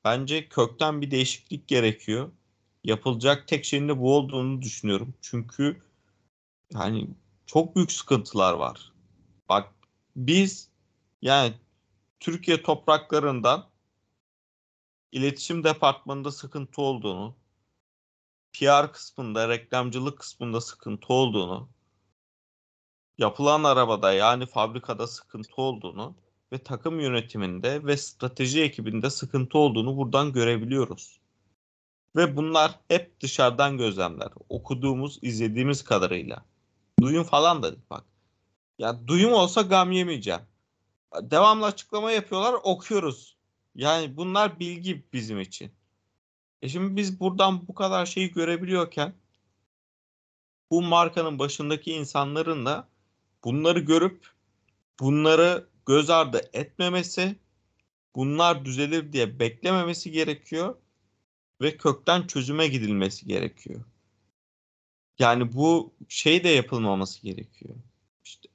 bence 0.04 0.48
kökten 0.48 1.00
bir 1.00 1.10
değişiklik 1.10 1.68
gerekiyor. 1.68 2.32
Yapılacak 2.84 3.48
tek 3.48 3.64
şeyin 3.64 3.88
de 3.88 3.98
bu 3.98 4.16
olduğunu 4.16 4.62
düşünüyorum. 4.62 5.14
Çünkü 5.20 5.82
yani 6.72 7.08
çok 7.46 7.76
büyük 7.76 7.92
sıkıntılar 7.92 8.52
var. 8.54 8.92
Bak 9.48 9.74
biz 10.16 10.68
yani 11.22 11.54
Türkiye 12.20 12.62
topraklarından 12.62 13.70
iletişim 15.12 15.64
departmanında 15.64 16.32
sıkıntı 16.32 16.82
olduğunu, 16.82 17.36
PR 18.52 18.92
kısmında, 18.92 19.48
reklamcılık 19.48 20.18
kısmında 20.18 20.60
sıkıntı 20.60 21.12
olduğunu, 21.12 21.68
yapılan 23.18 23.64
arabada 23.64 24.12
yani 24.12 24.46
fabrikada 24.46 25.06
sıkıntı 25.06 25.54
olduğunu 25.56 26.16
ve 26.52 26.58
takım 26.58 27.00
yönetiminde 27.00 27.84
ve 27.84 27.96
strateji 27.96 28.62
ekibinde 28.62 29.10
sıkıntı 29.10 29.58
olduğunu 29.58 29.96
buradan 29.96 30.32
görebiliyoruz. 30.32 31.20
Ve 32.16 32.36
bunlar 32.36 32.80
hep 32.88 33.20
dışarıdan 33.20 33.78
gözlemler. 33.78 34.28
Okuduğumuz, 34.48 35.18
izlediğimiz 35.22 35.84
kadarıyla. 35.84 36.44
Duyum 37.00 37.24
falan 37.24 37.62
da 37.62 37.74
bak. 37.90 38.04
Ya 38.78 39.06
duyum 39.06 39.32
olsa 39.32 39.62
gam 39.62 39.92
yemeyeceğim. 39.92 40.40
Devamlı 41.22 41.66
açıklama 41.66 42.10
yapıyorlar, 42.10 42.54
okuyoruz. 42.62 43.36
Yani 43.74 44.16
bunlar 44.16 44.60
bilgi 44.60 45.04
bizim 45.12 45.40
için. 45.40 45.72
E 46.62 46.68
şimdi 46.68 46.96
biz 46.96 47.20
buradan 47.20 47.68
bu 47.68 47.74
kadar 47.74 48.06
şeyi 48.06 48.32
görebiliyorken 48.32 49.14
bu 50.70 50.82
markanın 50.82 51.38
başındaki 51.38 51.92
insanların 51.92 52.66
da 52.66 52.88
bunları 53.44 53.78
görüp 53.78 54.30
bunları 55.00 55.68
göz 55.86 56.10
ardı 56.10 56.50
etmemesi, 56.52 57.36
bunlar 58.16 58.64
düzelir 58.64 59.12
diye 59.12 59.38
beklememesi 59.38 60.10
gerekiyor 60.10 60.76
ve 61.60 61.76
kökten 61.76 62.26
çözüme 62.26 62.68
gidilmesi 62.68 63.26
gerekiyor. 63.26 63.84
Yani 65.18 65.52
bu 65.52 65.94
şey 66.08 66.44
de 66.44 66.48
yapılmaması 66.48 67.22
gerekiyor. 67.22 67.74
İşte 68.24 68.48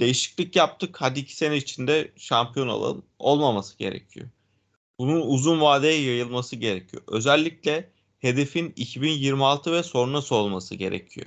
değişiklik 0.00 0.56
yaptık. 0.56 0.96
Hadi 1.00 1.20
iki 1.20 1.36
sene 1.36 1.56
içinde 1.56 2.12
şampiyon 2.16 2.68
olalım. 2.68 3.06
Olmaması 3.18 3.78
gerekiyor. 3.78 4.28
Bunun 4.98 5.20
uzun 5.20 5.60
vadeye 5.60 6.02
yayılması 6.02 6.56
gerekiyor. 6.56 7.02
Özellikle 7.08 7.90
hedefin 8.18 8.72
2026 8.76 9.72
ve 9.72 9.82
sonrası 9.82 10.34
olması 10.34 10.74
gerekiyor. 10.74 11.26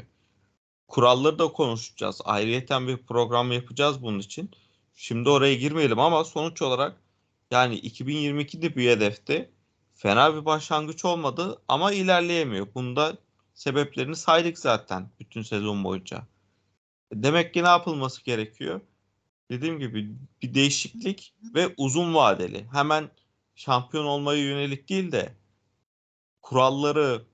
Kuralları 0.87 1.39
da 1.39 1.47
konuşacağız. 1.47 2.21
Ayrıyeten 2.25 2.87
bir 2.87 2.97
program 2.97 3.51
yapacağız 3.51 4.01
bunun 4.01 4.19
için. 4.19 4.51
Şimdi 4.95 5.29
oraya 5.29 5.55
girmeyelim 5.55 5.99
ama 5.99 6.23
sonuç 6.23 6.61
olarak 6.61 7.01
yani 7.51 7.79
2022'de 7.79 8.75
bir 8.75 8.89
hedefte 8.89 9.51
fena 9.93 10.35
bir 10.35 10.45
başlangıç 10.45 11.05
olmadı 11.05 11.61
ama 11.67 11.91
ilerleyemiyor. 11.91 12.67
Bunda 12.75 13.17
sebeplerini 13.53 14.15
saydık 14.15 14.59
zaten 14.59 15.09
bütün 15.19 15.41
sezon 15.41 15.83
boyunca. 15.83 16.27
Demek 17.13 17.53
ki 17.53 17.63
ne 17.63 17.67
yapılması 17.67 18.23
gerekiyor? 18.23 18.81
Dediğim 19.51 19.79
gibi 19.79 20.15
bir 20.41 20.53
değişiklik 20.53 21.33
ve 21.55 21.73
uzun 21.77 22.13
vadeli. 22.15 22.67
Hemen 22.73 23.09
şampiyon 23.55 24.05
olmaya 24.05 24.43
yönelik 24.43 24.89
değil 24.89 25.11
de 25.11 25.35
kuralları, 26.41 27.25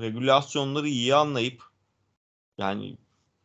regülasyonları 0.00 0.88
iyi 0.88 1.14
anlayıp 1.14 1.69
yani 2.60 2.96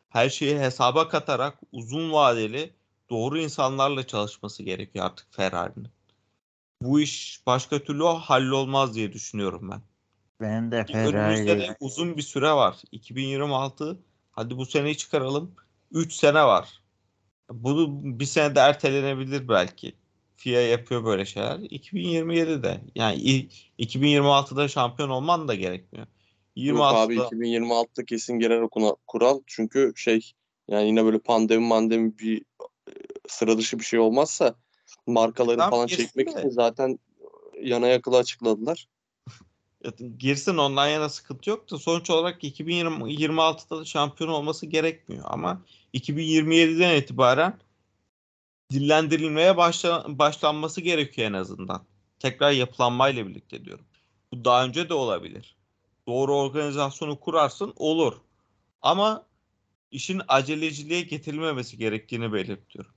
her 0.09 0.29
şeyi 0.29 0.59
hesaba 0.59 1.07
katarak 1.09 1.59
uzun 1.71 2.11
vadeli 2.11 2.73
doğru 3.09 3.39
insanlarla 3.39 4.07
çalışması 4.07 4.63
gerekiyor 4.63 5.05
artık 5.05 5.33
Ferrari'nin. 5.33 5.87
Bu 6.81 6.99
iş 6.99 7.41
başka 7.47 7.79
türlü 7.83 8.03
hallolmaz 8.03 8.95
diye 8.95 9.13
düşünüyorum 9.13 9.71
ben. 9.71 9.81
Ben 10.41 10.71
de 10.71 10.75
Önümüzde 10.75 11.45
Ferrari 11.45 11.59
de 11.59 11.77
uzun 11.79 12.17
bir 12.17 12.21
süre 12.21 12.51
var. 12.51 12.75
2026 12.91 13.99
hadi 14.31 14.57
bu 14.57 14.65
seneyi 14.65 14.97
çıkaralım. 14.97 15.55
3 15.91 16.13
sene 16.13 16.45
var. 16.45 16.81
Bunu 17.49 17.87
bir 18.19 18.25
sene 18.25 18.55
de 18.55 18.59
ertelenebilir 18.59 19.47
belki. 19.47 19.95
FIA 20.35 20.61
yapıyor 20.61 21.05
böyle 21.05 21.25
şeyler. 21.25 21.59
2027'de 21.59 22.81
yani 22.95 23.15
i- 23.15 23.49
2026'da 23.79 24.67
şampiyon 24.67 25.09
olman 25.09 25.47
da 25.47 25.55
gerekmiyor. 25.55 26.07
Yok 26.55 26.81
abi 26.81 27.15
26'da 27.15 27.35
2026'da 27.35 28.05
kesin 28.05 28.39
girer 28.39 28.61
o 28.61 28.95
kural. 29.07 29.41
Çünkü 29.47 29.93
şey 29.95 30.31
yani 30.67 30.87
yine 30.87 31.05
böyle 31.05 31.19
pandemi 31.19 31.67
mandemi 31.67 32.19
bir 32.19 32.41
e, 32.87 32.93
sıra 33.27 33.57
dışı 33.57 33.79
bir 33.79 33.85
şey 33.85 33.99
olmazsa 33.99 34.55
markaları 35.07 35.57
Tamam, 35.57 35.71
falan 35.71 35.87
çekmek 35.87 36.27
de. 36.27 36.31
için 36.31 36.49
zaten 36.49 36.99
yana 37.61 37.87
yakıla 37.87 38.17
açıkladılar. 38.17 38.87
girsin 40.17 40.57
ondan 40.57 40.87
yana 40.87 41.09
sıkıntı 41.09 41.49
yok 41.49 41.71
da 41.71 41.77
sonuç 41.77 42.09
olarak 42.09 42.43
2026'da 42.43 43.79
da 43.79 43.85
şampiyon 43.85 44.29
olması 44.29 44.65
gerekmiyor 44.65 45.23
ama 45.27 45.61
2027'den 45.93 46.95
itibaren 46.95 47.59
dillendirilmeye 48.71 49.57
başla, 49.57 50.05
başlanması 50.07 50.81
gerekiyor 50.81 51.27
en 51.27 51.33
azından. 51.33 51.83
Tekrar 52.19 52.51
yapılanmayla 52.51 53.27
birlikte 53.27 53.65
diyorum. 53.65 53.85
Bu 54.33 54.45
daha 54.45 54.65
önce 54.65 54.89
de 54.89 54.93
olabilir. 54.93 55.54
Doğru 56.07 56.37
organizasyonu 56.37 57.19
kurarsın 57.19 57.73
olur. 57.75 58.13
Ama 58.81 59.25
işin 59.91 60.21
aceleciliğe 60.27 61.01
getirilmemesi 61.01 61.77
gerektiğini 61.77 62.33
belirtiyorum. 62.33 62.91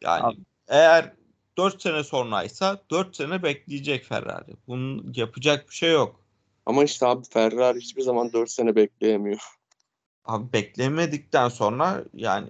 Yani 0.00 0.22
Abi- 0.22 0.36
eğer 0.68 1.12
4 1.56 1.82
sene 1.82 2.04
sonraysa 2.04 2.82
4 2.90 3.16
sene 3.16 3.42
bekleyecek 3.42 4.04
Ferrari. 4.04 4.56
Bunun 4.66 5.12
yapacak 5.16 5.68
bir 5.68 5.74
şey 5.74 5.92
yok. 5.92 6.20
Ama 6.66 6.84
işte 6.84 7.06
abi 7.06 7.24
Ferrari 7.30 7.80
hiçbir 7.80 8.02
zaman 8.02 8.32
4 8.32 8.50
sene 8.50 8.76
bekleyemiyor. 8.76 9.40
Abi 10.24 10.52
beklemedikten 10.52 11.48
sonra 11.48 12.04
yani 12.14 12.48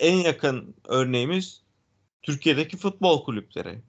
en 0.00 0.16
yakın 0.16 0.74
örneğimiz 0.84 1.62
Türkiye'deki 2.22 2.76
futbol 2.76 3.24
kulüpleri. 3.24 3.82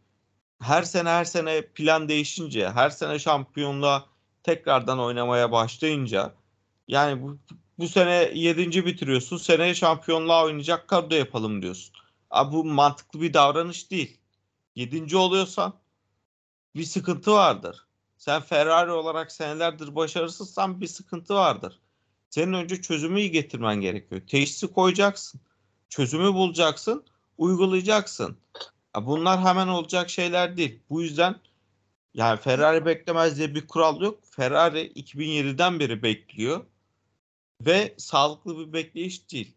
Her 0.62 0.84
sene 0.84 1.10
her 1.10 1.26
sene 1.26 1.62
plan 1.62 2.10
değişince, 2.10 2.70
her 2.70 2.90
sene 2.90 3.20
şampiyonluğa 3.20 4.11
tekrardan 4.44 5.00
oynamaya 5.00 5.52
başlayınca 5.52 6.34
yani 6.88 7.22
bu, 7.22 7.38
bu 7.80 7.88
sene 7.88 8.32
7. 8.34 8.86
bitiriyorsun, 8.86 9.38
seneye 9.38 9.76
şampiyonluğa 9.76 10.46
oynayacak 10.46 10.88
kadro 10.88 11.16
yapalım 11.16 11.62
diyorsun. 11.62 11.96
Abi 12.30 12.56
bu 12.56 12.66
mantıklı 12.66 13.22
bir 13.22 13.34
davranış 13.34 13.92
değil. 13.92 14.18
7. 14.76 15.18
oluyorsan 15.18 15.74
bir 16.76 16.84
sıkıntı 16.84 17.32
vardır. 17.32 17.86
Sen 18.18 18.42
Ferrari 18.42 18.92
olarak 18.92 19.32
senelerdir 19.32 19.96
başarısızsan 19.96 20.82
bir 20.82 20.88
sıkıntı 20.88 21.36
vardır. 21.36 21.80
Senin 22.30 22.54
önce 22.54 22.82
çözümü 22.82 23.22
getirmen 23.22 23.82
gerekiyor. 23.82 24.22
Teşhisi 24.28 24.68
koyacaksın. 24.74 25.42
Çözümü 25.90 26.34
bulacaksın, 26.34 27.04
uygulayacaksın. 27.38 28.38
Ya 28.96 29.06
Bunlar 29.06 29.40
hemen 29.40 29.68
olacak 29.68 30.10
şeyler 30.10 30.58
değil. 30.58 30.80
Bu 30.90 31.02
yüzden 31.02 31.36
yani 32.14 32.40
Ferrari 32.40 32.86
beklemez 32.86 33.38
diye 33.38 33.56
bir 33.56 33.68
kural 33.68 34.02
yok. 34.02 34.20
Ferrari 34.32 34.92
2007'den 34.92 35.80
beri 35.80 36.04
bekliyor 36.04 36.66
ve 37.62 37.96
sağlıklı 37.98 38.60
bir 38.60 38.74
bekleyiş 38.74 39.32
değil. 39.32 39.56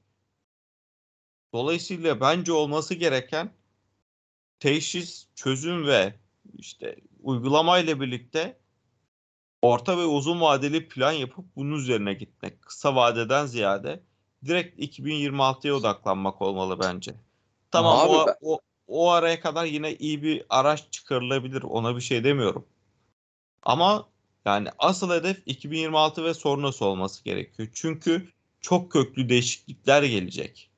Dolayısıyla 1.52 2.20
bence 2.20 2.52
olması 2.52 2.94
gereken 2.94 3.52
teşhis, 4.60 5.26
çözüm 5.34 5.86
ve 5.86 6.14
işte 6.54 6.96
uygulama 7.22 7.78
ile 7.78 8.00
birlikte 8.00 8.58
orta 9.62 9.98
ve 9.98 10.04
uzun 10.04 10.40
vadeli 10.40 10.88
plan 10.88 11.12
yapıp 11.12 11.44
bunun 11.56 11.76
üzerine 11.76 12.14
gitmek. 12.14 12.62
Kısa 12.62 12.96
vadeden 12.96 13.46
ziyade 13.46 14.02
direkt 14.44 14.98
2026'ya 14.98 15.74
odaklanmak 15.74 16.42
olmalı 16.42 16.78
bence. 16.80 17.14
Tamam 17.70 17.98
Abi 17.98 18.10
o, 18.10 18.26
o, 18.42 18.60
o 18.86 19.10
araya 19.10 19.40
kadar 19.40 19.64
yine 19.64 19.94
iyi 19.94 20.22
bir 20.22 20.42
araç 20.48 20.84
çıkarılabilir. 20.90 21.62
Ona 21.62 21.96
bir 21.96 22.00
şey 22.00 22.24
demiyorum. 22.24 22.66
Ama 23.62 24.08
yani 24.44 24.68
asıl 24.78 25.10
hedef 25.10 25.42
2026 25.46 26.24
ve 26.24 26.34
sonrası 26.34 26.84
olması 26.84 27.24
gerekiyor. 27.24 27.68
Çünkü 27.74 28.28
çok 28.60 28.92
köklü 28.92 29.28
değişiklikler 29.28 30.02
gelecek. 30.02 30.70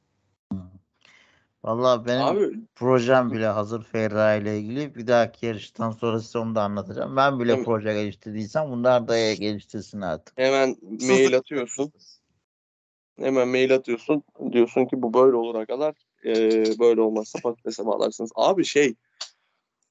Vallahi 1.65 2.07
benim 2.07 2.23
Abi 2.23 2.61
projem 2.75 3.33
bile 3.33 3.47
hazır 3.47 3.83
Ferrari 3.83 4.43
ile 4.43 4.59
ilgili. 4.61 4.95
Bir 4.95 5.07
dahaki 5.07 5.47
yarıştan 5.47 5.91
sonra 5.91 6.21
size 6.21 6.39
onu 6.39 6.55
da 6.55 6.63
anlatacağım. 6.63 7.17
Ben 7.17 7.41
bile 7.41 7.51
Tamam. 7.51 7.65
proje 7.65 7.93
geliştirdiysem 7.95 8.71
bunlar 8.71 9.09
da 9.09 9.35
geliştirsin 9.35 10.01
artık. 10.01 10.39
hemen 10.39 10.77
mail 11.01 11.37
atıyorsun. 11.37 11.93
Hemen 13.19 13.49
mail 13.49 13.75
atıyorsun. 13.75 14.23
Diyorsun 14.53 14.85
ki 14.87 15.03
bu 15.03 15.15
böyle 15.15 15.37
olur 15.37 15.55
kadar 16.35 16.79
böyle 16.79 17.01
olmazsa 17.01 17.39
patatese 17.43 17.87
bağlarsınız. 17.87 18.31
Abi 18.35 18.65
şey 18.65 18.95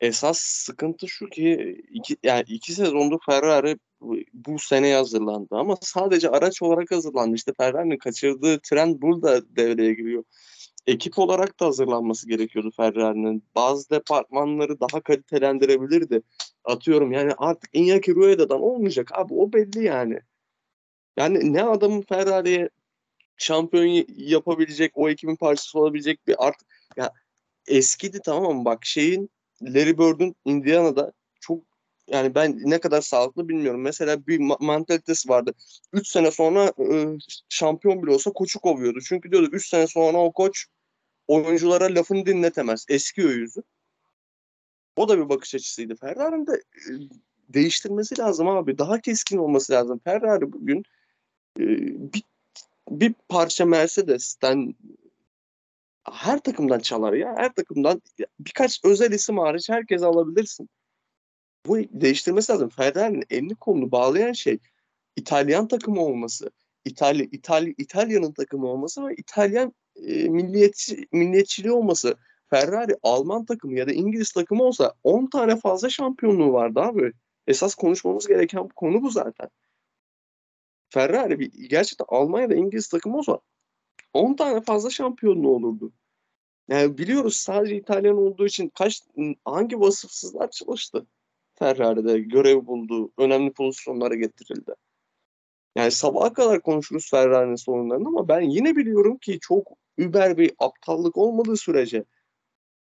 esas 0.01 0.39
sıkıntı 0.39 1.07
şu 1.07 1.29
ki 1.29 1.77
iki, 1.89 2.17
yani 2.23 2.43
iki 2.47 2.73
sezondur 2.73 3.19
Ferrari 3.25 3.77
bu, 4.33 4.59
sene 4.59 4.93
hazırlandı 4.93 5.55
ama 5.55 5.77
sadece 5.81 6.29
araç 6.29 6.61
olarak 6.61 6.91
hazırlandı. 6.91 7.35
İşte 7.35 7.51
Ferrari'nin 7.57 7.97
kaçırdığı 7.97 8.59
trend 8.59 9.01
burada 9.01 9.55
devreye 9.55 9.93
giriyor. 9.93 10.23
Ekip 10.87 11.19
olarak 11.19 11.59
da 11.59 11.65
hazırlanması 11.65 12.27
gerekiyordu 12.29 12.71
Ferrari'nin. 12.77 13.43
Bazı 13.55 13.89
departmanları 13.89 14.79
daha 14.79 15.01
kalitelendirebilirdi. 15.01 16.21
Atıyorum 16.63 17.11
yani 17.11 17.33
artık 17.37 17.75
Iñaki 17.75 18.15
Rueda'dan 18.15 18.61
olmayacak 18.61 19.11
abi 19.13 19.33
o 19.33 19.53
belli 19.53 19.83
yani. 19.83 20.19
Yani 21.17 21.53
ne 21.53 21.63
adamın 21.63 22.01
Ferrari'ye 22.01 22.69
şampiyon 23.37 24.05
yapabilecek, 24.17 24.91
o 24.95 25.09
ekibin 25.09 25.35
parçası 25.35 25.79
olabilecek 25.79 26.27
bir 26.27 26.47
artık 26.47 26.67
ya 26.97 27.11
eskidi 27.67 28.19
tamam 28.25 28.57
mı? 28.57 28.65
Bak 28.65 28.85
şeyin 28.85 29.29
Larry 29.61 29.97
Bird'ün 29.97 30.35
Indiana'da 30.45 31.11
çok 31.39 31.63
yani 32.07 32.35
ben 32.35 32.59
ne 32.63 32.79
kadar 32.79 33.01
sağlıklı 33.01 33.49
bilmiyorum. 33.49 33.81
Mesela 33.81 34.27
bir 34.27 34.39
ma- 34.39 35.29
vardı. 35.29 35.53
3 35.93 36.07
sene 36.07 36.31
sonra 36.31 36.73
e, 36.79 37.17
şampiyon 37.49 38.03
bile 38.03 38.11
olsa 38.11 38.31
koçu 38.31 38.59
kovuyordu. 38.59 38.99
Çünkü 39.07 39.31
diyordu 39.31 39.49
3 39.51 39.69
sene 39.69 39.87
sonra 39.87 40.17
o 40.17 40.31
koç 40.31 40.65
oyunculara 41.27 41.95
lafını 41.95 42.25
dinletemez. 42.25 42.85
Eski 42.89 43.25
o 43.25 43.29
yüzü. 43.29 43.61
O 44.95 45.09
da 45.09 45.17
bir 45.17 45.29
bakış 45.29 45.55
açısıydı. 45.55 45.95
Ferrari'nin 45.95 46.47
de 46.47 46.53
e, 46.53 46.91
değiştirmesi 47.49 48.19
lazım 48.19 48.47
abi. 48.47 48.77
Daha 48.77 49.01
keskin 49.01 49.37
olması 49.37 49.73
lazım. 49.73 49.99
Ferrari 50.03 50.51
bugün 50.51 50.83
e, 51.59 51.63
bir 52.13 52.23
bir 52.89 53.13
parça 53.29 53.65
Mercedes'ten 53.65 54.75
her 56.11 56.39
takımdan 56.39 56.79
çalar 56.79 57.13
ya. 57.13 57.35
Her 57.37 57.53
takımdan 57.53 58.01
birkaç 58.39 58.85
özel 58.85 59.11
isim 59.11 59.37
hariç 59.37 59.69
herkes 59.69 60.03
alabilirsin. 60.03 60.69
Bu 61.65 61.77
değiştirmesi 61.77 62.51
lazım. 62.51 62.69
Ferrari'nin 62.69 63.23
elini 63.29 63.55
kolunu 63.55 63.91
bağlayan 63.91 64.31
şey 64.31 64.59
İtalyan 65.15 65.67
takımı 65.67 66.01
olması. 66.01 66.51
İtalya, 66.85 67.25
İtalya, 67.31 67.73
İtalya'nın 67.77 68.31
takımı 68.31 68.67
olması 68.67 69.07
ve 69.07 69.15
İtalyan 69.17 69.73
e, 69.95 70.29
milliyetçi, 70.29 71.07
milliyetçiliği 71.11 71.73
olması. 71.73 72.15
Ferrari 72.49 72.95
Alman 73.03 73.45
takımı 73.45 73.79
ya 73.79 73.87
da 73.87 73.91
İngiliz 73.93 74.31
takımı 74.31 74.63
olsa 74.63 74.93
10 75.03 75.25
tane 75.25 75.55
fazla 75.55 75.89
şampiyonluğu 75.89 76.53
vardı 76.53 76.79
abi. 76.79 77.11
Esas 77.47 77.75
konuşmamız 77.75 78.27
gereken 78.27 78.67
konu 78.67 79.01
bu 79.01 79.09
zaten. 79.09 79.49
Ferrari 80.95 81.39
bir 81.39 81.69
gerçekten 81.69 82.05
Almanya'da 82.09 82.55
İngiliz 82.55 82.87
takımı 82.87 83.17
olsa 83.17 83.39
10 84.13 84.33
tane 84.33 84.61
fazla 84.61 84.89
şampiyonluğu 84.89 85.55
olurdu. 85.55 85.91
Yani 86.69 86.97
biliyoruz 86.97 87.35
sadece 87.35 87.75
İtalyan 87.75 88.17
olduğu 88.17 88.45
için 88.45 88.69
kaç 88.69 89.01
hangi 89.45 89.79
vasıfsızlar 89.79 90.51
çalıştı 90.51 91.07
Ferrari'de 91.53 92.19
görev 92.19 92.65
buldu, 92.65 93.11
önemli 93.17 93.53
pozisyonlara 93.53 94.15
getirildi. 94.15 94.75
Yani 95.75 95.91
sabaha 95.91 96.33
kadar 96.33 96.61
konuşuruz 96.61 97.09
Ferrari'nin 97.11 97.55
sorunlarını 97.55 98.07
ama 98.07 98.27
ben 98.27 98.41
yine 98.41 98.75
biliyorum 98.75 99.17
ki 99.17 99.39
çok 99.41 99.67
über 99.97 100.37
bir 100.37 100.51
aptallık 100.59 101.17
olmadığı 101.17 101.57
sürece 101.57 102.05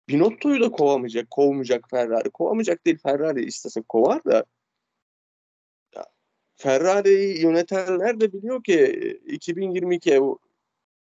Binotto'yu 0.08 0.60
da 0.60 0.70
kovamayacak, 0.70 1.30
kovmayacak 1.30 1.90
Ferrari. 1.90 2.30
Kovamayacak 2.30 2.86
değil 2.86 2.98
Ferrari 3.02 3.44
istese 3.44 3.82
kovar 3.82 4.24
da 4.24 4.44
Ferrari'yi 6.62 7.42
yönetenler 7.42 8.20
de 8.20 8.32
biliyor 8.32 8.64
ki 8.64 8.74
2022'ye 9.26 10.20
bu 10.22 10.38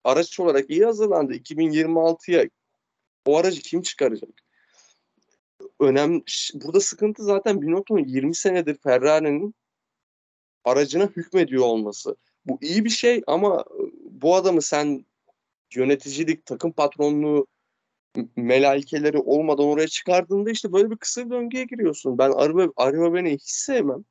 araç 0.03 0.39
olarak 0.39 0.69
iyi 0.69 0.85
hazırlandı. 0.85 1.33
2026'ya 1.33 2.45
o 3.25 3.37
aracı 3.37 3.61
kim 3.61 3.81
çıkaracak? 3.81 4.29
Önemli 5.79 6.23
burada 6.53 6.79
sıkıntı 6.79 7.23
zaten 7.23 7.61
Binotto'nun 7.61 8.05
20 8.05 8.35
senedir 8.35 8.77
Ferrari'nin 8.83 9.55
aracına 10.63 11.05
hükmediyor 11.05 11.63
olması. 11.63 12.15
Bu 12.45 12.57
iyi 12.61 12.85
bir 12.85 12.89
şey 12.89 13.23
ama 13.27 13.65
bu 14.03 14.35
adamı 14.35 14.61
sen 14.61 15.05
yöneticilik, 15.75 16.45
takım 16.45 16.71
patronluğu 16.71 17.47
melaikeleri 18.35 19.17
olmadan 19.17 19.65
oraya 19.65 19.87
çıkardığında 19.87 20.51
işte 20.51 20.73
böyle 20.73 20.91
bir 20.91 20.97
kısır 20.97 21.29
döngüye 21.29 21.63
giriyorsun. 21.63 22.17
Ben 22.17 22.31
Araba, 22.31 22.67
Araba 22.75 23.13
beni 23.13 23.33
hiç 23.33 23.49
sevmem. 23.49 24.05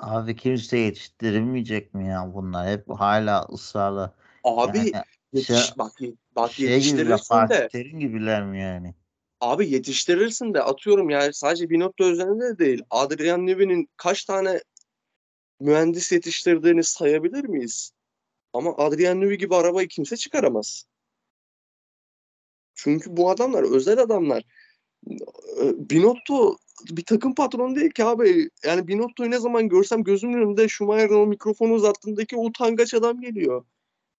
Abi 0.00 0.36
kimse 0.36 0.78
yetiştirilmeyecek 0.78 1.94
mi 1.94 2.08
ya 2.08 2.34
bunlar? 2.34 2.68
Hep 2.68 2.90
hala 2.90 3.46
ısrarla. 3.52 4.14
Abi 4.44 4.78
Yani 4.78 4.92
yetiş, 5.32 5.46
şey- 5.46 5.78
bak, 5.78 5.92
bak 6.36 6.52
şey 6.52 6.64
gibi 6.66 6.74
yetiştirirsin 6.74 7.24
Fatih 7.28 7.54
de 7.54 7.68
Terim 7.68 8.00
gibiler 8.00 8.44
mi 8.44 8.60
yani? 8.60 8.94
abi 9.40 9.70
yetiştirirsin 9.70 10.54
de 10.54 10.62
atıyorum 10.62 11.10
yani 11.10 11.34
sadece 11.34 11.70
Binotto 11.70 12.04
özelinde 12.04 12.44
de 12.44 12.58
değil. 12.58 12.82
Adrian 12.90 13.46
Newey'nin 13.46 13.88
kaç 13.96 14.24
tane 14.24 14.60
mühendis 15.60 16.12
yetiştirdiğini 16.12 16.84
sayabilir 16.84 17.44
miyiz? 17.44 17.92
Ama 18.52 18.74
Adrian 18.76 19.20
Newey 19.20 19.38
gibi 19.38 19.54
arabayı 19.54 19.88
kimse 19.88 20.16
çıkaramaz. 20.16 20.84
Çünkü 22.74 23.16
bu 23.16 23.30
adamlar 23.30 23.76
özel 23.76 23.98
adamlar. 23.98 24.42
Binotto 25.76 26.56
bir 26.90 27.04
takım 27.04 27.34
patronu 27.34 27.76
değil 27.76 27.90
ki 27.90 28.04
abi. 28.04 28.50
Yani 28.64 28.88
Binotto'yu 28.88 29.30
ne 29.30 29.38
zaman 29.38 29.68
görsem 29.68 30.04
gözümün 30.04 30.42
önünde 30.42 30.68
Schumacher'ın 30.68 31.20
o 31.20 31.26
mikrofonu 31.26 31.72
uzattığındaki 31.72 32.36
o 32.36 32.44
utangaç 32.44 32.94
adam 32.94 33.20
geliyor. 33.20 33.64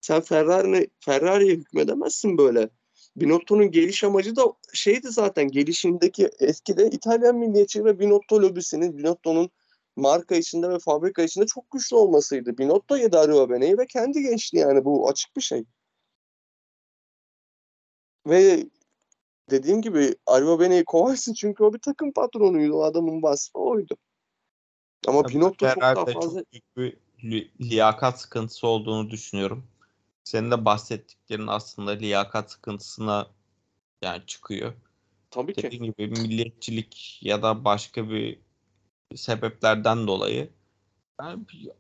Sen 0.02 0.22
Ferrari'ne 0.22 0.88
Ferrari'ye 1.00 1.54
hükmedemezsin 1.54 2.38
böyle. 2.38 2.70
Binotto'nun 3.16 3.72
geliş 3.72 4.04
amacı 4.04 4.36
da 4.36 4.44
şeydi 4.74 5.08
zaten 5.10 5.48
gelişindeki 5.48 6.30
etkide 6.40 6.90
İtalyan 6.90 7.36
milliyetçi 7.38 7.86
ve 7.86 8.00
Binotto 8.00 8.42
lobisinin 8.42 8.98
Binotto'nun 8.98 9.50
marka 9.96 10.36
içinde 10.36 10.70
ve 10.70 10.80
fabrika 10.80 11.24
içinde 11.24 11.46
çok 11.46 11.72
güçlü 11.72 11.96
olmasıydı. 11.96 12.58
Binotto 12.58 12.98
yedi 12.98 13.18
Arriva 13.18 13.50
Bene'yi 13.50 13.78
ve 13.78 13.86
kendi 13.88 14.22
geçti 14.22 14.58
yani 14.58 14.86
bu 14.86 15.10
açık 15.10 15.36
bir 15.36 15.42
şey. 15.42 15.66
Ve 18.28 18.66
dediğim 19.52 19.82
gibi 19.82 20.16
Arriva 20.26 20.60
Bene'yi 20.60 20.86
kovarsın 20.86 21.34
çünkü 21.34 21.64
o 21.64 21.74
bir 21.74 21.80
takım 21.80 22.14
patronuydu. 22.14 22.74
O 22.74 22.84
adamın 22.84 23.24
vasfı 23.24 23.60
oydu. 23.60 23.98
Ama 25.08 25.22
Tabii 25.22 25.34
Binotto 25.34 25.68
çok 25.68 25.82
daha 25.82 26.06
fazla 26.06 26.40
çok 26.40 26.54
büyük 26.54 26.78
bir 26.78 26.98
li- 27.24 27.52
liyakat 27.62 28.22
sıkıntısı 28.22 28.68
olduğunu 28.68 29.10
düşünüyorum. 29.10 29.68
Senin 30.24 30.52
de 30.52 30.66
bahsettiklerin 30.66 31.48
aslında 31.48 31.92
liyakat 31.92 32.52
sıkıntısına 32.52 33.28
yani 34.02 34.22
çıkıyor. 34.26 34.74
tabii 35.32 35.54
ki. 35.54 35.64
Dediğim 35.64 35.84
gibi 35.84 36.08
milliyetçilik 36.08 37.20
ya 37.22 37.44
da 37.44 37.66
başka 37.66 38.10
bir 38.10 38.40
sebeplerden 39.16 40.08
dolayı 40.08 40.50
yani 41.22 41.48
bir 41.54 41.72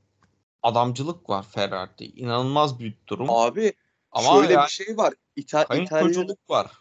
adamcılık 0.63 1.29
var 1.29 1.43
Ferrari'de. 1.43 2.05
İnanılmaz 2.05 2.79
bir 2.79 2.97
durum. 3.07 3.29
Abi 3.29 3.73
Ama 4.11 4.39
şöyle 4.39 4.53
yani 4.53 4.65
bir 4.65 4.71
şey 4.71 4.97
var. 4.97 5.13
İta 5.35 5.63
İtalya 5.63 5.85
kayınçoculuk 5.85 6.49
var. 6.49 6.71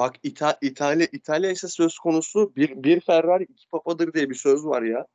Bak 0.00 0.16
İta 0.22 0.58
İtalya 0.60 1.06
İtalya 1.12 1.50
ise 1.50 1.68
söz 1.68 1.98
konusu 1.98 2.56
bir 2.56 2.82
bir 2.84 3.00
Ferrari 3.00 3.44
iki 3.44 3.68
papadır 3.68 4.12
diye 4.12 4.30
bir 4.30 4.34
söz 4.34 4.66
var 4.66 4.82
ya. 4.82 5.06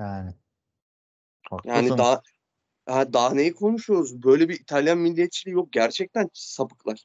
Yani. 0.00 0.30
Yani 1.64 1.88
Haklısın. 1.88 1.98
daha 1.98 2.22
ha, 2.86 3.12
daha 3.12 3.34
neyi 3.34 3.54
konuşuyoruz? 3.54 4.22
Böyle 4.22 4.48
bir 4.48 4.60
İtalyan 4.60 4.98
milliyetçiliği 4.98 5.54
yok. 5.54 5.72
Gerçekten 5.72 6.30
sapıklar. 6.32 7.04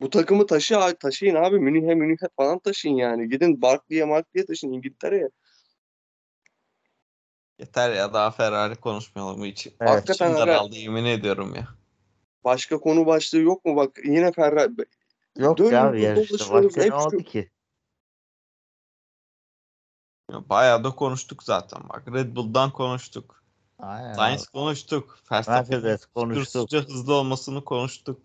Bu 0.00 0.10
takımı 0.10 0.46
taşı 0.46 0.96
taşıyın 1.00 1.34
abi. 1.34 1.58
Münih'e 1.58 1.94
Münih'e 1.94 2.28
falan 2.36 2.58
taşıyın 2.58 2.96
yani. 2.96 3.28
Gidin 3.28 3.62
Barkley'e 3.62 4.04
Markley'e 4.04 4.46
taşıyın 4.46 4.72
İngiltere'ye. 4.72 5.28
Yeter 7.58 7.92
ya 7.92 8.12
daha 8.12 8.30
Ferrari 8.30 8.76
konuşmayalım 8.76 9.44
hiç. 9.44 9.66
Evet. 9.66 9.90
Hakikaten 9.90 10.34
daraldı 10.34 10.76
yemin 10.76 11.04
ediyorum 11.04 11.54
ya. 11.54 11.68
başka 12.44 12.78
konu 12.78 13.06
başlığı 13.06 13.38
yok 13.38 13.64
mu? 13.64 13.76
Bak 13.76 13.98
yine 14.04 14.32
Ferrari. 14.32 14.86
Yok 15.36 15.58
Dönüyoruz, 15.58 16.02
ya 16.02 16.08
yarışta. 16.08 16.54
Başka 16.54 16.84
ne 16.84 16.94
oldu 16.94 17.18
ki? 17.18 17.50
Ya 20.32 20.48
Bayağı 20.48 20.84
da 20.84 20.90
konuştuk 20.90 21.42
zaten 21.42 21.88
bak. 21.88 22.08
Red 22.12 22.36
Bull'dan 22.36 22.70
konuştuk. 22.72 23.42
Aynen. 23.78 24.14
Sainz 24.14 24.48
konuştuk. 24.48 25.18
Verstappen'in 25.32 25.82
Mercedes 25.82 26.06
konuştuk. 26.06 26.72
hızlı 26.72 27.14
olmasını 27.14 27.64
konuştuk. 27.64 28.22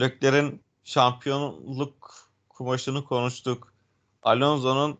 Leclerc'in 0.00 0.62
şampiyonluk 0.84 2.28
kumaşını 2.48 3.04
konuştuk. 3.04 3.72
Alonso'nun 4.22 4.98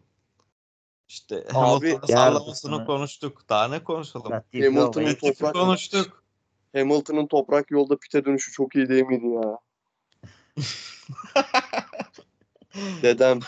işte 1.09 1.45
sallamasını 1.53 2.11
Yargısını- 2.13 2.87
konuştuk. 2.87 3.49
Daha 3.49 3.69
ne 3.69 3.85
konuşalım? 3.85 4.33
Hamilton'ın 4.33 5.15
toprak- 5.15 5.53
konuştuk. 5.53 6.25
Hamilton'ın 6.77 7.27
toprak 7.27 7.71
yolda 7.71 7.97
pite 7.97 8.25
dönüşü 8.25 8.53
çok 8.53 8.77
iyi 8.77 8.89
değil 8.89 9.05
miydi 9.05 9.27
ya? 9.27 9.59
Dedem. 13.03 13.41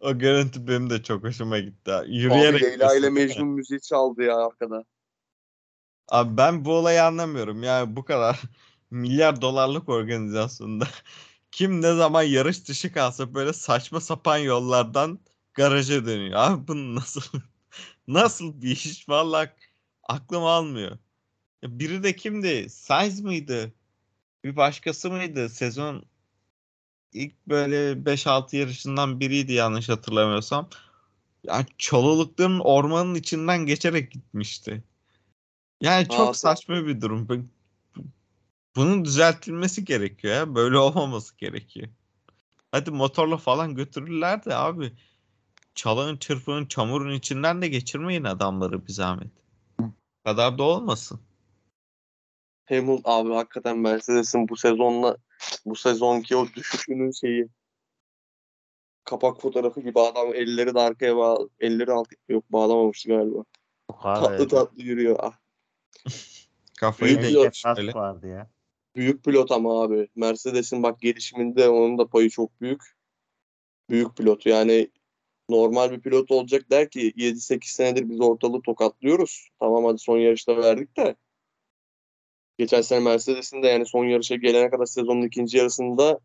O 0.00 0.18
görüntü 0.18 0.68
benim 0.68 0.90
de 0.90 1.02
çok 1.02 1.24
hoşuma 1.24 1.58
gitti. 1.58 1.90
ha. 1.90 1.98
Abi 1.98 2.16
Yürüyerek 2.16 2.62
Leyla 2.62 2.96
ile? 2.96 3.10
Mecnun 3.10 3.48
müziği 3.48 3.80
çaldı 3.80 4.22
ya 4.22 4.36
arkada. 4.36 4.84
Abi 6.08 6.36
ben 6.36 6.64
bu 6.64 6.72
olayı 6.74 7.04
anlamıyorum. 7.04 7.62
Yani 7.62 7.96
bu 7.96 8.04
kadar 8.04 8.40
milyar 8.90 9.40
dolarlık 9.40 9.88
organizasyonda 9.88 10.88
kim 11.50 11.82
ne 11.82 11.92
zaman 11.94 12.22
yarış 12.22 12.68
dışı 12.68 12.92
kalsa 12.92 13.34
böyle 13.34 13.52
saçma 13.52 14.00
sapan 14.00 14.38
yollardan 14.38 15.18
garaja 15.58 16.06
dönüyor. 16.06 16.34
Abi 16.40 16.68
bu 16.68 16.94
nasıl 16.94 17.20
nasıl 18.08 18.62
bir 18.62 18.70
iş? 18.70 19.08
Vallahi 19.08 19.50
aklım 20.02 20.44
almıyor. 20.44 20.98
Ya 21.62 21.78
biri 21.78 22.02
de 22.02 22.16
kimdi? 22.16 22.70
Sainz 22.70 23.20
mıydı? 23.20 23.72
Bir 24.44 24.56
başkası 24.56 25.10
mıydı? 25.10 25.48
Sezon 25.48 26.04
ilk 27.12 27.46
böyle 27.48 28.06
5-6 28.06 28.56
yarışından 28.56 29.20
biriydi 29.20 29.52
yanlış 29.52 29.88
hatırlamıyorsam. 29.88 30.68
Ya 31.44 31.66
Çolulukların 31.78 32.60
ormanın 32.60 33.14
içinden 33.14 33.66
geçerek 33.66 34.12
gitmişti. 34.12 34.82
Yani 35.80 36.08
çok 36.08 36.30
Aa, 36.30 36.34
saçma 36.34 36.86
bir 36.86 37.00
durum. 37.00 37.28
Bu- 37.28 37.46
Bunun 38.76 39.04
düzeltilmesi 39.04 39.84
gerekiyor 39.84 40.34
ya. 40.34 40.54
Böyle 40.54 40.78
olmaması 40.78 41.36
gerekiyor. 41.36 41.88
Hadi 42.72 42.90
motorla 42.90 43.36
falan 43.36 43.74
götürürler 43.74 44.44
de 44.44 44.54
abi. 44.56 44.92
Çalağın, 45.78 46.16
çırpının, 46.16 46.66
çamurun 46.66 47.14
içinden 47.14 47.62
de 47.62 47.68
geçirmeyin 47.68 48.24
adamları 48.24 48.86
bir 48.86 48.92
zahmet. 48.92 49.30
Bu 49.80 49.92
kadar 50.24 50.58
da 50.58 50.62
olmasın. 50.62 51.20
Hamilton 52.64 53.02
abi 53.04 53.32
hakikaten 53.32 53.78
Mercedes'in 53.78 54.48
bu 54.48 54.56
sezonla 54.56 55.16
bu 55.64 55.76
sezonki 55.76 56.36
o 56.36 56.46
düşüşünün 56.46 57.10
şeyi 57.10 57.48
kapak 59.04 59.40
fotoğrafı 59.40 59.80
gibi 59.80 60.00
adam 60.00 60.34
elleri 60.34 60.74
de 60.74 60.80
arkaya 60.80 61.16
bağ 61.16 61.38
elleri 61.60 61.92
alt 61.92 62.08
yok 62.28 62.52
bağlamamıştı 62.52 63.08
galiba. 63.08 63.44
Abi. 63.88 64.26
Tatlı 64.26 64.48
tatlı 64.48 64.82
yürüyor. 64.82 65.16
Ah, 65.20 65.38
Kafayı 66.78 67.18
Büyük 67.18 67.52
pilot 67.76 67.94
vardı 67.94 68.28
ya. 68.28 68.50
büyük 68.96 69.24
pilot 69.24 69.50
ama 69.50 69.82
abi. 69.82 70.08
Mercedes'in 70.16 70.82
bak 70.82 71.00
gelişiminde 71.00 71.68
onun 71.68 71.98
da 71.98 72.06
payı 72.06 72.30
çok 72.30 72.60
büyük. 72.60 72.82
Büyük 73.90 74.16
pilot 74.16 74.46
yani 74.46 74.90
normal 75.48 75.90
bir 75.90 76.00
pilot 76.00 76.30
olacak 76.30 76.70
der 76.70 76.90
ki 76.90 77.12
7-8 77.16 77.72
senedir 77.72 78.08
biz 78.08 78.20
ortalığı 78.20 78.62
tokatlıyoruz. 78.62 79.48
Tamam 79.60 79.84
hadi 79.84 79.98
son 79.98 80.18
yarışta 80.18 80.56
verdik 80.56 80.96
de. 80.96 81.16
Geçen 82.58 82.80
sene 82.80 83.00
Mercedes'in 83.00 83.62
de 83.62 83.66
yani 83.66 83.86
son 83.86 84.04
yarışa 84.04 84.34
gelene 84.36 84.70
kadar 84.70 84.86
sezonun 84.86 85.22
ikinci 85.22 85.58
yarısında 85.58 86.20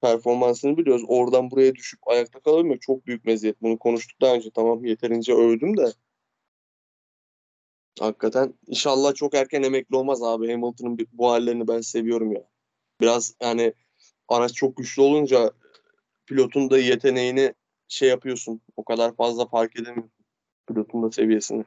performansını 0.00 0.76
biliyoruz. 0.76 1.04
Oradan 1.08 1.50
buraya 1.50 1.74
düşüp 1.74 2.00
ayakta 2.08 2.40
kalabilmek 2.40 2.82
çok 2.82 3.06
büyük 3.06 3.24
meziyet. 3.24 3.62
Bunu 3.62 3.78
konuştuk 3.78 4.20
daha 4.20 4.34
önce. 4.34 4.50
Tamam 4.50 4.84
yeterince 4.84 5.34
övdüm 5.34 5.76
de. 5.76 5.92
Hakikaten 8.00 8.54
inşallah 8.66 9.14
çok 9.14 9.34
erken 9.34 9.62
emekli 9.62 9.96
olmaz 9.96 10.22
abi. 10.22 10.50
Hamilton'ın 10.50 10.98
bu 11.12 11.30
hallerini 11.30 11.68
ben 11.68 11.80
seviyorum 11.80 12.32
ya. 12.32 12.48
Biraz 13.00 13.34
yani 13.42 13.72
araç 14.28 14.52
çok 14.52 14.76
güçlü 14.76 15.02
olunca 15.02 15.52
pilotun 16.26 16.70
da 16.70 16.78
yeteneğini 16.78 17.54
şey 17.88 18.08
yapıyorsun. 18.08 18.60
O 18.76 18.84
kadar 18.84 19.16
fazla 19.16 19.46
fark 19.46 19.80
edemiyorsun. 19.80 20.12
Pilotun 20.68 21.02
da 21.02 21.10
seviyesini. 21.10 21.64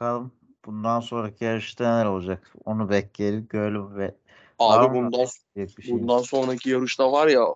Bakalım 0.00 0.32
bundan 0.64 1.00
sonraki 1.00 1.44
yarışta 1.44 1.84
neler 1.96 2.06
olacak? 2.06 2.52
Onu 2.64 2.90
bekleyelim 2.90 3.48
görelim 3.48 3.96
ve 3.96 4.14
Abi 4.58 4.94
bundan 4.94 5.26
bir 5.56 5.82
şey. 5.82 5.92
bundan 5.92 6.18
sonraki 6.22 6.70
yarışta 6.70 7.12
var 7.12 7.26
ya 7.26 7.46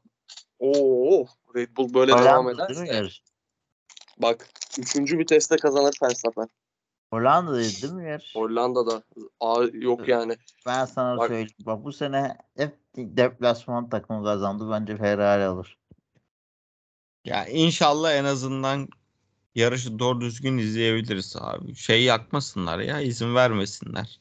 Oo, 0.59 1.27
Red 1.57 1.77
Bull 1.77 1.95
böyle 1.95 2.13
devam 2.13 2.45
Hollanda 2.47 2.69
mi 2.69 2.89
ederse 2.89 3.11
bak 4.19 4.49
3. 4.79 5.13
viteste 5.19 5.57
kazanır 5.57 5.95
Verstappen. 6.03 6.49
Hollanda'da 7.13 7.57
değil 7.57 7.93
mi 7.93 8.09
yarış? 8.09 8.37
Hollanda'da 8.37 9.03
Aa, 9.41 9.65
yok 9.73 10.09
yani. 10.09 10.37
Ben 10.67 10.85
sana 10.85 11.19
Bak- 11.19 11.29
söyleyeyim. 11.29 11.51
Bak 11.67 11.85
bu 11.85 11.93
sene 11.93 12.37
hep 12.57 12.77
deplasman 12.97 13.89
takımı 13.89 14.25
kazandı. 14.25 14.71
Bence 14.71 14.97
Ferrari 14.97 15.45
alır. 15.45 15.79
Ya 17.25 17.47
inşallah 17.47 18.15
en 18.15 18.25
azından 18.25 18.89
yarışı 19.55 19.99
doğru 19.99 20.21
düzgün 20.21 20.59
izleyebiliriz 20.59 21.37
abi. 21.41 21.75
Şey 21.75 22.05
yakmasınlar 22.05 22.79
ya 22.79 23.01
izin 23.01 23.35
vermesinler. 23.35 24.21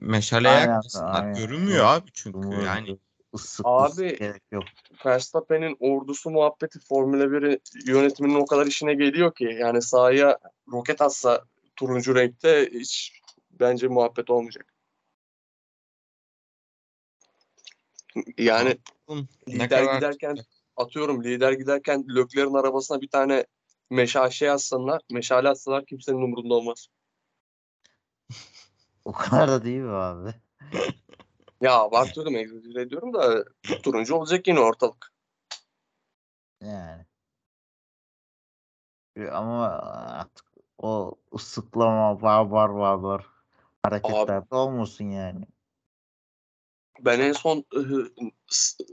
Meşale 0.00 0.48
Aynen, 0.48 0.72
yakmasınlar. 0.72 1.22
aynen. 1.22 1.34
Görünmüyor 1.34 1.84
abi 1.86 2.10
çünkü 2.14 2.38
Bunu 2.38 2.62
yani. 2.62 2.98
ısık 3.34 3.66
Abi- 3.66 4.06
ısık 4.06 4.18
gerek 4.18 4.42
yok. 4.52 4.64
Verstappen'in 5.06 5.76
ordusu 5.80 6.30
muhabbeti 6.30 6.78
Formula 6.80 7.32
1 7.32 7.58
yönetiminin 7.86 8.34
o 8.34 8.46
kadar 8.46 8.66
işine 8.66 8.94
geliyor 8.94 9.34
ki 9.34 9.44
yani 9.60 9.82
sahaya 9.82 10.38
roket 10.72 11.00
atsa 11.02 11.44
turuncu 11.76 12.14
renkte 12.14 12.70
hiç 12.72 13.20
bence 13.50 13.88
muhabbet 13.88 14.30
olmayacak. 14.30 14.74
Yani 18.38 18.76
ne 19.46 19.54
lider 19.54 19.68
kadar 19.68 19.94
giderken 19.96 20.36
atıyorum 20.76 21.24
lider 21.24 21.52
giderken 21.52 22.04
Lökler'in 22.08 22.54
arabasına 22.54 23.00
bir 23.00 23.08
tane 23.08 23.46
meşale 23.90 24.30
şey 24.30 24.50
atsalar, 24.50 25.02
meşale 25.12 25.48
atsalar 25.48 25.86
kimsenin 25.86 26.22
umurunda 26.22 26.54
olmaz. 26.54 26.88
O 29.04 29.12
kadar 29.12 29.48
da 29.48 29.64
değil 29.64 29.80
mi 29.80 29.90
abi? 29.90 30.34
Ya 31.60 31.78
abartıyorum, 31.78 32.36
egzajere 32.36 32.80
ediyorum 32.82 33.14
da 33.14 33.44
turuncu 33.82 34.14
olacak 34.14 34.48
yine 34.48 34.60
ortalık. 34.60 35.12
Yani. 36.62 37.06
Bir- 39.16 39.38
Ama 39.38 39.68
artık 40.18 40.46
o 40.78 41.14
ısıklama 41.34 42.22
var 42.22 42.46
var 42.46 42.68
var 42.68 42.94
var 42.94 43.26
hareketler 43.82 44.50
de 44.50 44.54
olmasın 44.54 45.04
yani. 45.04 45.46
Ben 47.04 47.20
en 47.20 47.32
son 47.32 47.64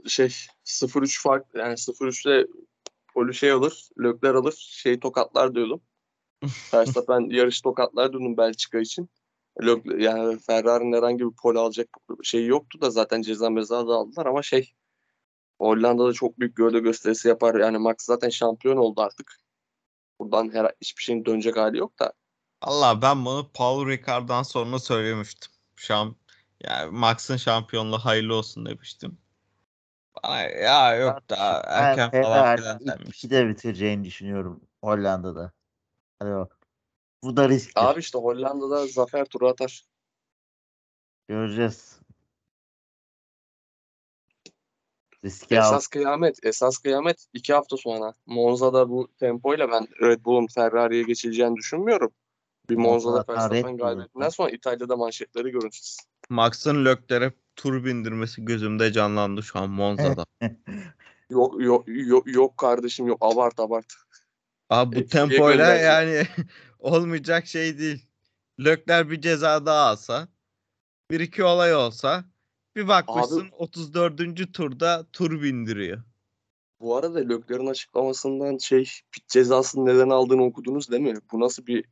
şey 0.08 0.26
0-3 0.64 1.22
fark 1.22 1.46
yani 1.54 1.72
0-3'te 1.72 2.46
Poli 3.14 3.34
şey 3.34 3.50
alır, 3.50 3.88
Lökler 3.98 4.34
alır, 4.34 4.54
şey 4.68 5.00
tokatlar 5.00 5.54
diyordum. 5.54 5.82
Verstappen 6.74 7.20
yarış 7.30 7.60
tokatlar 7.60 8.12
diyordum 8.12 8.36
Belçika 8.36 8.78
için. 8.78 9.10
Lök, 9.62 10.00
yani 10.00 10.38
Ferrari'nin 10.38 10.96
herhangi 10.96 11.24
bir 11.24 11.36
pole 11.42 11.58
alacak 11.58 11.88
şey 12.22 12.46
yoktu 12.46 12.80
da 12.80 12.90
zaten 12.90 13.22
ceza 13.22 13.50
meza 13.50 13.88
da 13.88 13.92
aldılar 13.92 14.26
ama 14.26 14.42
şey 14.42 14.72
Hollanda'da 15.58 16.12
çok 16.12 16.38
büyük 16.40 16.56
gövde 16.56 16.78
gösterisi 16.78 17.28
yapar. 17.28 17.54
Yani 17.54 17.78
Max 17.78 17.96
zaten 17.98 18.28
şampiyon 18.28 18.76
oldu 18.76 19.00
artık. 19.00 19.40
Buradan 20.20 20.54
her, 20.54 20.72
hiçbir 20.80 21.02
şeyin 21.02 21.24
dönecek 21.24 21.56
hali 21.56 21.78
yok 21.78 21.98
da. 21.98 22.12
Allah 22.60 23.02
ben 23.02 23.24
bunu 23.24 23.50
Paul 23.54 23.88
Ricard'dan 23.88 24.42
sonra 24.42 24.78
söylemiştim. 24.78 25.52
Şam 25.76 26.14
yani 26.68 26.90
Max'ın 26.90 27.36
şampiyonluğu 27.36 27.98
hayırlı 27.98 28.34
olsun 28.34 28.66
demiştim. 28.66 29.18
Bana 30.22 30.40
ya 30.40 30.96
yok 30.96 31.30
da 31.30 31.62
erken 31.66 32.10
ben 32.12 32.22
falan 32.22 32.56
filan 32.56 32.78
ilk 32.80 32.86
denmiş. 32.86 33.18
ikide 33.18 33.48
bitireceğini 33.48 34.04
düşünüyorum 34.04 34.60
Hollanda'da. 34.80 35.52
Hadi 36.18 36.30
bak. 36.30 36.58
Bu 37.22 37.36
da 37.36 37.48
riskli. 37.48 37.80
Abi 37.80 38.00
işte 38.00 38.18
Hollanda'da 38.18 38.86
zafer 38.86 39.24
turu 39.24 39.48
atar. 39.48 39.84
Göreceğiz. 41.28 42.00
Riski 45.24 45.60
al. 45.60 45.66
Esas 45.66 45.86
kıyamet, 45.86 46.46
esas 46.46 46.78
kıyamet 46.78 47.26
iki 47.32 47.52
hafta 47.52 47.76
sonra. 47.76 48.14
Monza'da 48.26 48.88
bu 48.88 49.08
tempoyla 49.18 49.70
ben 49.70 49.88
Red 50.02 50.24
Bull'un 50.24 50.46
Ferrari'ye 50.46 51.02
geçileceğini 51.02 51.56
düşünmüyorum. 51.56 52.12
Bir 52.70 52.76
Monza'da 52.76 53.24
Verstappen 53.28 53.78
Bull 53.78 53.78
kaybettiğinden 53.78 54.28
sonra 54.28 54.50
İtalya'da 54.50 54.96
manşetleri 54.96 55.50
görürsünüz. 55.50 55.96
Max'ın 56.32 56.84
Lökler'e 56.84 57.32
tur 57.56 57.84
bindirmesi 57.84 58.44
gözümde 58.44 58.92
canlandı 58.92 59.42
şu 59.42 59.58
an 59.58 59.70
Monza'da. 59.70 60.24
Yok 61.30 61.62
yok 61.62 61.84
yok, 61.88 62.34
yok 62.34 62.56
kardeşim 62.56 63.06
yok 63.06 63.18
abart 63.20 63.60
abart. 63.60 63.94
Abi 64.70 64.96
bu 64.96 65.06
tempoyla 65.06 65.74
yani 65.74 66.26
olmayacak 66.78 67.46
şey 67.46 67.78
değil. 67.78 68.06
Lökler 68.60 69.10
bir 69.10 69.20
ceza 69.20 69.66
daha 69.66 69.86
alsa, 69.86 70.28
bir 71.10 71.20
iki 71.20 71.44
olay 71.44 71.74
olsa 71.74 72.24
bir 72.76 72.88
bakmışsın 72.88 73.48
34. 73.52 74.54
turda 74.54 75.06
tur 75.12 75.42
bindiriyor. 75.42 76.02
Bu 76.80 76.96
arada 76.96 77.18
Lökler'in 77.18 77.66
açıklamasından 77.66 78.58
şey 78.58 78.90
pit 79.12 79.28
cezasını 79.28 79.86
neden 79.86 80.08
aldığını 80.08 80.44
okudunuz 80.44 80.90
değil 80.90 81.02
mi? 81.02 81.14
Bu 81.32 81.40
nasıl 81.40 81.66
bir 81.66 81.84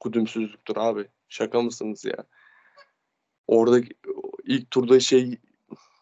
kudümsüzlüktür 0.00 0.76
abi? 0.76 1.08
Şaka 1.28 1.62
mısınız 1.62 2.04
ya? 2.04 2.24
Orada 3.50 3.80
ilk 4.44 4.70
turda 4.70 5.00
şey 5.00 5.38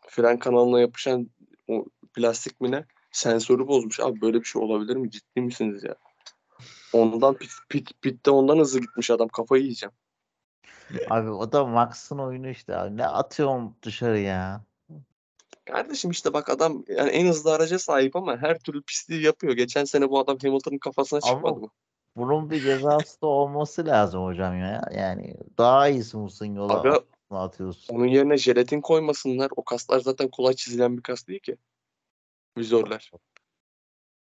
fren 0.08 0.38
kanalına 0.38 0.80
yapışan 0.80 1.30
o 1.68 1.84
plastik 2.14 2.60
mi 2.60 2.70
ne? 2.70 2.84
Sensörü 3.12 3.66
bozmuş. 3.66 4.00
Abi 4.00 4.20
böyle 4.20 4.40
bir 4.40 4.44
şey 4.44 4.62
olabilir 4.62 4.96
mi? 4.96 5.10
Ciddi 5.10 5.40
misiniz 5.40 5.84
ya? 5.84 5.94
Ondan 6.92 7.34
pit, 7.34 7.50
pit, 7.68 8.02
pitte 8.02 8.30
ondan 8.30 8.58
hızlı 8.58 8.80
gitmiş 8.80 9.10
adam. 9.10 9.28
Kafayı 9.28 9.62
yiyeceğim. 9.62 9.92
Abi 11.10 11.30
o 11.30 11.52
da 11.52 11.66
Max'ın 11.66 12.18
oyunu 12.18 12.48
işte 12.48 12.76
abi. 12.76 12.96
Ne 12.96 13.06
atıyorum 13.06 13.76
dışarı 13.82 14.18
ya. 14.18 14.64
Kardeşim 15.64 16.10
işte 16.10 16.32
bak 16.32 16.50
adam 16.50 16.84
yani 16.88 17.10
en 17.10 17.26
hızlı 17.26 17.52
araca 17.52 17.78
sahip 17.78 18.16
ama 18.16 18.36
her 18.36 18.58
türlü 18.58 18.82
pisliği 18.82 19.22
yapıyor. 19.22 19.52
Geçen 19.52 19.84
sene 19.84 20.10
bu 20.10 20.18
adam 20.18 20.38
Hamilton'ın 20.42 20.78
kafasına 20.78 21.20
Ama- 21.22 21.34
çıkmadı 21.34 21.60
mı? 21.60 21.68
Bunun 22.16 22.50
bir 22.50 22.60
cezası 22.60 23.20
da 23.22 23.26
olması 23.26 23.86
lazım 23.86 24.24
hocam 24.24 24.58
ya. 24.58 24.82
Yani 24.96 25.36
daha 25.58 25.88
iyisi 25.88 26.16
musun 26.16 26.46
yola 26.46 26.80
Aga 26.80 27.00
atıyorsun. 27.36 27.94
onun 27.94 28.06
yerine 28.06 28.36
jelatin 28.36 28.80
koymasınlar. 28.80 29.50
O 29.56 29.64
kaslar 29.64 30.00
zaten 30.00 30.28
kolay 30.28 30.54
çizilen 30.54 30.96
bir 30.96 31.02
kas 31.02 31.26
değil 31.26 31.40
ki. 31.40 31.56
Vizörler. 32.58 33.10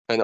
Yani 0.10 0.24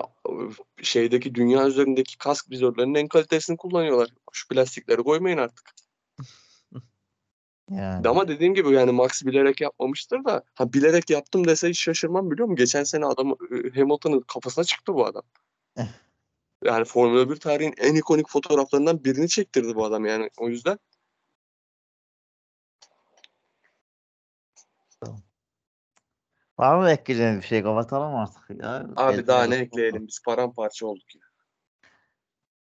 şeydeki 0.81 1.35
dünya 1.35 1.67
üzerindeki 1.67 2.17
kask 2.17 2.51
vizörlerinin 2.51 2.95
en 2.95 3.07
kalitesini 3.07 3.57
kullanıyorlar. 3.57 4.09
Şu 4.31 4.47
plastikleri 4.47 5.03
koymayın 5.03 5.37
artık. 5.37 5.71
Yani. 7.69 8.07
Ama 8.07 8.27
dediğim 8.27 8.53
gibi 8.53 8.71
yani 8.71 8.91
Max 8.91 9.25
bilerek 9.25 9.61
yapmamıştır 9.61 10.25
da 10.25 10.43
ha 10.53 10.73
bilerek 10.73 11.09
yaptım 11.09 11.47
dese 11.47 11.69
hiç 11.69 11.79
şaşırmam 11.79 12.31
biliyor 12.31 12.47
musun? 12.47 12.55
Geçen 12.55 12.83
sene 12.83 13.05
adam 13.05 13.35
Hamilton'ın 13.75 14.19
kafasına 14.19 14.63
çıktı 14.63 14.93
bu 14.93 15.05
adam. 15.05 15.23
Yani 16.63 16.85
Formula 16.85 17.29
1 17.29 17.35
tarihin 17.35 17.73
en 17.77 17.95
ikonik 17.95 18.29
fotoğraflarından 18.29 19.03
birini 19.03 19.29
çektirdi 19.29 19.75
bu 19.75 19.85
adam 19.85 20.05
yani 20.05 20.29
o 20.37 20.49
yüzden. 20.49 20.79
Var 26.57 26.75
mı 26.77 26.89
ekleyeceğiniz 26.89 27.41
bir 27.41 27.47
şey? 27.47 27.63
Kapatalım 27.63 28.15
artık 28.15 28.49
ya. 28.49 28.75
Abi 28.75 28.95
Belki 28.97 29.27
daha 29.27 29.45
ne 29.45 29.55
ekleyelim 29.55 30.07
biz 30.07 30.21
paramparça 30.25 30.87
olduk 30.87 31.15
ya. 31.15 31.21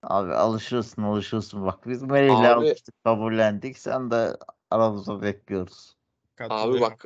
Abi 0.03 0.35
alışıyorsun 0.35 1.03
alışıyorsun. 1.03 1.67
Bak 1.67 1.89
biz 1.89 2.03
Melih'le 2.03 2.31
Abi- 2.31 2.47
alıştık 2.47 3.05
kabullendik. 3.05 3.79
Sen 3.79 4.11
de 4.11 4.37
aramızda 4.71 5.23
bekliyoruz. 5.23 5.97
Abi 6.41 6.81
bak 6.81 7.05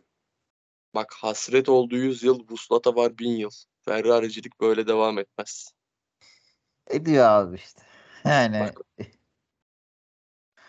bak 0.95 1.15
hasret 1.15 1.69
olduğu 1.69 1.97
100 1.97 2.23
yıl 2.23 2.49
vuslata 2.49 2.97
var 2.97 3.19
1000 3.19 3.31
yıl. 3.31 3.51
Ferraricilik 3.85 4.61
böyle 4.61 4.87
devam 4.87 5.19
etmez. 5.19 5.73
Ediyor 6.87 7.25
abi 7.25 7.57
işte. 7.57 7.83
Yani 8.25 8.61
Bak, 8.61 8.81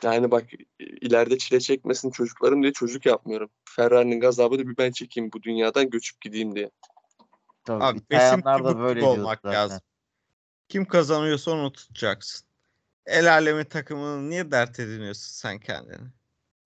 Yani 0.03 0.31
bak 0.31 0.43
ileride 0.79 1.37
çile 1.37 1.59
çekmesin 1.59 2.11
çocuklarım 2.11 2.63
diye 2.63 2.73
çocuk 2.73 3.05
yapmıyorum. 3.05 3.49
Ferrari'nin 3.69 4.19
gazabını 4.19 4.67
bir 4.67 4.77
ben 4.77 4.91
çekeyim 4.91 5.31
bu 5.31 5.43
dünyadan 5.43 5.89
göçüp 5.89 6.21
gideyim 6.21 6.55
diye. 6.55 6.71
tabii 7.65 7.83
Abi 7.83 8.01
beşinci 8.11 8.43
da 8.43 8.79
böyle 8.79 9.05
olmak 9.05 9.39
zaten. 9.43 9.59
lazım. 9.59 9.79
Kim 10.69 10.85
kazanıyorsa 10.85 11.51
onu 11.51 11.71
tutacaksın. 11.71 12.47
El 13.05 13.31
alemin 13.31 13.63
takımını 13.63 14.29
niye 14.29 14.51
dert 14.51 14.79
ediniyorsun 14.79 15.31
sen 15.31 15.59
kendini? 15.59 16.07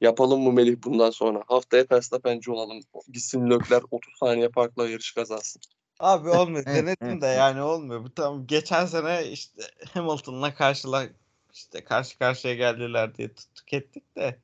Yapalım 0.02 0.42
mı 0.42 0.52
Melih 0.52 0.76
bundan 0.84 1.10
sonra? 1.10 1.44
Haftaya 1.48 1.86
Verstappen'ci 1.92 2.52
olalım. 2.52 2.82
Gitsin 3.08 3.50
Lökler 3.50 3.82
30 3.92 4.14
saniye 4.20 4.50
farkla 4.50 4.90
yarış 4.90 5.14
kazansın. 5.14 5.62
Abi 6.00 6.30
olmuyor. 6.30 6.66
Denedim 6.66 7.22
de 7.22 7.26
yani 7.26 7.62
olmuyor. 7.62 8.04
Bu 8.04 8.14
tam 8.14 8.48
geçen 8.48 8.86
sene 8.86 9.28
işte 9.28 9.62
Hamilton'la 9.94 10.54
karşıla 10.54 11.06
işte 11.54 11.84
karşı 11.84 12.20
karşıya 12.20 12.54
geldiler 12.56 13.16
diye 13.16 13.34
tuttuk 13.34 13.74
ettik 13.74 14.16
de 14.16 14.40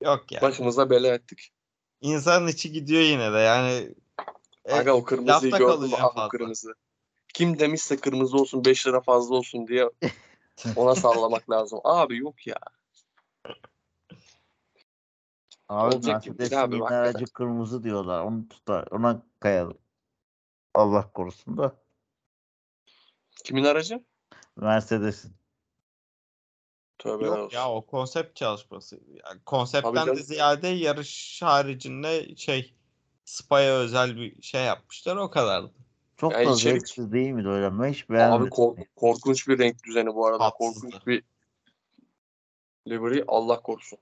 yok 0.00 0.32
yani. 0.32 0.42
Başımıza 0.42 0.90
bela 0.90 1.14
ettik. 1.14 1.52
İnsanın 2.00 2.46
içi 2.46 2.72
gidiyor 2.72 3.02
yine 3.02 3.32
de 3.32 3.38
yani. 3.38 3.94
E, 4.64 4.74
Aga 4.74 4.92
o 4.92 5.04
kırmızıyı 5.04 5.52
gördüm. 5.52 5.90
Ah 5.94 6.04
o 6.04 6.14
fazla. 6.14 6.28
kırmızı. 6.28 6.74
Kim 7.34 7.58
demişse 7.58 7.96
kırmızı 7.96 8.36
olsun 8.36 8.64
5 8.64 8.86
lira 8.86 9.00
fazla 9.00 9.34
olsun 9.34 9.68
diye 9.68 9.90
ona 10.76 10.94
sallamak 10.94 11.50
lazım. 11.50 11.80
Abi 11.84 12.18
yok 12.18 12.46
ya. 12.46 12.56
Abi 15.68 15.94
Olacak 15.94 16.22
gibi 16.22 16.38
değil 16.38 16.62
abi, 16.62 16.84
aracı 16.84 17.24
kırmızı 17.24 17.82
diyorlar. 17.82 18.24
Onu 18.24 18.48
tutar. 18.48 18.88
Ona 18.90 19.22
kayalım. 19.40 19.78
Allah 20.74 21.12
korusun 21.12 21.58
da. 21.58 21.76
Kimin 23.44 23.64
aracı? 23.64 24.04
Mercedes'in. 24.56 25.32
Tövbe 26.98 27.24
Yok 27.26 27.38
olsun. 27.38 27.56
ya 27.56 27.70
o 27.72 27.86
konsept 27.86 28.36
çalışması. 28.36 29.00
Yani 29.26 29.40
konseptten 29.46 30.06
de 30.06 30.22
ziyade 30.22 30.68
yarış 30.68 31.42
haricinde 31.42 32.36
şey 32.36 32.74
Spa'ya 33.24 33.74
özel 33.74 34.16
bir 34.16 34.42
şey 34.42 34.64
yapmışlar 34.64 35.16
o 35.16 35.30
kadar. 35.30 35.64
Çok 36.16 36.32
Ya 36.32 36.38
da 36.38 36.42
içerik- 36.42 36.56
zevksiz 36.58 37.12
değil 37.12 37.30
miydi 37.30 37.48
öyle? 37.48 37.78
Ben 37.80 37.88
hiç 37.92 38.04
Abi 38.04 38.12
beğenmedim. 38.12 38.50
kork- 38.50 38.96
korkunç 38.96 39.48
bir 39.48 39.58
renk 39.58 39.84
düzeni 39.84 40.14
bu 40.14 40.26
arada. 40.26 40.38
Tatsızdı. 40.38 40.80
Korkunç 40.90 41.06
bir 41.06 41.22
livery 42.88 43.24
Allah 43.28 43.60
korusun. 43.62 43.98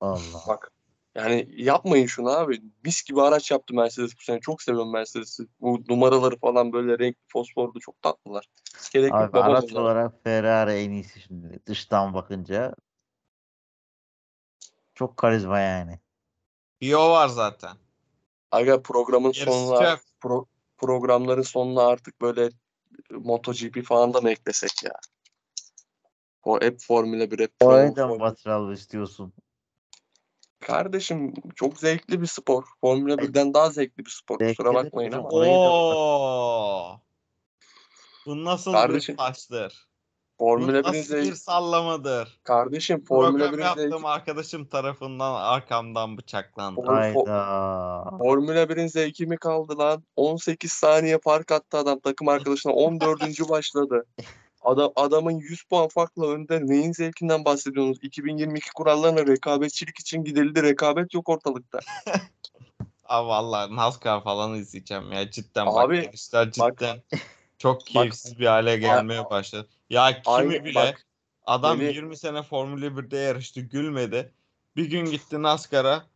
Allah. 0.00 0.42
Bak 0.48 0.72
yani 1.14 1.48
yapmayın 1.50 2.06
şunu 2.06 2.30
abi. 2.30 2.62
Mis 2.84 3.02
gibi 3.04 3.22
araç 3.22 3.50
yaptı 3.50 3.74
Mercedes 3.74 4.16
bu 4.18 4.22
sene. 4.22 4.40
Çok 4.40 4.62
seviyorum 4.62 4.92
Mercedes'i. 4.92 5.46
Bu 5.60 5.82
numaraları 5.88 6.38
falan 6.38 6.72
böyle 6.72 6.98
renkli 6.98 7.24
fosforlu 7.28 7.80
çok 7.80 8.02
tatlılar. 8.02 8.48
Gerek 8.92 9.12
Abi 9.14 9.38
araç 9.38 9.70
bunlara. 9.70 9.84
olarak 9.84 10.24
Ferrari 10.24 10.72
en 10.72 10.90
iyisi 10.90 11.20
şimdi. 11.20 11.60
Dıştan 11.66 12.14
bakınca. 12.14 12.74
Çok 14.94 15.16
karizma 15.16 15.58
yani. 15.60 16.00
Bir 16.80 16.94
o 16.94 17.10
var 17.10 17.28
zaten. 17.28 17.76
Aga 18.50 18.82
programın 18.82 19.32
Gerisi 19.32 19.50
sonuna 19.50 19.78
çöp. 19.78 20.00
pro- 20.22 20.46
programların 20.76 21.42
sonuna 21.42 21.86
artık 21.86 22.20
böyle 22.20 22.50
MotoGP 23.10 23.82
falan 23.84 24.14
da 24.14 24.20
mı 24.20 24.30
eklesek 24.30 24.82
ya? 24.84 24.92
O 26.42 26.60
hep 26.60 26.80
Formula 26.80 27.30
1 27.30 27.38
hep 27.38 27.60
da 27.96 28.08
mı 28.08 28.20
batıralım 28.20 28.72
istiyorsun? 28.72 29.32
Kardeşim 30.66 31.34
çok 31.54 31.78
zevkli 31.78 32.20
bir 32.20 32.26
spor. 32.26 32.64
Formula 32.80 33.14
1'den 33.14 33.54
daha 33.54 33.70
zevkli 33.70 34.04
bir 34.04 34.10
spor. 34.10 34.38
Kusura 34.38 34.48
Zevklidir 34.52 34.74
bakmayın 34.74 35.12
ama. 35.12 35.28
Oo. 35.28 37.00
Bu 38.26 38.44
nasıl 38.44 38.72
Kardeşim, 38.72 39.12
bir 39.12 39.18
taştır? 39.18 39.88
Formula 40.38 40.78
1'in 40.78 40.98
nasıl 40.98 41.16
bir 41.16 41.34
sallamadır? 41.34 42.40
Kardeşim 42.44 43.04
Formula 43.04 43.48
Program 43.48 43.54
1'in 43.54 43.82
yaptığım 43.82 44.06
arkadaşım 44.06 44.66
tarafından 44.66 45.34
arkamdan 45.34 46.18
bıçaklandı. 46.18 46.80
Oğlum, 46.80 46.90
fo- 46.90 47.28
Hayda. 47.28 48.18
Formula 48.18 48.62
1'in 48.62 48.86
zevki 48.86 49.26
mi 49.26 49.36
kaldı 49.36 49.78
lan? 49.78 50.04
18 50.16 50.72
saniye 50.72 51.18
fark 51.18 51.52
attı 51.52 51.78
adam 51.78 51.98
takım 52.00 52.28
arkadaşına. 52.28 52.72
14. 52.72 53.48
başladı. 53.48 54.06
Adam, 54.64 54.92
adamın 54.96 55.30
100 55.30 55.62
puan 55.62 55.88
farkla 55.88 56.26
önde. 56.26 56.66
Neyin 56.66 56.92
zevkinden 56.92 57.44
bahsediyorsunuz? 57.44 57.98
2022 58.02 58.72
kurallarına 58.72 59.26
rekabetçilik 59.26 59.98
için 59.98 60.24
gidildi. 60.24 60.62
Rekabet 60.62 61.14
yok 61.14 61.28
ortalıkta. 61.28 61.80
Aa 63.04 63.26
vallahi 63.26 63.76
NASCAR 63.76 64.24
falan 64.24 64.54
izleyeceğim 64.54 65.12
ya 65.12 65.30
cidden 65.30 65.66
Abi, 65.66 66.02
bak 66.02 66.14
bak- 66.32 66.52
cidden 66.52 67.02
çok 67.58 67.86
keyifsiz 67.86 68.38
bir 68.38 68.46
hale 68.46 68.76
gelmeye 68.76 69.30
başladı. 69.30 69.68
Ya 69.90 70.22
kimi 70.22 70.64
bile 70.64 70.74
bak. 70.74 71.06
adam 71.46 71.80
Melih- 71.80 71.94
20 71.94 72.16
sene 72.16 72.42
Formula 72.42 72.86
1'de 72.86 73.16
yarıştı 73.16 73.60
gülmedi. 73.60 74.32
Bir 74.76 74.90
gün 74.90 75.04
gitti 75.04 75.42
NASCAR'a 75.42 76.06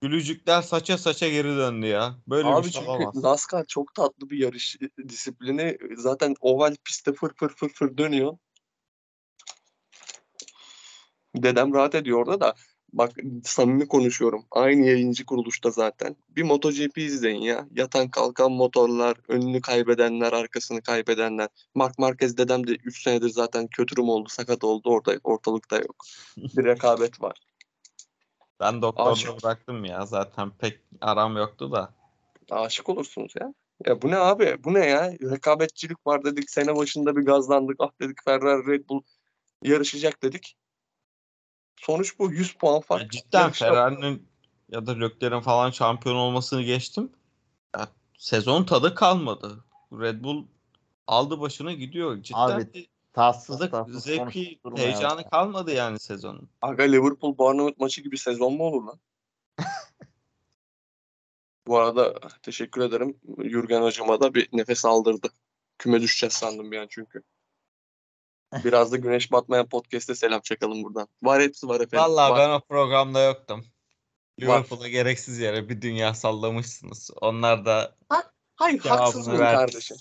gülücükler 0.00 0.62
saça 0.62 0.98
saça 0.98 1.28
geri 1.28 1.48
döndü 1.48 1.86
ya. 1.86 2.16
Böyle 2.26 2.48
Abi 2.48 2.66
bir 2.66 2.72
şey 2.72 2.80
çünkü 2.80 2.90
olamaz. 2.90 3.14
NASCAR 3.14 3.64
çok 3.66 3.94
tatlı 3.94 4.30
bir 4.30 4.38
yarış 4.38 4.76
disiplini. 5.08 5.78
Zaten 5.96 6.34
oval 6.40 6.76
pistte 6.84 7.12
fır 7.12 7.34
fır 7.36 7.48
fır 7.48 7.68
fır 7.68 7.96
dönüyor. 7.96 8.38
Dedem 11.36 11.74
rahat 11.74 11.94
ediyor 11.94 12.18
orada 12.18 12.40
da. 12.40 12.54
Bak 12.92 13.12
samimi 13.44 13.88
konuşuyorum. 13.88 14.46
Aynı 14.50 14.86
yayıncı 14.86 15.24
kuruluşta 15.24 15.70
zaten. 15.70 16.16
Bir 16.28 16.42
MotoGP 16.42 16.98
izleyin 16.98 17.40
ya. 17.40 17.68
Yatan 17.74 18.08
kalkan 18.08 18.52
motorlar, 18.52 19.16
önünü 19.28 19.60
kaybedenler, 19.60 20.32
arkasını 20.32 20.82
kaybedenler. 20.82 21.48
Mark 21.74 21.98
Marquez 21.98 22.36
dedem 22.36 22.66
de 22.66 22.72
3 22.72 23.02
senedir 23.02 23.28
zaten 23.28 23.66
kötürüm 23.66 24.08
oldu, 24.08 24.28
sakat 24.28 24.64
oldu. 24.64 24.90
Orada 24.90 25.20
ortalıkta 25.24 25.76
yok. 25.76 26.04
Bir 26.36 26.64
rekabet 26.64 27.22
var. 27.22 27.49
Ben 28.60 28.82
doktorda 28.82 29.10
Aşık. 29.10 29.42
bıraktım 29.44 29.84
ya 29.84 30.06
zaten 30.06 30.50
pek 30.50 30.80
aram 31.00 31.36
yoktu 31.36 31.72
da. 31.72 31.94
Aşık 32.50 32.88
olursunuz 32.88 33.32
ya. 33.40 33.54
Ya 33.86 34.02
bu 34.02 34.10
ne 34.10 34.16
abi? 34.16 34.64
Bu 34.64 34.74
ne 34.74 34.86
ya? 34.86 35.12
Rekabetçilik 35.12 36.06
var 36.06 36.24
dedik. 36.24 36.50
Sene 36.50 36.76
başında 36.76 37.16
bir 37.16 37.22
gazlandık. 37.22 37.76
Ah 37.78 37.90
dedik 38.00 38.16
Ferrari 38.24 38.66
Red 38.66 38.88
Bull 38.88 39.02
yarışacak 39.62 40.22
dedik. 40.22 40.56
Sonuç 41.76 42.18
bu. 42.18 42.32
100 42.32 42.52
puan 42.52 42.74
Ya 42.74 42.80
fark. 42.80 43.12
cidden 43.12 43.40
Yarışta- 43.40 43.66
Ferrari'nin 43.68 44.28
ya 44.68 44.86
da 44.86 44.92
Leclerc'in 44.92 45.40
falan 45.40 45.70
şampiyon 45.70 46.16
olmasını 46.16 46.62
geçtim. 46.62 47.12
Ya, 47.76 47.88
sezon 48.18 48.64
tadı 48.64 48.94
kalmadı. 48.94 49.64
Red 49.92 50.24
Bull 50.24 50.46
aldı 51.06 51.40
başına 51.40 51.72
gidiyor. 51.72 52.22
Cidden 52.22 52.38
Abi, 52.38 52.88
bir 53.10 53.14
Tatsız 53.14 53.58
tadı, 53.58 53.70
tatsız 53.70 54.04
zevki, 54.04 54.60
heyecanı 54.76 55.30
kalmadı 55.30 55.72
yani 55.72 55.98
sezonun. 55.98 56.50
Aga 56.62 56.82
Liverpool 56.82 57.38
Bournemouth 57.38 57.78
maçı 57.78 58.00
gibi 58.00 58.18
sezon 58.18 58.54
mu 58.54 58.64
olur 58.64 58.82
lan? 58.82 59.00
Bu 61.66 61.78
arada 61.78 62.14
teşekkür 62.42 62.80
ederim. 62.80 63.20
Jürgen 63.38 63.82
hocama 63.82 64.20
da 64.20 64.34
bir 64.34 64.48
nefes 64.52 64.84
aldırdı. 64.84 65.28
Küme 65.78 66.00
düşeceğiz 66.00 66.32
sandım 66.32 66.72
bir 66.72 66.78
an 66.78 66.86
çünkü. 66.90 67.22
Biraz 68.64 68.92
da 68.92 68.96
güneş 68.96 69.32
batmayan 69.32 69.68
podcast'e 69.68 70.14
selam 70.14 70.40
çakalım 70.40 70.84
buradan. 70.84 71.08
Var 71.22 71.42
hepsi 71.42 71.68
var 71.68 71.80
efendim. 71.80 71.98
Vallahi 71.98 72.32
Var. 72.32 72.38
ben 72.38 72.50
o 72.50 72.60
programda 72.60 73.20
yoktum. 73.22 73.66
Liverpool'a 74.40 74.88
gereksiz 74.88 75.38
yere 75.38 75.68
bir 75.68 75.82
dünya 75.82 76.14
sallamışsınız. 76.14 77.10
Onlar 77.20 77.64
da 77.64 77.96
Hayır 78.54 78.80
haksız 78.80 79.24
cevabını 79.24 79.42
mıyım 79.42 79.56
kardeşim? 79.56 79.96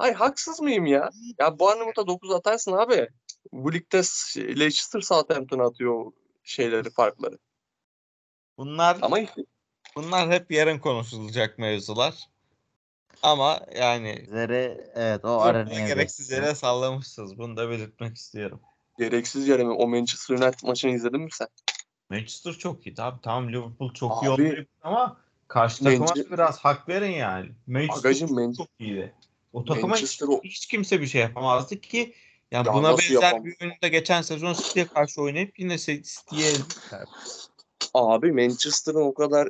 Hayır 0.00 0.14
haksız 0.14 0.60
mıyım 0.60 0.86
ya? 0.86 1.10
Ya 1.38 1.58
Bournemouth'a 1.58 2.06
9 2.06 2.30
atarsın 2.30 2.72
abi. 2.72 3.08
Bu 3.52 3.72
ligde 3.72 4.02
Leicester 4.58 5.00
Southampton'a 5.00 5.64
atıyor 5.66 6.12
şeyleri 6.42 6.90
farkları. 6.90 7.38
Bunlar 8.58 8.98
Ama 9.02 9.18
işte 9.18 9.42
bunlar 9.96 10.30
hep 10.30 10.50
yarın 10.50 10.78
konuşulacak 10.78 11.58
mevzular. 11.58 12.28
Ama 13.22 13.60
yani 13.76 14.16
Sizlere 14.20 14.90
evet 14.94 15.24
o 15.24 15.40
arenaya 15.40 15.88
gereksiz 15.88 16.30
yere 16.30 16.54
sallamışsınız. 16.54 17.38
Bunu 17.38 17.56
da 17.56 17.70
belirtmek 17.70 18.16
istiyorum. 18.16 18.60
gereksiz 18.98 19.48
yere 19.48 19.64
mi? 19.64 19.72
O 19.72 19.88
Manchester 19.88 20.34
United 20.34 20.68
maçını 20.68 20.90
izledin 20.90 21.20
mi 21.20 21.30
sen? 21.32 21.48
Manchester 22.10 22.52
çok 22.52 22.86
iyi 22.86 22.94
abi. 22.98 23.20
Tamam 23.22 23.48
Liverpool 23.52 23.94
çok 23.94 24.22
iyi 24.22 24.26
Abi, 24.26 24.30
olmayabilir 24.30 24.66
ama 24.82 25.20
karşı 25.48 25.84
takıma 25.84 26.06
Manche- 26.06 26.24
da 26.24 26.32
biraz 26.32 26.58
hak 26.58 26.88
verin 26.88 27.12
yani. 27.12 27.50
Manchester 27.66 27.98
Agacım, 28.08 28.28
çok, 28.28 28.36
Man- 28.36 28.52
çok 28.52 28.68
iyiydi. 28.78 29.14
O 29.52 29.64
takıma 29.64 29.96
hiç, 29.96 30.02
Manchester 30.02 30.26
hiç 30.44 30.66
kimse 30.66 31.00
bir 31.00 31.06
şey 31.06 31.20
yapamazdı 31.20 31.80
ki 31.80 32.14
yani 32.50 32.66
Ya 32.66 32.74
buna 32.74 32.90
benzer 32.90 33.14
yapam- 33.14 33.44
bir 33.44 33.56
oyunda 33.62 33.88
geçen 33.88 34.22
sezon 34.22 34.52
City'ye 34.52 34.86
karşı 34.86 35.22
oynayıp 35.22 35.58
yine 35.58 35.78
City'ye. 35.78 36.52
Abi 37.94 38.32
Manchester'ın 38.32 39.00
o 39.02 39.14
kadar 39.14 39.48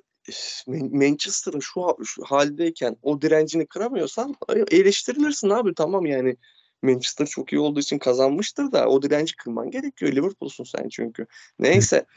Man- 0.67 0.97
Manchester'ın 0.97 1.61
şu, 1.61 1.97
şu 2.05 2.25
haldeyken 2.25 2.97
o 3.03 3.23
direncini 3.23 3.67
kıramıyorsan 3.67 4.35
eleştirilirsin 4.71 5.51
abi 5.51 5.75
tamam 5.75 6.07
yani 6.07 6.37
Manchester 6.83 7.27
çok 7.27 7.53
iyi 7.53 7.59
olduğu 7.59 7.81
için 7.81 7.99
kazanmıştır 7.99 8.73
da 8.73 8.89
o 8.89 9.03
direnci 9.03 9.37
kırman 9.37 9.71
gerekiyor. 9.71 10.13
Liverpool'sun 10.13 10.65
sen 10.65 10.89
çünkü. 10.89 11.27
Neyse 11.59 12.07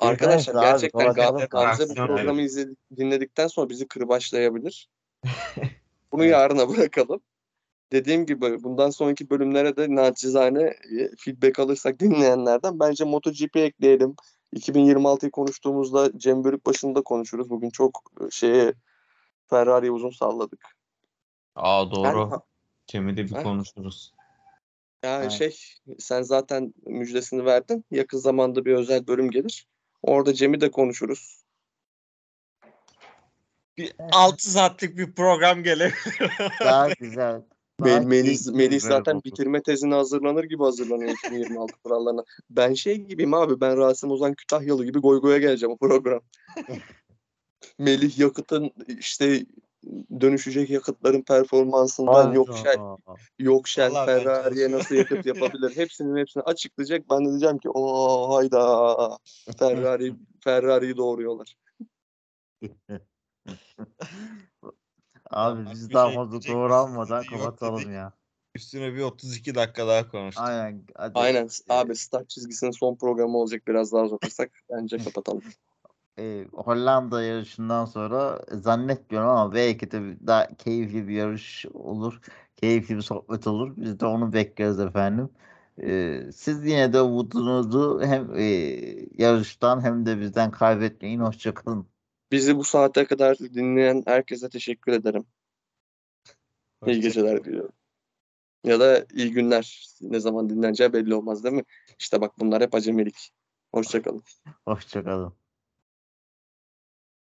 arkadaşlar 0.00 0.54
gerçekten. 0.62 1.00
Gamze, 1.14 1.46
Gamze 1.50 1.88
bu 1.88 1.94
programı 2.06 2.42
izledik, 2.42 2.78
dinledikten 2.96 3.46
sonra 3.46 3.68
bizi 3.68 3.88
kırbaçlayabilir. 3.88 4.88
Bunu 6.12 6.24
Evet. 6.24 6.32
yarına 6.32 6.68
bırakalım. 6.76 7.20
Dediğim 7.92 8.26
gibi 8.26 8.62
bundan 8.62 8.90
sonraki 8.90 9.30
bölümlere 9.30 9.76
de 9.76 9.94
naçizane 9.94 10.62
e, 10.62 11.16
feedback 11.18 11.58
alırsak 11.58 12.00
dinleyenlerden 12.00 12.80
bence 12.80 13.04
MotoGP 13.04 13.56
ekleyelim. 13.56 14.16
2026'yı 14.56 15.30
konuştuğumuzda 15.30 16.18
Cem 16.18 16.44
Bölükbaşı'nda 16.44 17.02
konuşuruz. 17.02 17.50
Bugün 17.50 17.70
çok 17.70 18.12
e, 18.20 18.30
şeye 18.30 18.74
Ferrari'ye 19.46 19.92
uzun 19.92 20.10
salladık. 20.10 20.60
Aa 21.54 21.90
doğru. 21.90 22.18
Yani, 22.18 22.42
Cem'i 22.86 23.16
de 23.16 23.24
bir 23.24 23.34
Ha? 23.34 23.42
konuşuruz. 23.42 24.14
yani 25.02 25.22
Evet. 25.22 25.32
şey 25.32 25.56
sen 25.98 26.22
zaten 26.22 26.74
müjdesini 26.86 27.44
verdin. 27.44 27.84
Yakın 27.90 28.18
zamanda 28.18 28.64
bir 28.64 28.72
özel 28.72 29.06
bölüm 29.06 29.30
gelir. 29.30 29.66
Orada 30.02 30.34
Cem'i 30.34 30.60
de 30.60 30.70
konuşuruz. 30.70 31.44
Bir 33.78 33.92
6 34.12 34.50
saatlik 34.50 34.96
bir 34.96 35.12
program 35.12 35.62
gelebilir. 35.62 36.30
Daha 36.60 36.88
güzel. 36.88 37.42
daha 37.80 37.98
Mel- 37.98 38.04
Melis, 38.04 38.24
keyifli 38.24 38.52
bir 38.52 38.56
Melis 38.56 38.84
bölüm 38.84 38.96
zaten 38.96 39.14
oldu. 39.14 39.24
bitirme 39.24 39.62
tezine 39.62 39.94
hazırlanır 39.94 40.44
gibi 40.44 40.62
hazırlanıyor 40.62 41.10
2026 41.10 41.76
kurallarına. 41.84 42.24
Ben 42.50 42.74
şey 42.74 42.96
gibiyim 42.96 43.34
abi 43.34 43.60
ben 43.60 43.76
Rasim 43.76 44.10
Ozan 44.10 44.34
Kütahyalı 44.34 44.84
gibi 44.84 44.98
goy 44.98 45.20
goya 45.20 45.38
geleceğim 45.38 45.72
o 45.72 45.76
program. 45.76 46.20
Melih 47.78 48.18
yakıtın 48.18 48.70
işte 48.98 49.46
dönüşecek 50.20 50.70
yakıtların 50.70 51.22
performansından 51.22 52.32
yok 52.32 52.48
aa. 52.78 52.96
yok 53.38 53.64
ben 53.78 53.92
Ferrari'ye 54.06 54.70
nasıl 54.70 54.94
yakıt 54.94 55.26
yapabilir 55.26 55.76
hepsinin 55.76 56.16
hepsini 56.16 56.42
açıklayacak. 56.42 57.10
Ben 57.10 57.24
de 57.24 57.28
diyeceğim 57.30 57.58
ki 57.58 57.70
o 57.70 58.36
hayda 58.36 59.18
Ferrari 59.58 60.14
Ferrari'yi 60.44 60.96
doğuruyorlar. 60.96 61.54
Abi 65.30 65.70
biz 65.70 65.88
bir 65.88 65.94
daha 65.94 66.06
şey 66.06 66.14
fazla 66.14 66.32
diyecek 66.32 66.52
doğru 66.54 66.68
misin? 66.68 66.74
almadan 66.74 67.24
Yok 67.24 67.40
kapatalım 67.40 67.82
dedik. 67.82 67.94
ya. 67.94 68.12
Üstüne 68.54 68.94
bir 68.94 69.00
32 69.02 69.54
dakika 69.54 69.86
daha 69.88 70.08
konuştuk. 70.08 70.44
Aynen. 70.44 70.84
Hadi. 70.96 71.18
Aynen 71.18 71.48
Ee, 71.70 71.72
abi 71.74 71.96
start 71.96 72.28
çizgisinin 72.30 72.70
son 72.70 72.96
programı 72.96 73.38
olacak 73.38 73.62
biraz 73.66 73.92
daha 73.92 74.02
uzatırsak 74.02 74.50
bence 74.70 74.98
kapatalım. 74.98 75.42
e, 76.18 76.46
Hollanda 76.52 77.22
yarışından 77.22 77.84
sonra 77.84 78.44
zannetmiyorum 78.52 79.28
ama 79.30 79.54
belki 79.54 79.90
de 79.90 80.26
daha 80.26 80.46
keyifli 80.56 81.08
bir 81.08 81.14
yarış 81.14 81.66
olur. 81.74 82.20
Keyifli 82.56 82.96
bir 82.96 83.02
sohbet 83.02 83.46
olur. 83.46 83.74
Biz 83.76 84.00
de 84.00 84.06
onu 84.06 84.32
bekliyoruz 84.32 84.80
efendim. 84.80 85.30
E, 85.82 86.22
siz 86.34 86.66
yine 86.66 86.92
de 86.92 87.00
umudunuzu 87.00 88.00
hem 88.04 88.34
e, 88.36 88.42
yarıştan 89.18 89.80
hem 89.80 90.06
de 90.06 90.20
bizden 90.20 90.50
kaybetmeyin. 90.50 91.20
Hoşçakalın. 91.20 91.86
Bizi 92.32 92.56
bu 92.56 92.64
saate 92.64 93.04
kadar 93.04 93.38
dinleyen 93.38 94.02
herkese 94.06 94.48
teşekkür 94.48 94.92
ederim. 94.92 95.26
İyi 96.86 96.96
Hoşça- 96.96 97.00
geceler 97.00 97.44
diliyorum. 97.44 97.72
Ya 98.64 98.80
da 98.80 99.06
iyi 99.12 99.32
günler. 99.32 99.88
Ne 100.00 100.20
zaman 100.20 100.50
dinleneceği 100.50 100.92
belli 100.92 101.14
olmaz 101.14 101.44
değil 101.44 101.54
mi? 101.54 101.64
İşte 101.98 102.20
bak 102.20 102.38
bunlar 102.38 102.62
hep 102.62 102.74
acemilik. 102.74 103.30
Hoşçakalın. 103.74 104.22
Hoşçakalın. 104.64 105.37